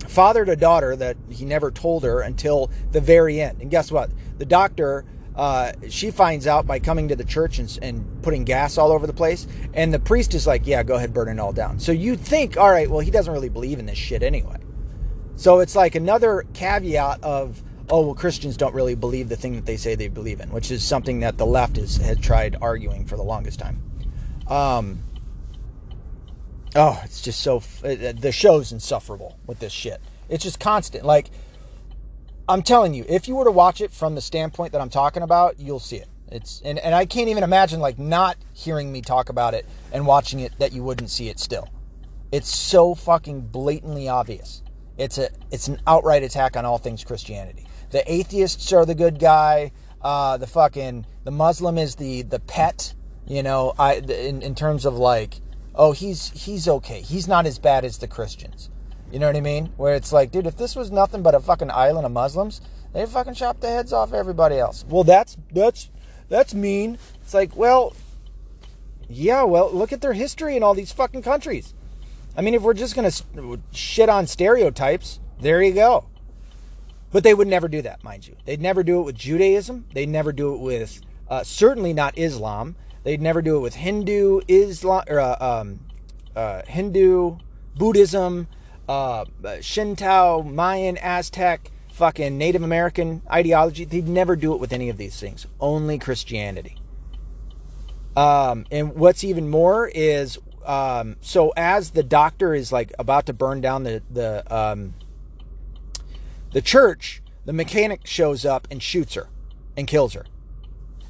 father 0.08 0.44
to 0.44 0.56
daughter 0.56 0.96
that 0.96 1.16
he 1.30 1.44
never 1.44 1.70
told 1.70 2.04
her 2.04 2.20
until 2.20 2.70
the 2.92 3.00
very 3.00 3.40
end. 3.40 3.60
And 3.60 3.70
guess 3.70 3.90
what? 3.90 4.10
The 4.38 4.44
doctor, 4.44 5.04
uh, 5.36 5.72
she 5.88 6.10
finds 6.10 6.46
out 6.46 6.66
by 6.66 6.78
coming 6.78 7.08
to 7.08 7.16
the 7.16 7.24
church 7.24 7.58
and, 7.58 7.78
and 7.82 8.22
putting 8.22 8.44
gas 8.44 8.78
all 8.78 8.92
over 8.92 9.06
the 9.06 9.12
place. 9.12 9.46
And 9.74 9.92
the 9.92 9.98
priest 9.98 10.34
is 10.34 10.46
like, 10.46 10.66
yeah, 10.66 10.82
go 10.82 10.94
ahead, 10.94 11.12
burn 11.12 11.28
it 11.28 11.40
all 11.40 11.52
down. 11.52 11.78
So 11.78 11.92
you 11.92 12.16
think, 12.16 12.56
all 12.56 12.70
right, 12.70 12.88
well, 12.88 13.00
he 13.00 13.10
doesn't 13.10 13.32
really 13.32 13.48
believe 13.48 13.78
in 13.78 13.86
this 13.86 13.98
shit 13.98 14.22
anyway. 14.22 14.58
So 15.36 15.60
it's 15.60 15.74
like 15.74 15.94
another 15.94 16.44
caveat 16.54 17.22
of, 17.22 17.62
oh, 17.90 18.06
well, 18.06 18.14
Christians 18.14 18.56
don't 18.56 18.74
really 18.74 18.94
believe 18.94 19.28
the 19.28 19.36
thing 19.36 19.54
that 19.56 19.66
they 19.66 19.76
say 19.76 19.94
they 19.94 20.08
believe 20.08 20.40
in, 20.40 20.50
which 20.50 20.70
is 20.70 20.82
something 20.84 21.20
that 21.20 21.38
the 21.38 21.46
left 21.46 21.76
has, 21.76 21.96
has 21.96 22.18
tried 22.18 22.56
arguing 22.60 23.04
for 23.06 23.16
the 23.16 23.22
longest 23.22 23.58
time. 23.58 23.82
Um, 24.46 25.02
oh, 26.76 27.00
it's 27.04 27.20
just 27.22 27.40
so 27.40 27.60
the 27.82 28.32
show's 28.32 28.72
insufferable 28.72 29.38
with 29.46 29.58
this 29.58 29.72
shit. 29.72 30.00
It's 30.28 30.44
just 30.44 30.60
constant. 30.60 31.04
Like 31.04 31.30
I'm 32.48 32.62
telling 32.62 32.94
you, 32.94 33.04
if 33.08 33.26
you 33.26 33.36
were 33.36 33.44
to 33.44 33.50
watch 33.50 33.80
it 33.80 33.90
from 33.90 34.14
the 34.14 34.20
standpoint 34.20 34.72
that 34.72 34.80
I'm 34.80 34.90
talking 34.90 35.22
about, 35.22 35.58
you'll 35.58 35.80
see 35.80 35.96
it. 35.96 36.08
It's 36.30 36.60
and, 36.64 36.78
and 36.78 36.94
I 36.94 37.06
can't 37.06 37.28
even 37.28 37.42
imagine 37.42 37.80
like 37.80 37.98
not 37.98 38.36
hearing 38.52 38.92
me 38.92 39.00
talk 39.00 39.28
about 39.28 39.54
it 39.54 39.66
and 39.92 40.06
watching 40.06 40.40
it 40.40 40.52
that 40.58 40.72
you 40.72 40.82
wouldn't 40.82 41.10
see 41.10 41.28
it 41.28 41.38
still. 41.38 41.68
It's 42.32 42.48
so 42.48 42.94
fucking 42.94 43.42
blatantly 43.48 44.08
obvious. 44.08 44.62
It's 44.96 45.18
a 45.18 45.28
it's 45.50 45.68
an 45.68 45.80
outright 45.86 46.22
attack 46.22 46.56
on 46.56 46.64
all 46.64 46.78
things 46.78 47.04
Christianity. 47.04 47.66
The 47.90 48.10
atheists 48.12 48.72
are 48.72 48.84
the 48.84 48.94
good 48.94 49.18
guy. 49.18 49.72
Uh, 50.00 50.36
the 50.36 50.46
fucking 50.46 51.06
the 51.24 51.30
Muslim 51.30 51.78
is 51.78 51.96
the 51.96 52.22
the 52.22 52.40
pet. 52.40 52.94
You 53.26 53.42
know, 53.42 53.74
I 53.78 53.94
in, 53.94 54.42
in 54.42 54.54
terms 54.54 54.84
of 54.84 54.96
like 54.96 55.40
oh, 55.74 55.92
he's 55.92 56.30
he's 56.30 56.68
okay. 56.68 57.00
He's 57.00 57.26
not 57.26 57.46
as 57.46 57.58
bad 57.58 57.84
as 57.84 57.98
the 57.98 58.08
Christians. 58.08 58.70
You 59.10 59.18
know 59.18 59.26
what 59.26 59.36
I 59.36 59.40
mean? 59.40 59.66
Where 59.76 59.94
it's 59.94 60.12
like, 60.12 60.30
dude, 60.30 60.46
if 60.46 60.56
this 60.56 60.74
was 60.74 60.90
nothing 60.90 61.22
but 61.22 61.34
a 61.34 61.40
fucking 61.40 61.70
island 61.70 62.06
of 62.06 62.12
Muslims, 62.12 62.60
they 62.92 63.06
fucking 63.06 63.34
chop 63.34 63.60
the 63.60 63.68
heads 63.68 63.92
off 63.92 64.12
everybody 64.12 64.58
else. 64.58 64.84
Well, 64.88 65.04
that's 65.04 65.36
that's 65.52 65.90
that's 66.28 66.54
mean. 66.54 66.98
It's 67.22 67.34
like, 67.34 67.56
well, 67.56 67.94
yeah, 69.08 69.42
well, 69.42 69.72
look 69.72 69.92
at 69.92 70.00
their 70.00 70.14
history 70.14 70.56
in 70.56 70.62
all 70.62 70.74
these 70.74 70.92
fucking 70.92 71.22
countries. 71.22 71.74
I 72.36 72.42
mean, 72.42 72.54
if 72.54 72.62
we're 72.62 72.74
just 72.74 72.94
gonna 72.94 73.12
shit 73.72 74.08
on 74.08 74.26
stereotypes, 74.26 75.20
there 75.40 75.62
you 75.62 75.72
go. 75.72 76.06
But 77.12 77.22
they 77.22 77.34
would 77.34 77.46
never 77.46 77.68
do 77.68 77.80
that, 77.82 78.02
mind 78.02 78.26
you. 78.26 78.36
They'd 78.44 78.60
never 78.60 78.82
do 78.82 79.00
it 79.00 79.04
with 79.04 79.16
Judaism. 79.16 79.84
They'd 79.94 80.08
never 80.08 80.32
do 80.32 80.54
it 80.54 80.58
with, 80.58 81.00
uh, 81.28 81.44
certainly 81.44 81.92
not 81.92 82.18
Islam. 82.18 82.74
They'd 83.04 83.22
never 83.22 83.40
do 83.40 83.56
it 83.56 83.60
with 83.60 83.74
Hindu, 83.74 84.40
Islam, 84.48 85.04
or 85.08 85.20
uh, 85.20 85.36
um, 85.38 85.80
uh, 86.34 86.62
Hindu, 86.66 87.36
Buddhism, 87.76 88.48
uh, 88.88 89.24
Shinto, 89.60 90.42
Mayan, 90.42 90.96
Aztec, 90.98 91.70
fucking 91.92 92.36
Native 92.36 92.62
American 92.62 93.22
ideology. 93.30 93.84
They'd 93.84 94.08
never 94.08 94.34
do 94.34 94.52
it 94.52 94.58
with 94.58 94.72
any 94.72 94.88
of 94.88 94.96
these 94.96 95.20
things. 95.20 95.46
Only 95.60 95.98
Christianity. 95.98 96.76
Um, 98.16 98.66
and 98.70 98.94
what's 98.94 99.22
even 99.22 99.48
more 99.48 99.88
is, 99.88 100.38
um, 100.64 101.16
so 101.20 101.52
as 101.56 101.90
the 101.90 102.02
doctor 102.02 102.54
is 102.54 102.72
like 102.72 102.92
about 102.98 103.26
to 103.26 103.32
burn 103.32 103.60
down 103.60 103.84
the 103.84 104.02
the 104.10 104.54
um, 104.54 104.94
the 106.52 106.62
church, 106.62 107.22
the 107.44 107.52
mechanic 107.52 108.06
shows 108.06 108.44
up 108.44 108.68
and 108.70 108.82
shoots 108.82 109.14
her 109.14 109.28
and 109.76 109.86
kills 109.86 110.14
her. 110.14 110.24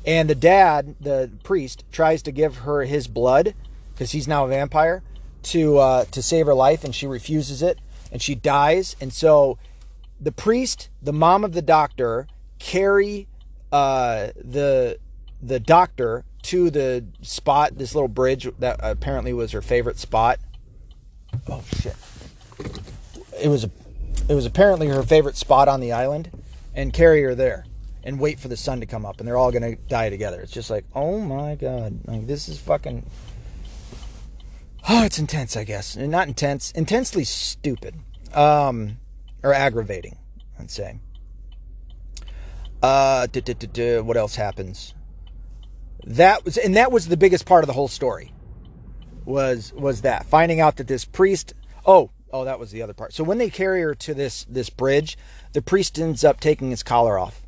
And 0.06 0.28
the 0.28 0.34
dad, 0.34 0.96
the 1.00 1.30
priest, 1.42 1.84
tries 1.90 2.22
to 2.22 2.32
give 2.32 2.58
her 2.58 2.82
his 2.84 3.06
blood 3.06 3.54
because 3.92 4.12
he's 4.12 4.28
now 4.28 4.44
a 4.44 4.48
vampire 4.48 5.02
to 5.44 5.78
uh, 5.78 6.04
to 6.06 6.22
save 6.22 6.46
her 6.46 6.54
life, 6.54 6.84
and 6.84 6.94
she 6.94 7.06
refuses 7.06 7.62
it, 7.62 7.78
and 8.10 8.20
she 8.20 8.34
dies. 8.34 8.96
And 9.00 9.12
so 9.12 9.58
the 10.20 10.32
priest, 10.32 10.90
the 11.02 11.12
mom 11.12 11.44
of 11.44 11.52
the 11.52 11.62
doctor, 11.62 12.26
carry 12.58 13.28
uh, 13.72 14.28
the 14.36 14.98
the 15.42 15.60
doctor 15.60 16.24
to 16.44 16.70
the 16.70 17.04
spot, 17.22 17.76
this 17.76 17.94
little 17.94 18.08
bridge 18.08 18.48
that 18.58 18.78
apparently 18.82 19.32
was 19.32 19.52
her 19.52 19.62
favorite 19.62 19.98
spot. 19.98 20.38
Oh 21.48 21.62
shit! 21.80 21.96
It 23.42 23.48
was 23.48 23.64
a, 23.64 23.70
it 24.28 24.34
was 24.34 24.46
apparently 24.46 24.88
her 24.88 25.02
favorite 25.02 25.36
spot 25.36 25.68
on 25.68 25.80
the 25.80 25.92
island, 25.92 26.30
and 26.74 26.92
carry 26.92 27.22
her 27.22 27.34
there 27.34 27.64
and 28.04 28.20
wait 28.20 28.38
for 28.38 28.48
the 28.48 28.56
sun 28.56 28.80
to 28.80 28.86
come 28.86 29.06
up 29.06 29.18
and 29.18 29.26
they're 29.26 29.36
all 29.36 29.50
to 29.50 29.76
die 29.88 30.10
together. 30.10 30.40
It's 30.40 30.52
just 30.52 30.70
like, 30.70 30.84
oh 30.94 31.18
my 31.18 31.54
god, 31.54 32.00
like 32.06 32.26
this 32.26 32.48
is 32.48 32.58
fucking. 32.58 33.04
Oh, 34.88 35.04
it's 35.04 35.18
intense, 35.18 35.56
I 35.56 35.64
guess. 35.64 35.96
Not 35.96 36.28
intense, 36.28 36.70
intensely 36.72 37.24
stupid, 37.24 37.94
um, 38.34 38.98
or 39.42 39.54
aggravating, 39.54 40.18
I'd 40.58 40.70
say. 40.70 41.00
Uh, 42.82 43.26
what 44.02 44.16
else 44.18 44.36
happens? 44.36 44.94
That 46.06 46.44
was, 46.44 46.56
and 46.56 46.76
that 46.76 46.92
was 46.92 47.08
the 47.08 47.16
biggest 47.16 47.46
part 47.46 47.64
of 47.64 47.66
the 47.66 47.72
whole 47.72 47.88
story. 47.88 48.32
was 49.24 49.72
was 49.72 50.02
that 50.02 50.26
finding 50.26 50.60
out 50.60 50.76
that 50.76 50.86
this 50.86 51.04
priest. 51.04 51.54
Oh, 51.86 52.10
oh, 52.32 52.44
that 52.44 52.58
was 52.58 52.70
the 52.70 52.82
other 52.82 52.94
part. 52.94 53.12
So 53.12 53.24
when 53.24 53.38
they 53.38 53.50
carry 53.50 53.82
her 53.82 53.94
to 53.94 54.14
this 54.14 54.44
this 54.44 54.70
bridge, 54.70 55.16
the 55.52 55.62
priest 55.62 55.98
ends 55.98 56.24
up 56.24 56.40
taking 56.40 56.70
his 56.70 56.82
collar 56.82 57.18
off 57.18 57.42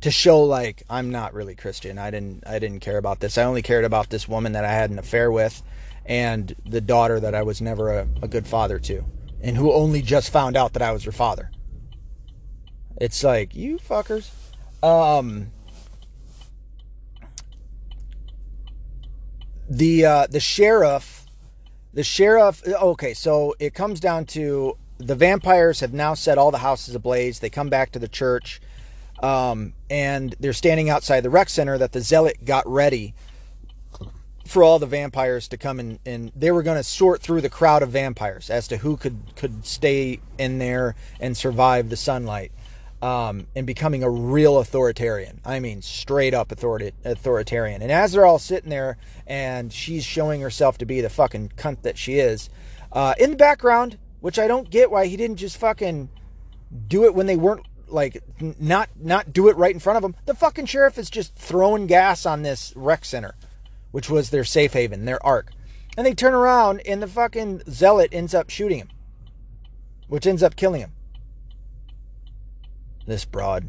to 0.00 0.10
show 0.10 0.42
like 0.42 0.82
I'm 0.90 1.10
not 1.10 1.32
really 1.32 1.54
Christian. 1.54 1.98
I 1.98 2.10
didn't 2.10 2.44
I 2.46 2.58
didn't 2.58 2.80
care 2.80 2.98
about 2.98 3.20
this. 3.20 3.38
I 3.38 3.44
only 3.44 3.62
cared 3.62 3.86
about 3.86 4.10
this 4.10 4.28
woman 4.28 4.52
that 4.52 4.64
I 4.64 4.70
had 4.70 4.90
an 4.90 4.98
affair 4.98 5.30
with 5.30 5.62
and 6.04 6.54
the 6.66 6.82
daughter 6.82 7.20
that 7.20 7.34
I 7.34 7.42
was 7.42 7.62
never 7.62 7.90
a, 7.90 8.08
a 8.20 8.28
good 8.28 8.46
father 8.46 8.78
to 8.80 9.04
and 9.40 9.56
who 9.56 9.72
only 9.72 10.02
just 10.02 10.30
found 10.30 10.56
out 10.56 10.74
that 10.74 10.82
I 10.82 10.92
was 10.92 11.04
her 11.04 11.12
father. 11.12 11.50
It's 13.00 13.24
like, 13.24 13.54
you 13.54 13.78
fuckers. 13.78 14.30
Um 14.82 15.52
the 19.76 20.04
uh 20.04 20.26
the 20.28 20.40
sheriff 20.40 21.26
the 21.92 22.04
sheriff 22.04 22.62
okay, 22.66 23.14
so 23.14 23.54
it 23.58 23.74
comes 23.74 24.00
down 24.00 24.26
to 24.26 24.76
the 24.98 25.14
vampires 25.14 25.80
have 25.80 25.92
now 25.92 26.14
set 26.14 26.38
all 26.38 26.50
the 26.50 26.58
houses 26.58 26.94
ablaze. 26.94 27.40
They 27.40 27.50
come 27.50 27.68
back 27.68 27.92
to 27.92 27.98
the 27.98 28.08
church. 28.08 28.60
Um, 29.22 29.74
and 29.88 30.34
they're 30.40 30.52
standing 30.52 30.90
outside 30.90 31.20
the 31.20 31.30
rec 31.30 31.48
center 31.48 31.78
that 31.78 31.92
the 31.92 32.00
zealot 32.00 32.44
got 32.44 32.66
ready 32.66 33.14
for 34.44 34.62
all 34.62 34.78
the 34.78 34.86
vampires 34.86 35.48
to 35.48 35.56
come 35.56 35.80
in 35.80 35.98
and 36.04 36.30
they 36.36 36.50
were 36.50 36.62
going 36.62 36.76
to 36.76 36.82
sort 36.82 37.22
through 37.22 37.40
the 37.40 37.48
crowd 37.48 37.82
of 37.82 37.90
vampires 37.90 38.50
as 38.50 38.68
to 38.68 38.76
who 38.76 38.96
could 38.96 39.18
could 39.36 39.64
stay 39.64 40.20
in 40.36 40.58
there 40.58 40.94
and 41.20 41.36
survive 41.36 41.88
the 41.88 41.96
sunlight 41.96 42.52
um, 43.04 43.46
and 43.54 43.66
becoming 43.66 44.02
a 44.02 44.10
real 44.10 44.58
authoritarian 44.58 45.40
i 45.44 45.60
mean 45.60 45.82
straight 45.82 46.34
up 46.34 46.50
authoritarian 46.52 47.82
and 47.82 47.92
as 47.92 48.12
they're 48.12 48.26
all 48.26 48.38
sitting 48.38 48.70
there 48.70 48.96
and 49.26 49.72
she's 49.72 50.04
showing 50.04 50.40
herself 50.40 50.78
to 50.78 50.86
be 50.86 51.00
the 51.00 51.10
fucking 51.10 51.50
cunt 51.56 51.82
that 51.82 51.98
she 51.98 52.18
is 52.18 52.48
uh, 52.92 53.14
in 53.18 53.30
the 53.30 53.36
background 53.36 53.98
which 54.20 54.38
i 54.38 54.48
don't 54.48 54.70
get 54.70 54.90
why 54.90 55.06
he 55.06 55.16
didn't 55.16 55.36
just 55.36 55.56
fucking 55.56 56.08
do 56.88 57.04
it 57.04 57.14
when 57.14 57.26
they 57.26 57.36
weren't 57.36 57.66
like 57.88 58.22
not 58.58 58.88
not 58.98 59.32
do 59.32 59.48
it 59.48 59.56
right 59.56 59.74
in 59.74 59.80
front 59.80 59.96
of 59.96 60.02
them 60.02 60.16
the 60.24 60.34
fucking 60.34 60.66
sheriff 60.66 60.98
is 60.98 61.10
just 61.10 61.34
throwing 61.34 61.86
gas 61.86 62.24
on 62.24 62.42
this 62.42 62.72
rec 62.74 63.04
center 63.04 63.34
which 63.94 64.10
was 64.10 64.30
their 64.30 64.42
safe 64.42 64.72
haven, 64.72 65.04
their 65.04 65.24
ark. 65.24 65.52
And 65.96 66.04
they 66.04 66.14
turn 66.14 66.34
around 66.34 66.80
and 66.84 67.00
the 67.00 67.06
fucking 67.06 67.62
zealot 67.70 68.08
ends 68.10 68.34
up 68.34 68.50
shooting 68.50 68.78
him, 68.78 68.88
which 70.08 70.26
ends 70.26 70.42
up 70.42 70.56
killing 70.56 70.80
him. 70.80 70.90
This 73.06 73.24
broad. 73.24 73.68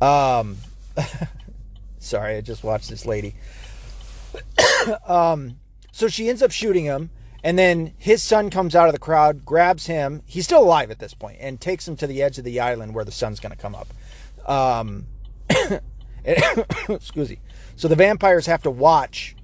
Um, 0.00 0.56
sorry, 1.98 2.36
I 2.36 2.40
just 2.40 2.64
watched 2.64 2.88
this 2.88 3.04
lady. 3.04 3.34
um, 5.06 5.58
so 5.92 6.08
she 6.08 6.28
ends 6.28 6.42
up 6.42 6.50
shooting 6.50 6.84
him, 6.84 7.10
and 7.42 7.58
then 7.58 7.92
his 7.98 8.22
son 8.22 8.50
comes 8.50 8.74
out 8.74 8.88
of 8.88 8.92
the 8.92 9.00
crowd, 9.00 9.44
grabs 9.44 9.86
him. 9.86 10.22
He's 10.26 10.44
still 10.44 10.62
alive 10.62 10.90
at 10.90 10.98
this 10.98 11.14
point, 11.14 11.38
and 11.40 11.60
takes 11.60 11.86
him 11.86 11.96
to 11.96 12.06
the 12.06 12.22
edge 12.22 12.38
of 12.38 12.44
the 12.44 12.60
island 12.60 12.94
where 12.94 13.04
the 13.04 13.12
sun's 13.12 13.40
going 13.40 13.54
to 13.54 13.60
come 13.60 13.74
up. 13.74 13.88
Um, 14.48 15.06
excuse 16.88 17.30
me. 17.30 17.40
So 17.76 17.88
the 17.88 17.96
vampires 17.96 18.46
have 18.46 18.62
to 18.62 18.70
watch 18.70 19.36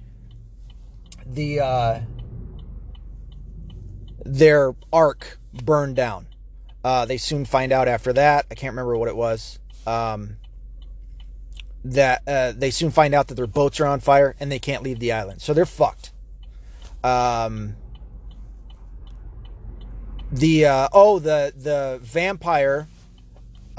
the 1.25 1.59
uh, 1.59 1.99
their 4.23 4.75
ark 4.91 5.39
burn 5.63 5.93
down. 5.93 6.27
Uh, 6.85 7.03
they 7.03 7.17
soon 7.17 7.45
find 7.45 7.71
out 7.71 7.87
after 7.87 8.13
that. 8.13 8.45
I 8.51 8.53
can't 8.53 8.73
remember 8.73 8.95
what 8.95 9.09
it 9.09 9.15
was. 9.15 9.57
Um, 9.87 10.37
that 11.83 12.21
uh, 12.27 12.51
they 12.55 12.69
soon 12.69 12.91
find 12.91 13.15
out 13.15 13.27
that 13.29 13.33
their 13.33 13.47
boats 13.47 13.79
are 13.79 13.87
on 13.87 14.01
fire 14.01 14.35
and 14.39 14.51
they 14.51 14.59
can't 14.59 14.83
leave 14.83 14.99
the 14.99 15.11
island, 15.11 15.41
so 15.41 15.55
they're 15.55 15.65
fucked. 15.65 16.11
Um, 17.03 17.75
the 20.31 20.67
uh, 20.67 20.89
oh 20.93 21.17
the 21.17 21.53
the 21.57 21.99
vampire 22.03 22.87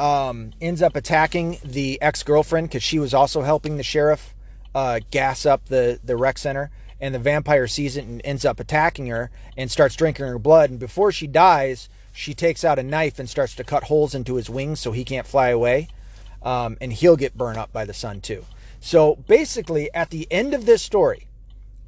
um, 0.00 0.50
ends 0.60 0.82
up 0.82 0.96
attacking 0.96 1.58
the 1.64 2.02
ex 2.02 2.24
girlfriend 2.24 2.70
because 2.70 2.82
she 2.82 2.98
was 2.98 3.14
also 3.14 3.42
helping 3.42 3.76
the 3.76 3.84
sheriff 3.84 4.34
uh, 4.74 4.98
gas 5.12 5.46
up 5.46 5.66
the 5.66 6.00
the 6.02 6.16
rec 6.16 6.38
center, 6.38 6.72
and 7.00 7.14
the 7.14 7.20
vampire 7.20 7.68
sees 7.68 7.96
it 7.96 8.04
and 8.04 8.20
ends 8.24 8.44
up 8.44 8.58
attacking 8.58 9.06
her 9.06 9.30
and 9.56 9.70
starts 9.70 9.94
drinking 9.94 10.26
her 10.26 10.40
blood. 10.40 10.70
And 10.70 10.80
before 10.80 11.12
she 11.12 11.28
dies, 11.28 11.88
she 12.16 12.34
takes 12.34 12.64
out 12.64 12.78
a 12.78 12.82
knife 12.82 13.18
and 13.18 13.28
starts 13.28 13.54
to 13.56 13.62
cut 13.62 13.84
holes 13.84 14.14
into 14.14 14.36
his 14.36 14.48
wings 14.48 14.80
so 14.80 14.90
he 14.90 15.04
can't 15.04 15.26
fly 15.26 15.50
away, 15.50 15.88
um, 16.42 16.78
and 16.80 16.92
he'll 16.92 17.16
get 17.16 17.36
burned 17.36 17.58
up 17.58 17.72
by 17.72 17.84
the 17.84 17.92
sun 17.92 18.22
too. 18.22 18.44
So 18.80 19.16
basically, 19.16 19.92
at 19.92 20.08
the 20.08 20.26
end 20.30 20.54
of 20.54 20.64
this 20.64 20.82
story, 20.82 21.28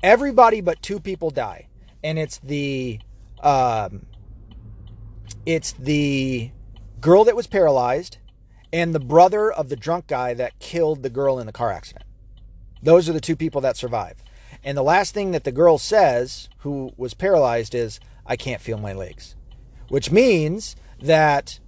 everybody 0.02 0.60
but 0.60 0.82
two 0.82 1.00
people 1.00 1.30
die, 1.30 1.68
and 2.04 2.18
it's 2.18 2.38
the 2.38 3.00
um, 3.42 4.04
it's 5.46 5.72
the 5.72 6.50
girl 7.00 7.24
that 7.24 7.36
was 7.36 7.46
paralyzed 7.46 8.18
and 8.70 8.94
the 8.94 9.00
brother 9.00 9.50
of 9.50 9.70
the 9.70 9.76
drunk 9.76 10.08
guy 10.08 10.34
that 10.34 10.58
killed 10.58 11.02
the 11.02 11.10
girl 11.10 11.38
in 11.38 11.46
the 11.46 11.52
car 11.52 11.72
accident. 11.72 12.04
Those 12.82 13.08
are 13.08 13.14
the 13.14 13.20
two 13.20 13.36
people 13.36 13.62
that 13.62 13.78
survive. 13.78 14.22
And 14.62 14.76
the 14.76 14.82
last 14.82 15.14
thing 15.14 15.30
that 15.30 15.44
the 15.44 15.52
girl 15.52 15.78
says, 15.78 16.48
who 16.58 16.92
was 16.96 17.14
paralyzed, 17.14 17.74
is, 17.74 17.98
I 18.26 18.36
can't 18.36 18.60
feel 18.60 18.76
my 18.76 18.92
legs. 18.92 19.36
Which 19.88 20.10
means 20.10 20.76
that 21.00 21.60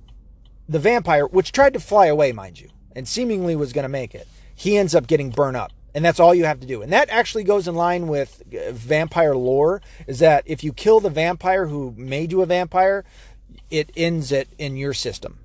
the 0.69 0.79
vampire, 0.79 1.27
which 1.27 1.53
tried 1.53 1.73
to 1.75 1.81
fly 1.81 2.07
away, 2.07 2.33
mind 2.33 2.61
you, 2.61 2.69
and 2.95 3.07
seemingly 3.09 3.57
was 3.57 3.73
going 3.73 3.85
to 3.85 3.89
make 3.89 4.15
it, 4.15 4.29
he 4.55 4.77
ends 4.77 4.95
up 4.95 5.07
getting 5.07 5.31
burned 5.31 5.57
up. 5.57 5.73
And 5.95 6.05
that's 6.05 6.21
all 6.21 6.35
you 6.35 6.45
have 6.45 6.61
to 6.61 6.67
do. 6.67 6.83
And 6.83 6.93
that 6.93 7.11
actually 7.11 7.45
goes 7.45 7.67
in 7.67 7.75
line 7.75 8.07
with 8.07 8.43
uh, 8.55 8.71
vampire 8.73 9.35
lore 9.35 9.83
is 10.07 10.21
that 10.21 10.45
if 10.47 10.63
you 10.63 10.73
kill 10.73 11.01
the 11.01 11.11
vampire 11.11 11.67
who 11.67 11.93
made 11.97 12.31
you 12.31 12.43
a 12.43 12.47
vampire, 12.47 13.05
it 13.71 13.91
ends 13.97 14.31
it 14.31 14.49
in 14.59 14.77
your 14.77 14.95
system. 14.95 15.39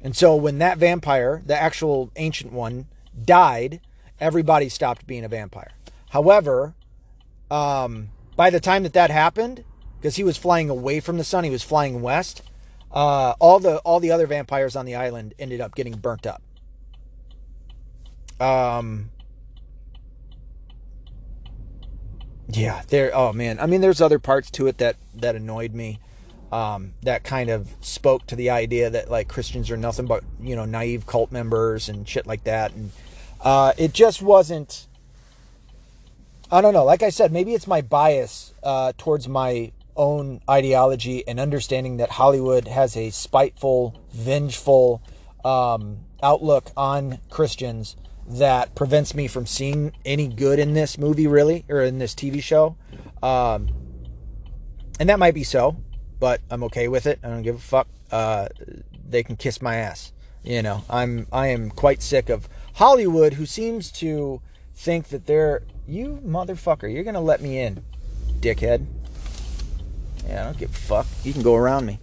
And 0.00 0.16
so 0.16 0.34
when 0.34 0.58
that 0.58 0.78
vampire, 0.78 1.42
the 1.44 1.60
actual 1.60 2.10
ancient 2.16 2.52
one, 2.52 2.86
died, 3.24 3.80
everybody 4.20 4.68
stopped 4.68 5.06
being 5.06 5.24
a 5.24 5.28
vampire. 5.28 5.72
However, 6.10 6.74
um, 7.50 8.08
by 8.36 8.50
the 8.50 8.60
time 8.60 8.82
that 8.82 8.92
that 8.94 9.10
happened, 9.10 9.64
because 10.00 10.16
he 10.16 10.24
was 10.24 10.36
flying 10.36 10.70
away 10.70 11.00
from 11.00 11.18
the 11.18 11.24
sun, 11.24 11.44
he 11.44 11.50
was 11.50 11.62
flying 11.62 12.00
west. 12.00 12.42
Uh, 12.90 13.34
all 13.38 13.58
the 13.60 13.78
all 13.78 14.00
the 14.00 14.10
other 14.10 14.26
vampires 14.26 14.74
on 14.74 14.86
the 14.86 14.94
island 14.94 15.34
ended 15.38 15.60
up 15.60 15.74
getting 15.74 15.94
burnt 15.94 16.26
up. 16.26 16.42
Um, 18.40 19.10
yeah, 22.48 22.82
there. 22.88 23.10
Oh 23.14 23.32
man, 23.32 23.60
I 23.60 23.66
mean, 23.66 23.80
there's 23.80 24.00
other 24.00 24.18
parts 24.18 24.50
to 24.52 24.66
it 24.68 24.78
that 24.78 24.96
that 25.16 25.34
annoyed 25.36 25.74
me. 25.74 25.98
Um, 26.50 26.94
that 27.02 27.24
kind 27.24 27.50
of 27.50 27.68
spoke 27.82 28.26
to 28.28 28.36
the 28.36 28.48
idea 28.48 28.88
that 28.88 29.10
like 29.10 29.28
Christians 29.28 29.70
are 29.70 29.76
nothing 29.76 30.06
but 30.06 30.24
you 30.40 30.56
know 30.56 30.64
naive 30.64 31.06
cult 31.06 31.30
members 31.30 31.90
and 31.90 32.08
shit 32.08 32.26
like 32.26 32.44
that, 32.44 32.72
and 32.72 32.90
uh, 33.42 33.72
it 33.76 33.92
just 33.92 34.22
wasn't. 34.22 34.86
I 36.50 36.62
don't 36.62 36.72
know. 36.72 36.84
Like 36.84 37.02
I 37.02 37.10
said, 37.10 37.32
maybe 37.32 37.52
it's 37.52 37.66
my 37.66 37.82
bias 37.82 38.54
uh, 38.62 38.94
towards 38.96 39.28
my 39.28 39.72
own 39.98 40.40
ideology 40.48 41.26
and 41.28 41.38
understanding 41.38 41.98
that 41.98 42.10
Hollywood 42.10 42.68
has 42.68 42.96
a 42.96 43.10
spiteful, 43.10 44.00
vengeful 44.12 45.02
um, 45.44 45.98
outlook 46.22 46.70
on 46.76 47.18
Christians 47.28 47.96
that 48.26 48.74
prevents 48.74 49.14
me 49.14 49.26
from 49.26 49.46
seeing 49.46 49.92
any 50.04 50.28
good 50.28 50.58
in 50.58 50.74
this 50.74 50.98
movie, 50.98 51.26
really, 51.26 51.64
or 51.68 51.82
in 51.82 51.98
this 51.98 52.14
TV 52.14 52.42
show. 52.42 52.76
Um, 53.22 53.68
and 55.00 55.08
that 55.08 55.18
might 55.18 55.34
be 55.34 55.44
so, 55.44 55.76
but 56.20 56.40
I'm 56.50 56.62
okay 56.64 56.88
with 56.88 57.06
it. 57.06 57.18
I 57.22 57.28
don't 57.28 57.42
give 57.42 57.56
a 57.56 57.60
fuck. 57.60 57.88
Uh, 58.10 58.48
they 59.08 59.22
can 59.22 59.36
kiss 59.36 59.60
my 59.60 59.76
ass. 59.76 60.12
You 60.42 60.62
know, 60.62 60.84
I'm 60.88 61.26
I 61.32 61.48
am 61.48 61.70
quite 61.70 62.00
sick 62.00 62.28
of 62.28 62.48
Hollywood, 62.74 63.34
who 63.34 63.44
seems 63.44 63.90
to 63.92 64.40
think 64.74 65.08
that 65.08 65.26
they're 65.26 65.62
you 65.86 66.20
motherfucker, 66.24 66.92
you're 66.92 67.04
gonna 67.04 67.20
let 67.20 67.40
me 67.40 67.58
in, 67.58 67.82
dickhead. 68.40 68.86
Yeah, 70.28 70.42
I 70.42 70.44
don't 70.44 70.58
give 70.58 70.70
a 70.70 70.74
fuck. 70.74 71.06
You 71.24 71.32
can 71.32 71.42
go 71.42 71.54
around 71.54 71.86
me. 71.86 71.98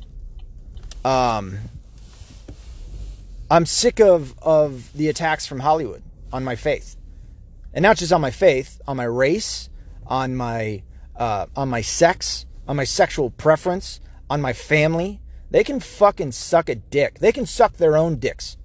Um, 1.04 1.60
I'm 3.52 3.68
sick 3.68 4.00
of 4.00 4.38
of 4.42 4.92
the 4.94 5.08
attacks 5.08 5.46
from 5.46 5.60
Hollywood 5.60 6.02
on 6.34 6.44
my 6.44 6.56
faith, 6.56 6.96
and 7.74 7.84
not 7.84 7.98
just 7.98 8.12
on 8.12 8.22
my 8.22 8.32
faith, 8.32 8.82
on 8.88 8.98
my 8.98 9.04
race, 9.04 9.70
on 10.08 10.36
my 10.36 10.82
uh, 11.16 11.46
on 11.56 11.70
my 11.70 11.82
sex, 11.82 12.48
on 12.68 12.76
my 12.76 12.84
sexual 12.84 13.30
preference, 13.30 14.00
on 14.30 14.42
my 14.42 14.54
family. 14.54 15.22
They 15.52 15.64
can 15.64 15.80
fucking 15.80 16.32
suck 16.32 16.68
a 16.68 16.76
dick. 16.76 17.20
They 17.20 17.32
can 17.32 17.46
suck 17.46 17.74
their 17.78 17.96
own 17.96 18.18
dicks 18.18 18.58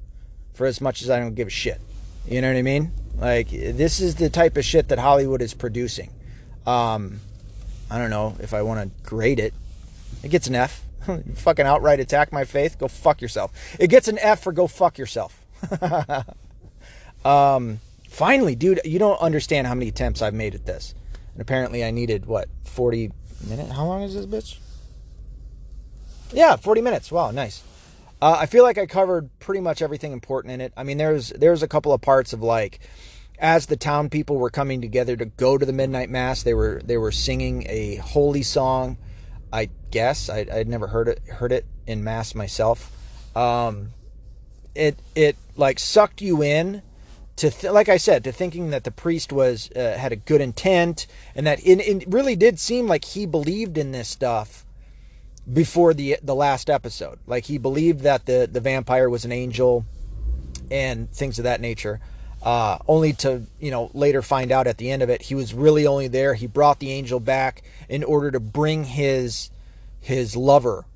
for 0.54 0.66
as 0.66 0.80
much 0.80 1.02
as 1.02 1.10
I 1.10 1.20
don't 1.20 1.34
give 1.34 1.48
a 1.48 1.50
shit. 1.50 1.80
You 2.26 2.40
know 2.40 2.48
what 2.48 2.56
I 2.56 2.62
mean? 2.62 2.92
Like 3.18 3.50
this 3.50 4.00
is 4.00 4.14
the 4.14 4.30
type 4.30 4.56
of 4.56 4.64
shit 4.64 4.88
that 4.88 4.98
Hollywood 4.98 5.42
is 5.42 5.52
producing. 5.52 6.10
Um, 6.66 7.20
I 7.90 7.98
don't 7.98 8.10
know 8.10 8.36
if 8.40 8.54
I 8.54 8.62
want 8.62 8.80
to 8.80 9.08
grade 9.08 9.40
it. 9.40 9.52
It 10.22 10.30
gets 10.30 10.46
an 10.46 10.54
F. 10.54 10.84
fucking 11.34 11.66
outright 11.66 12.00
attack 12.00 12.32
my 12.32 12.44
faith. 12.44 12.78
Go 12.78 12.88
fuck 12.88 13.20
yourself. 13.20 13.52
It 13.78 13.88
gets 13.88 14.08
an 14.08 14.18
F 14.18 14.42
for 14.42 14.52
go 14.52 14.66
fuck 14.66 14.98
yourself. 14.98 15.44
um, 17.24 17.80
finally, 18.08 18.54
dude, 18.54 18.80
you 18.84 18.98
don't 18.98 19.20
understand 19.20 19.66
how 19.66 19.74
many 19.74 19.88
attempts 19.88 20.22
I've 20.22 20.34
made 20.34 20.54
at 20.54 20.66
this. 20.66 20.94
And 21.32 21.40
apparently, 21.40 21.84
I 21.84 21.90
needed 21.90 22.26
what 22.26 22.48
forty 22.64 23.12
minutes. 23.46 23.72
How 23.72 23.86
long 23.86 24.02
is 24.02 24.14
this 24.14 24.26
bitch? 24.26 24.58
Yeah, 26.32 26.56
forty 26.56 26.80
minutes. 26.80 27.10
Wow, 27.10 27.30
nice. 27.30 27.62
Uh, 28.22 28.36
I 28.38 28.46
feel 28.46 28.64
like 28.64 28.76
I 28.76 28.84
covered 28.84 29.30
pretty 29.38 29.62
much 29.62 29.80
everything 29.80 30.12
important 30.12 30.52
in 30.52 30.60
it. 30.60 30.72
I 30.76 30.82
mean, 30.82 30.98
there's 30.98 31.30
there's 31.30 31.62
a 31.62 31.68
couple 31.68 31.92
of 31.92 32.02
parts 32.02 32.32
of 32.32 32.42
like 32.42 32.80
as 33.40 33.66
the 33.66 33.76
town 33.76 34.10
people 34.10 34.36
were 34.36 34.50
coming 34.50 34.80
together 34.80 35.16
to 35.16 35.24
go 35.24 35.56
to 35.56 35.64
the 35.64 35.72
midnight 35.72 36.10
mass, 36.10 36.42
they 36.42 36.54
were 36.54 36.80
they 36.84 36.98
were 36.98 37.10
singing 37.10 37.66
a 37.68 37.96
holy 37.96 38.42
song. 38.42 38.98
I 39.52 39.70
guess 39.90 40.28
I, 40.28 40.44
would 40.44 40.68
never 40.68 40.88
heard 40.88 41.08
it 41.08 41.20
heard 41.26 41.50
it 41.50 41.66
in 41.86 42.04
mass 42.04 42.34
myself. 42.34 42.92
Um, 43.34 43.90
it 44.74 44.98
it 45.14 45.36
like 45.56 45.78
sucked 45.78 46.20
you 46.20 46.42
in 46.42 46.82
to 47.36 47.50
th- 47.50 47.72
like 47.72 47.88
I 47.88 47.96
said 47.96 48.22
to 48.24 48.32
thinking 48.32 48.70
that 48.70 48.84
the 48.84 48.90
priest 48.90 49.32
was 49.32 49.70
uh, 49.74 49.96
had 49.98 50.12
a 50.12 50.16
good 50.16 50.42
intent 50.42 51.06
and 51.34 51.46
that 51.46 51.58
it, 51.66 51.80
it 51.80 52.04
really 52.06 52.36
did 52.36 52.58
seem 52.58 52.86
like 52.86 53.04
he 53.06 53.24
believed 53.24 53.78
in 53.78 53.92
this 53.92 54.08
stuff 54.08 54.66
before 55.50 55.94
the 55.94 56.18
the 56.22 56.34
last 56.34 56.68
episode. 56.68 57.18
Like 57.26 57.46
he 57.46 57.56
believed 57.56 58.00
that 58.00 58.26
the 58.26 58.46
the 58.50 58.60
vampire 58.60 59.08
was 59.08 59.24
an 59.24 59.32
angel 59.32 59.86
and 60.70 61.10
things 61.10 61.38
of 61.38 61.44
that 61.44 61.62
nature. 61.62 62.00
Uh, 62.42 62.78
only 62.88 63.12
to 63.12 63.42
you 63.60 63.70
know 63.70 63.90
later 63.92 64.22
find 64.22 64.50
out 64.50 64.66
at 64.66 64.78
the 64.78 64.90
end 64.90 65.02
of 65.02 65.10
it 65.10 65.20
he 65.20 65.34
was 65.34 65.52
really 65.52 65.86
only 65.86 66.08
there. 66.08 66.34
He 66.34 66.46
brought 66.46 66.78
the 66.78 66.90
angel 66.90 67.20
back 67.20 67.62
in 67.88 68.02
order 68.02 68.30
to 68.30 68.40
bring 68.40 68.84
his 68.84 69.50
his 70.00 70.36
lover 70.36 70.86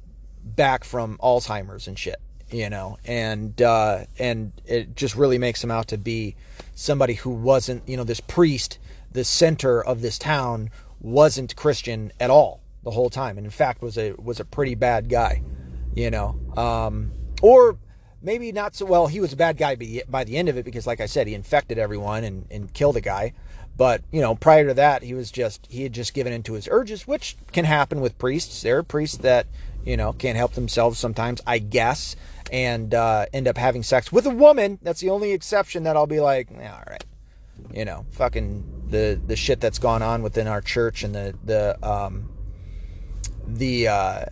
back 0.44 0.84
from 0.84 1.18
Alzheimer's 1.18 1.86
and 1.86 1.98
shit. 1.98 2.20
You 2.50 2.70
know, 2.70 2.98
and 3.04 3.60
uh, 3.60 4.04
and 4.18 4.52
it 4.64 4.94
just 4.94 5.16
really 5.16 5.38
makes 5.38 5.64
him 5.64 5.70
out 5.70 5.88
to 5.88 5.98
be 5.98 6.36
somebody 6.74 7.14
who 7.14 7.30
wasn't 7.30 7.88
you 7.88 7.96
know 7.96 8.04
this 8.04 8.20
priest, 8.20 8.78
the 9.10 9.24
center 9.24 9.82
of 9.82 10.02
this 10.02 10.18
town 10.18 10.70
wasn't 11.00 11.56
Christian 11.56 12.12
at 12.20 12.30
all 12.30 12.60
the 12.84 12.92
whole 12.92 13.10
time, 13.10 13.38
and 13.38 13.46
in 13.46 13.50
fact 13.50 13.82
was 13.82 13.98
a 13.98 14.12
was 14.12 14.40
a 14.40 14.44
pretty 14.44 14.74
bad 14.74 15.08
guy, 15.08 15.42
you 15.94 16.10
know, 16.10 16.38
um, 16.56 17.10
or 17.42 17.76
maybe 18.24 18.50
not 18.50 18.74
so 18.74 18.86
well. 18.86 19.06
He 19.06 19.20
was 19.20 19.32
a 19.32 19.36
bad 19.36 19.56
guy 19.56 19.76
by 20.08 20.24
the 20.24 20.36
end 20.36 20.48
of 20.48 20.56
it 20.56 20.64
because, 20.64 20.86
like 20.86 21.00
I 21.00 21.06
said, 21.06 21.26
he 21.26 21.34
infected 21.34 21.78
everyone 21.78 22.24
and, 22.24 22.46
and 22.50 22.72
killed 22.72 22.96
a 22.96 23.00
guy. 23.00 23.34
But 23.76 24.02
you 24.10 24.20
know, 24.20 24.34
prior 24.34 24.66
to 24.68 24.74
that, 24.74 25.02
he 25.02 25.14
was 25.14 25.30
just 25.30 25.66
he 25.68 25.82
had 25.82 25.92
just 25.92 26.14
given 26.14 26.32
into 26.32 26.54
his 26.54 26.68
urges, 26.70 27.06
which 27.06 27.36
can 27.52 27.64
happen 27.64 28.00
with 28.00 28.18
priests. 28.18 28.62
There 28.62 28.78
are 28.78 28.82
priests 28.82 29.18
that 29.18 29.46
you 29.84 29.96
know 29.96 30.12
can't 30.12 30.36
help 30.36 30.52
themselves 30.52 30.98
sometimes, 30.98 31.40
I 31.46 31.58
guess, 31.58 32.14
and 32.52 32.94
uh, 32.94 33.26
end 33.32 33.48
up 33.48 33.58
having 33.58 33.82
sex 33.82 34.12
with 34.12 34.26
a 34.26 34.30
woman. 34.30 34.78
That's 34.82 35.00
the 35.00 35.10
only 35.10 35.32
exception 35.32 35.82
that 35.84 35.96
I'll 35.96 36.06
be 36.06 36.20
like, 36.20 36.50
yeah, 36.56 36.74
all 36.74 36.84
right, 36.88 37.04
you 37.72 37.84
know, 37.84 38.06
fucking 38.12 38.84
the 38.90 39.20
the 39.26 39.34
shit 39.34 39.60
that's 39.60 39.80
gone 39.80 40.02
on 40.02 40.22
within 40.22 40.46
our 40.46 40.60
church 40.60 41.02
and 41.02 41.12
the 41.12 41.34
the 41.44 41.86
um, 41.86 42.28
the 43.44 43.88
uh, 43.88 44.24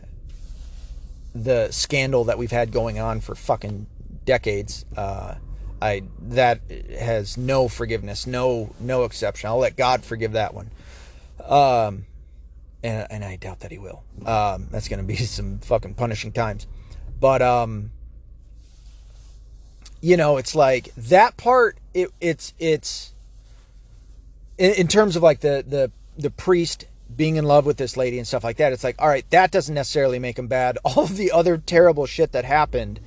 the 1.34 1.70
scandal 1.70 2.24
that 2.24 2.38
we've 2.38 2.50
had 2.50 2.72
going 2.72 2.98
on 2.98 3.20
for 3.20 3.34
fucking 3.34 3.86
decades. 4.24 4.84
Uh, 4.96 5.34
I 5.80 6.02
that 6.28 6.60
has 6.98 7.36
no 7.36 7.68
forgiveness, 7.68 8.26
no 8.26 8.74
no 8.78 9.04
exception. 9.04 9.48
I'll 9.48 9.58
let 9.58 9.76
God 9.76 10.04
forgive 10.04 10.32
that 10.32 10.54
one. 10.54 10.70
Um, 11.44 12.06
and 12.84 13.06
and 13.10 13.24
I 13.24 13.36
doubt 13.36 13.60
that 13.60 13.72
He 13.72 13.78
will. 13.78 14.02
Um, 14.24 14.68
that's 14.70 14.88
going 14.88 15.00
to 15.00 15.06
be 15.06 15.16
some 15.26 15.58
fucking 15.58 15.94
punishing 15.94 16.32
times. 16.32 16.66
But 17.18 17.42
um, 17.42 17.90
you 20.00 20.16
know, 20.16 20.36
it's 20.36 20.54
like 20.54 20.94
that 20.96 21.36
part. 21.36 21.78
It 21.94 22.10
it's 22.20 22.54
it's 22.58 23.12
in, 24.58 24.72
in 24.74 24.88
terms 24.88 25.16
of 25.16 25.22
like 25.22 25.40
the 25.40 25.64
the 25.66 25.90
the 26.16 26.30
priest 26.30 26.86
being 27.16 27.36
in 27.36 27.44
love 27.44 27.66
with 27.66 27.76
this 27.76 27.96
lady 27.96 28.18
and 28.18 28.26
stuff 28.26 28.44
like 28.44 28.56
that, 28.58 28.72
it's 28.72 28.84
like, 28.84 28.96
all 29.00 29.08
right, 29.08 29.28
that 29.30 29.50
doesn't 29.50 29.74
necessarily 29.74 30.18
make 30.18 30.38
him 30.38 30.46
bad. 30.46 30.78
All 30.84 31.06
the 31.06 31.32
other 31.32 31.58
terrible 31.58 32.06
shit 32.06 32.32
that 32.32 32.44
happened 32.44 33.00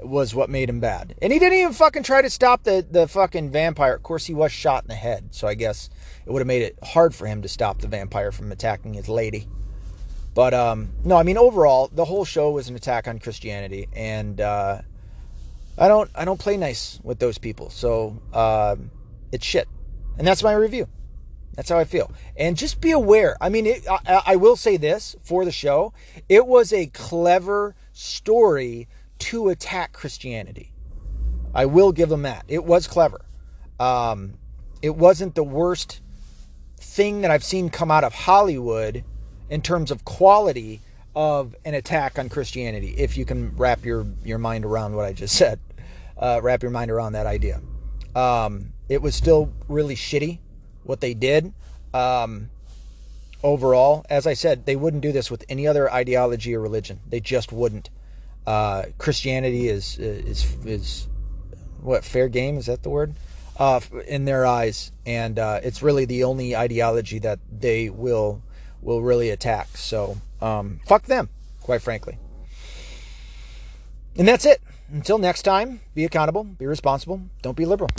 was 0.00 0.34
what 0.34 0.48
made 0.48 0.68
him 0.68 0.80
bad. 0.80 1.14
And 1.20 1.32
he 1.32 1.38
didn't 1.38 1.58
even 1.58 1.72
fucking 1.72 2.04
try 2.04 2.22
to 2.22 2.30
stop 2.30 2.62
the, 2.62 2.86
the 2.88 3.08
fucking 3.08 3.50
vampire. 3.50 3.94
Of 3.94 4.02
course, 4.02 4.26
he 4.26 4.34
was 4.34 4.52
shot 4.52 4.84
in 4.84 4.88
the 4.88 4.94
head, 4.94 5.34
so 5.34 5.48
I 5.48 5.54
guess 5.54 5.90
it 6.24 6.30
would 6.30 6.40
have 6.40 6.46
made 6.46 6.62
it 6.62 6.78
hard 6.82 7.14
for 7.14 7.26
him 7.26 7.42
to 7.42 7.48
stop 7.48 7.80
the 7.80 7.88
vampire 7.88 8.30
from 8.30 8.52
attacking 8.52 8.94
his 8.94 9.08
lady. 9.08 9.48
But 10.34 10.54
um, 10.54 10.90
no, 11.04 11.16
I 11.16 11.24
mean 11.24 11.36
overall, 11.36 11.90
the 11.92 12.04
whole 12.04 12.24
show 12.24 12.52
was 12.52 12.68
an 12.68 12.76
attack 12.76 13.08
on 13.08 13.18
Christianity, 13.18 13.88
and 13.92 14.40
uh, 14.40 14.82
I 15.76 15.88
don't 15.88 16.10
I 16.14 16.24
don't 16.24 16.38
play 16.38 16.56
nice 16.56 17.00
with 17.02 17.18
those 17.18 17.38
people, 17.38 17.70
so 17.70 18.22
uh, 18.32 18.76
it's 19.32 19.44
shit. 19.44 19.66
And 20.16 20.26
that's 20.26 20.42
my 20.42 20.52
review. 20.52 20.86
That's 21.58 21.70
how 21.70 21.78
I 21.78 21.86
feel. 21.86 22.12
And 22.36 22.56
just 22.56 22.80
be 22.80 22.92
aware. 22.92 23.36
I 23.40 23.48
mean, 23.48 23.66
it, 23.66 23.84
I, 23.90 24.22
I 24.26 24.36
will 24.36 24.54
say 24.54 24.76
this 24.76 25.16
for 25.24 25.44
the 25.44 25.50
show 25.50 25.92
it 26.28 26.46
was 26.46 26.72
a 26.72 26.86
clever 26.86 27.74
story 27.92 28.86
to 29.18 29.48
attack 29.48 29.92
Christianity. 29.92 30.70
I 31.52 31.66
will 31.66 31.90
give 31.90 32.10
them 32.10 32.22
that. 32.22 32.44
It 32.46 32.62
was 32.62 32.86
clever. 32.86 33.22
Um, 33.80 34.34
it 34.82 34.94
wasn't 34.94 35.34
the 35.34 35.42
worst 35.42 36.00
thing 36.76 37.22
that 37.22 37.32
I've 37.32 37.42
seen 37.42 37.70
come 37.70 37.90
out 37.90 38.04
of 38.04 38.14
Hollywood 38.14 39.02
in 39.50 39.60
terms 39.60 39.90
of 39.90 40.04
quality 40.04 40.80
of 41.16 41.56
an 41.64 41.74
attack 41.74 42.20
on 42.20 42.28
Christianity, 42.28 42.94
if 42.96 43.16
you 43.16 43.24
can 43.24 43.56
wrap 43.56 43.84
your, 43.84 44.06
your 44.24 44.38
mind 44.38 44.64
around 44.64 44.94
what 44.94 45.06
I 45.06 45.12
just 45.12 45.34
said. 45.34 45.58
Uh, 46.16 46.38
wrap 46.40 46.62
your 46.62 46.70
mind 46.70 46.92
around 46.92 47.14
that 47.14 47.26
idea. 47.26 47.60
Um, 48.14 48.74
it 48.88 49.02
was 49.02 49.16
still 49.16 49.52
really 49.66 49.96
shitty 49.96 50.38
what 50.88 51.00
they 51.00 51.12
did. 51.12 51.52
Um, 51.92 52.48
overall, 53.42 54.06
as 54.08 54.26
I 54.26 54.32
said, 54.32 54.64
they 54.64 54.74
wouldn't 54.74 55.02
do 55.02 55.12
this 55.12 55.30
with 55.30 55.44
any 55.48 55.66
other 55.66 55.92
ideology 55.92 56.54
or 56.54 56.60
religion. 56.60 57.00
They 57.06 57.20
just 57.20 57.52
wouldn't. 57.52 57.90
Uh, 58.46 58.84
Christianity 58.96 59.68
is 59.68 59.98
is 59.98 60.56
is 60.64 61.08
what 61.82 62.04
fair 62.04 62.28
game 62.28 62.56
is 62.56 62.66
that 62.66 62.82
the 62.82 62.88
word 62.88 63.14
uh, 63.58 63.80
in 64.06 64.24
their 64.24 64.46
eyes, 64.46 64.90
and 65.04 65.38
uh, 65.38 65.60
it's 65.62 65.82
really 65.82 66.06
the 66.06 66.24
only 66.24 66.56
ideology 66.56 67.18
that 67.18 67.38
they 67.52 67.90
will 67.90 68.42
will 68.80 69.02
really 69.02 69.28
attack. 69.28 69.76
So 69.76 70.16
um, 70.40 70.80
fuck 70.86 71.04
them, 71.04 71.28
quite 71.60 71.82
frankly. 71.82 72.18
And 74.16 74.26
that's 74.26 74.46
it. 74.46 74.62
Until 74.90 75.18
next 75.18 75.42
time, 75.42 75.82
be 75.94 76.06
accountable, 76.06 76.44
be 76.44 76.64
responsible, 76.64 77.20
don't 77.42 77.56
be 77.56 77.66
liberal. 77.66 77.90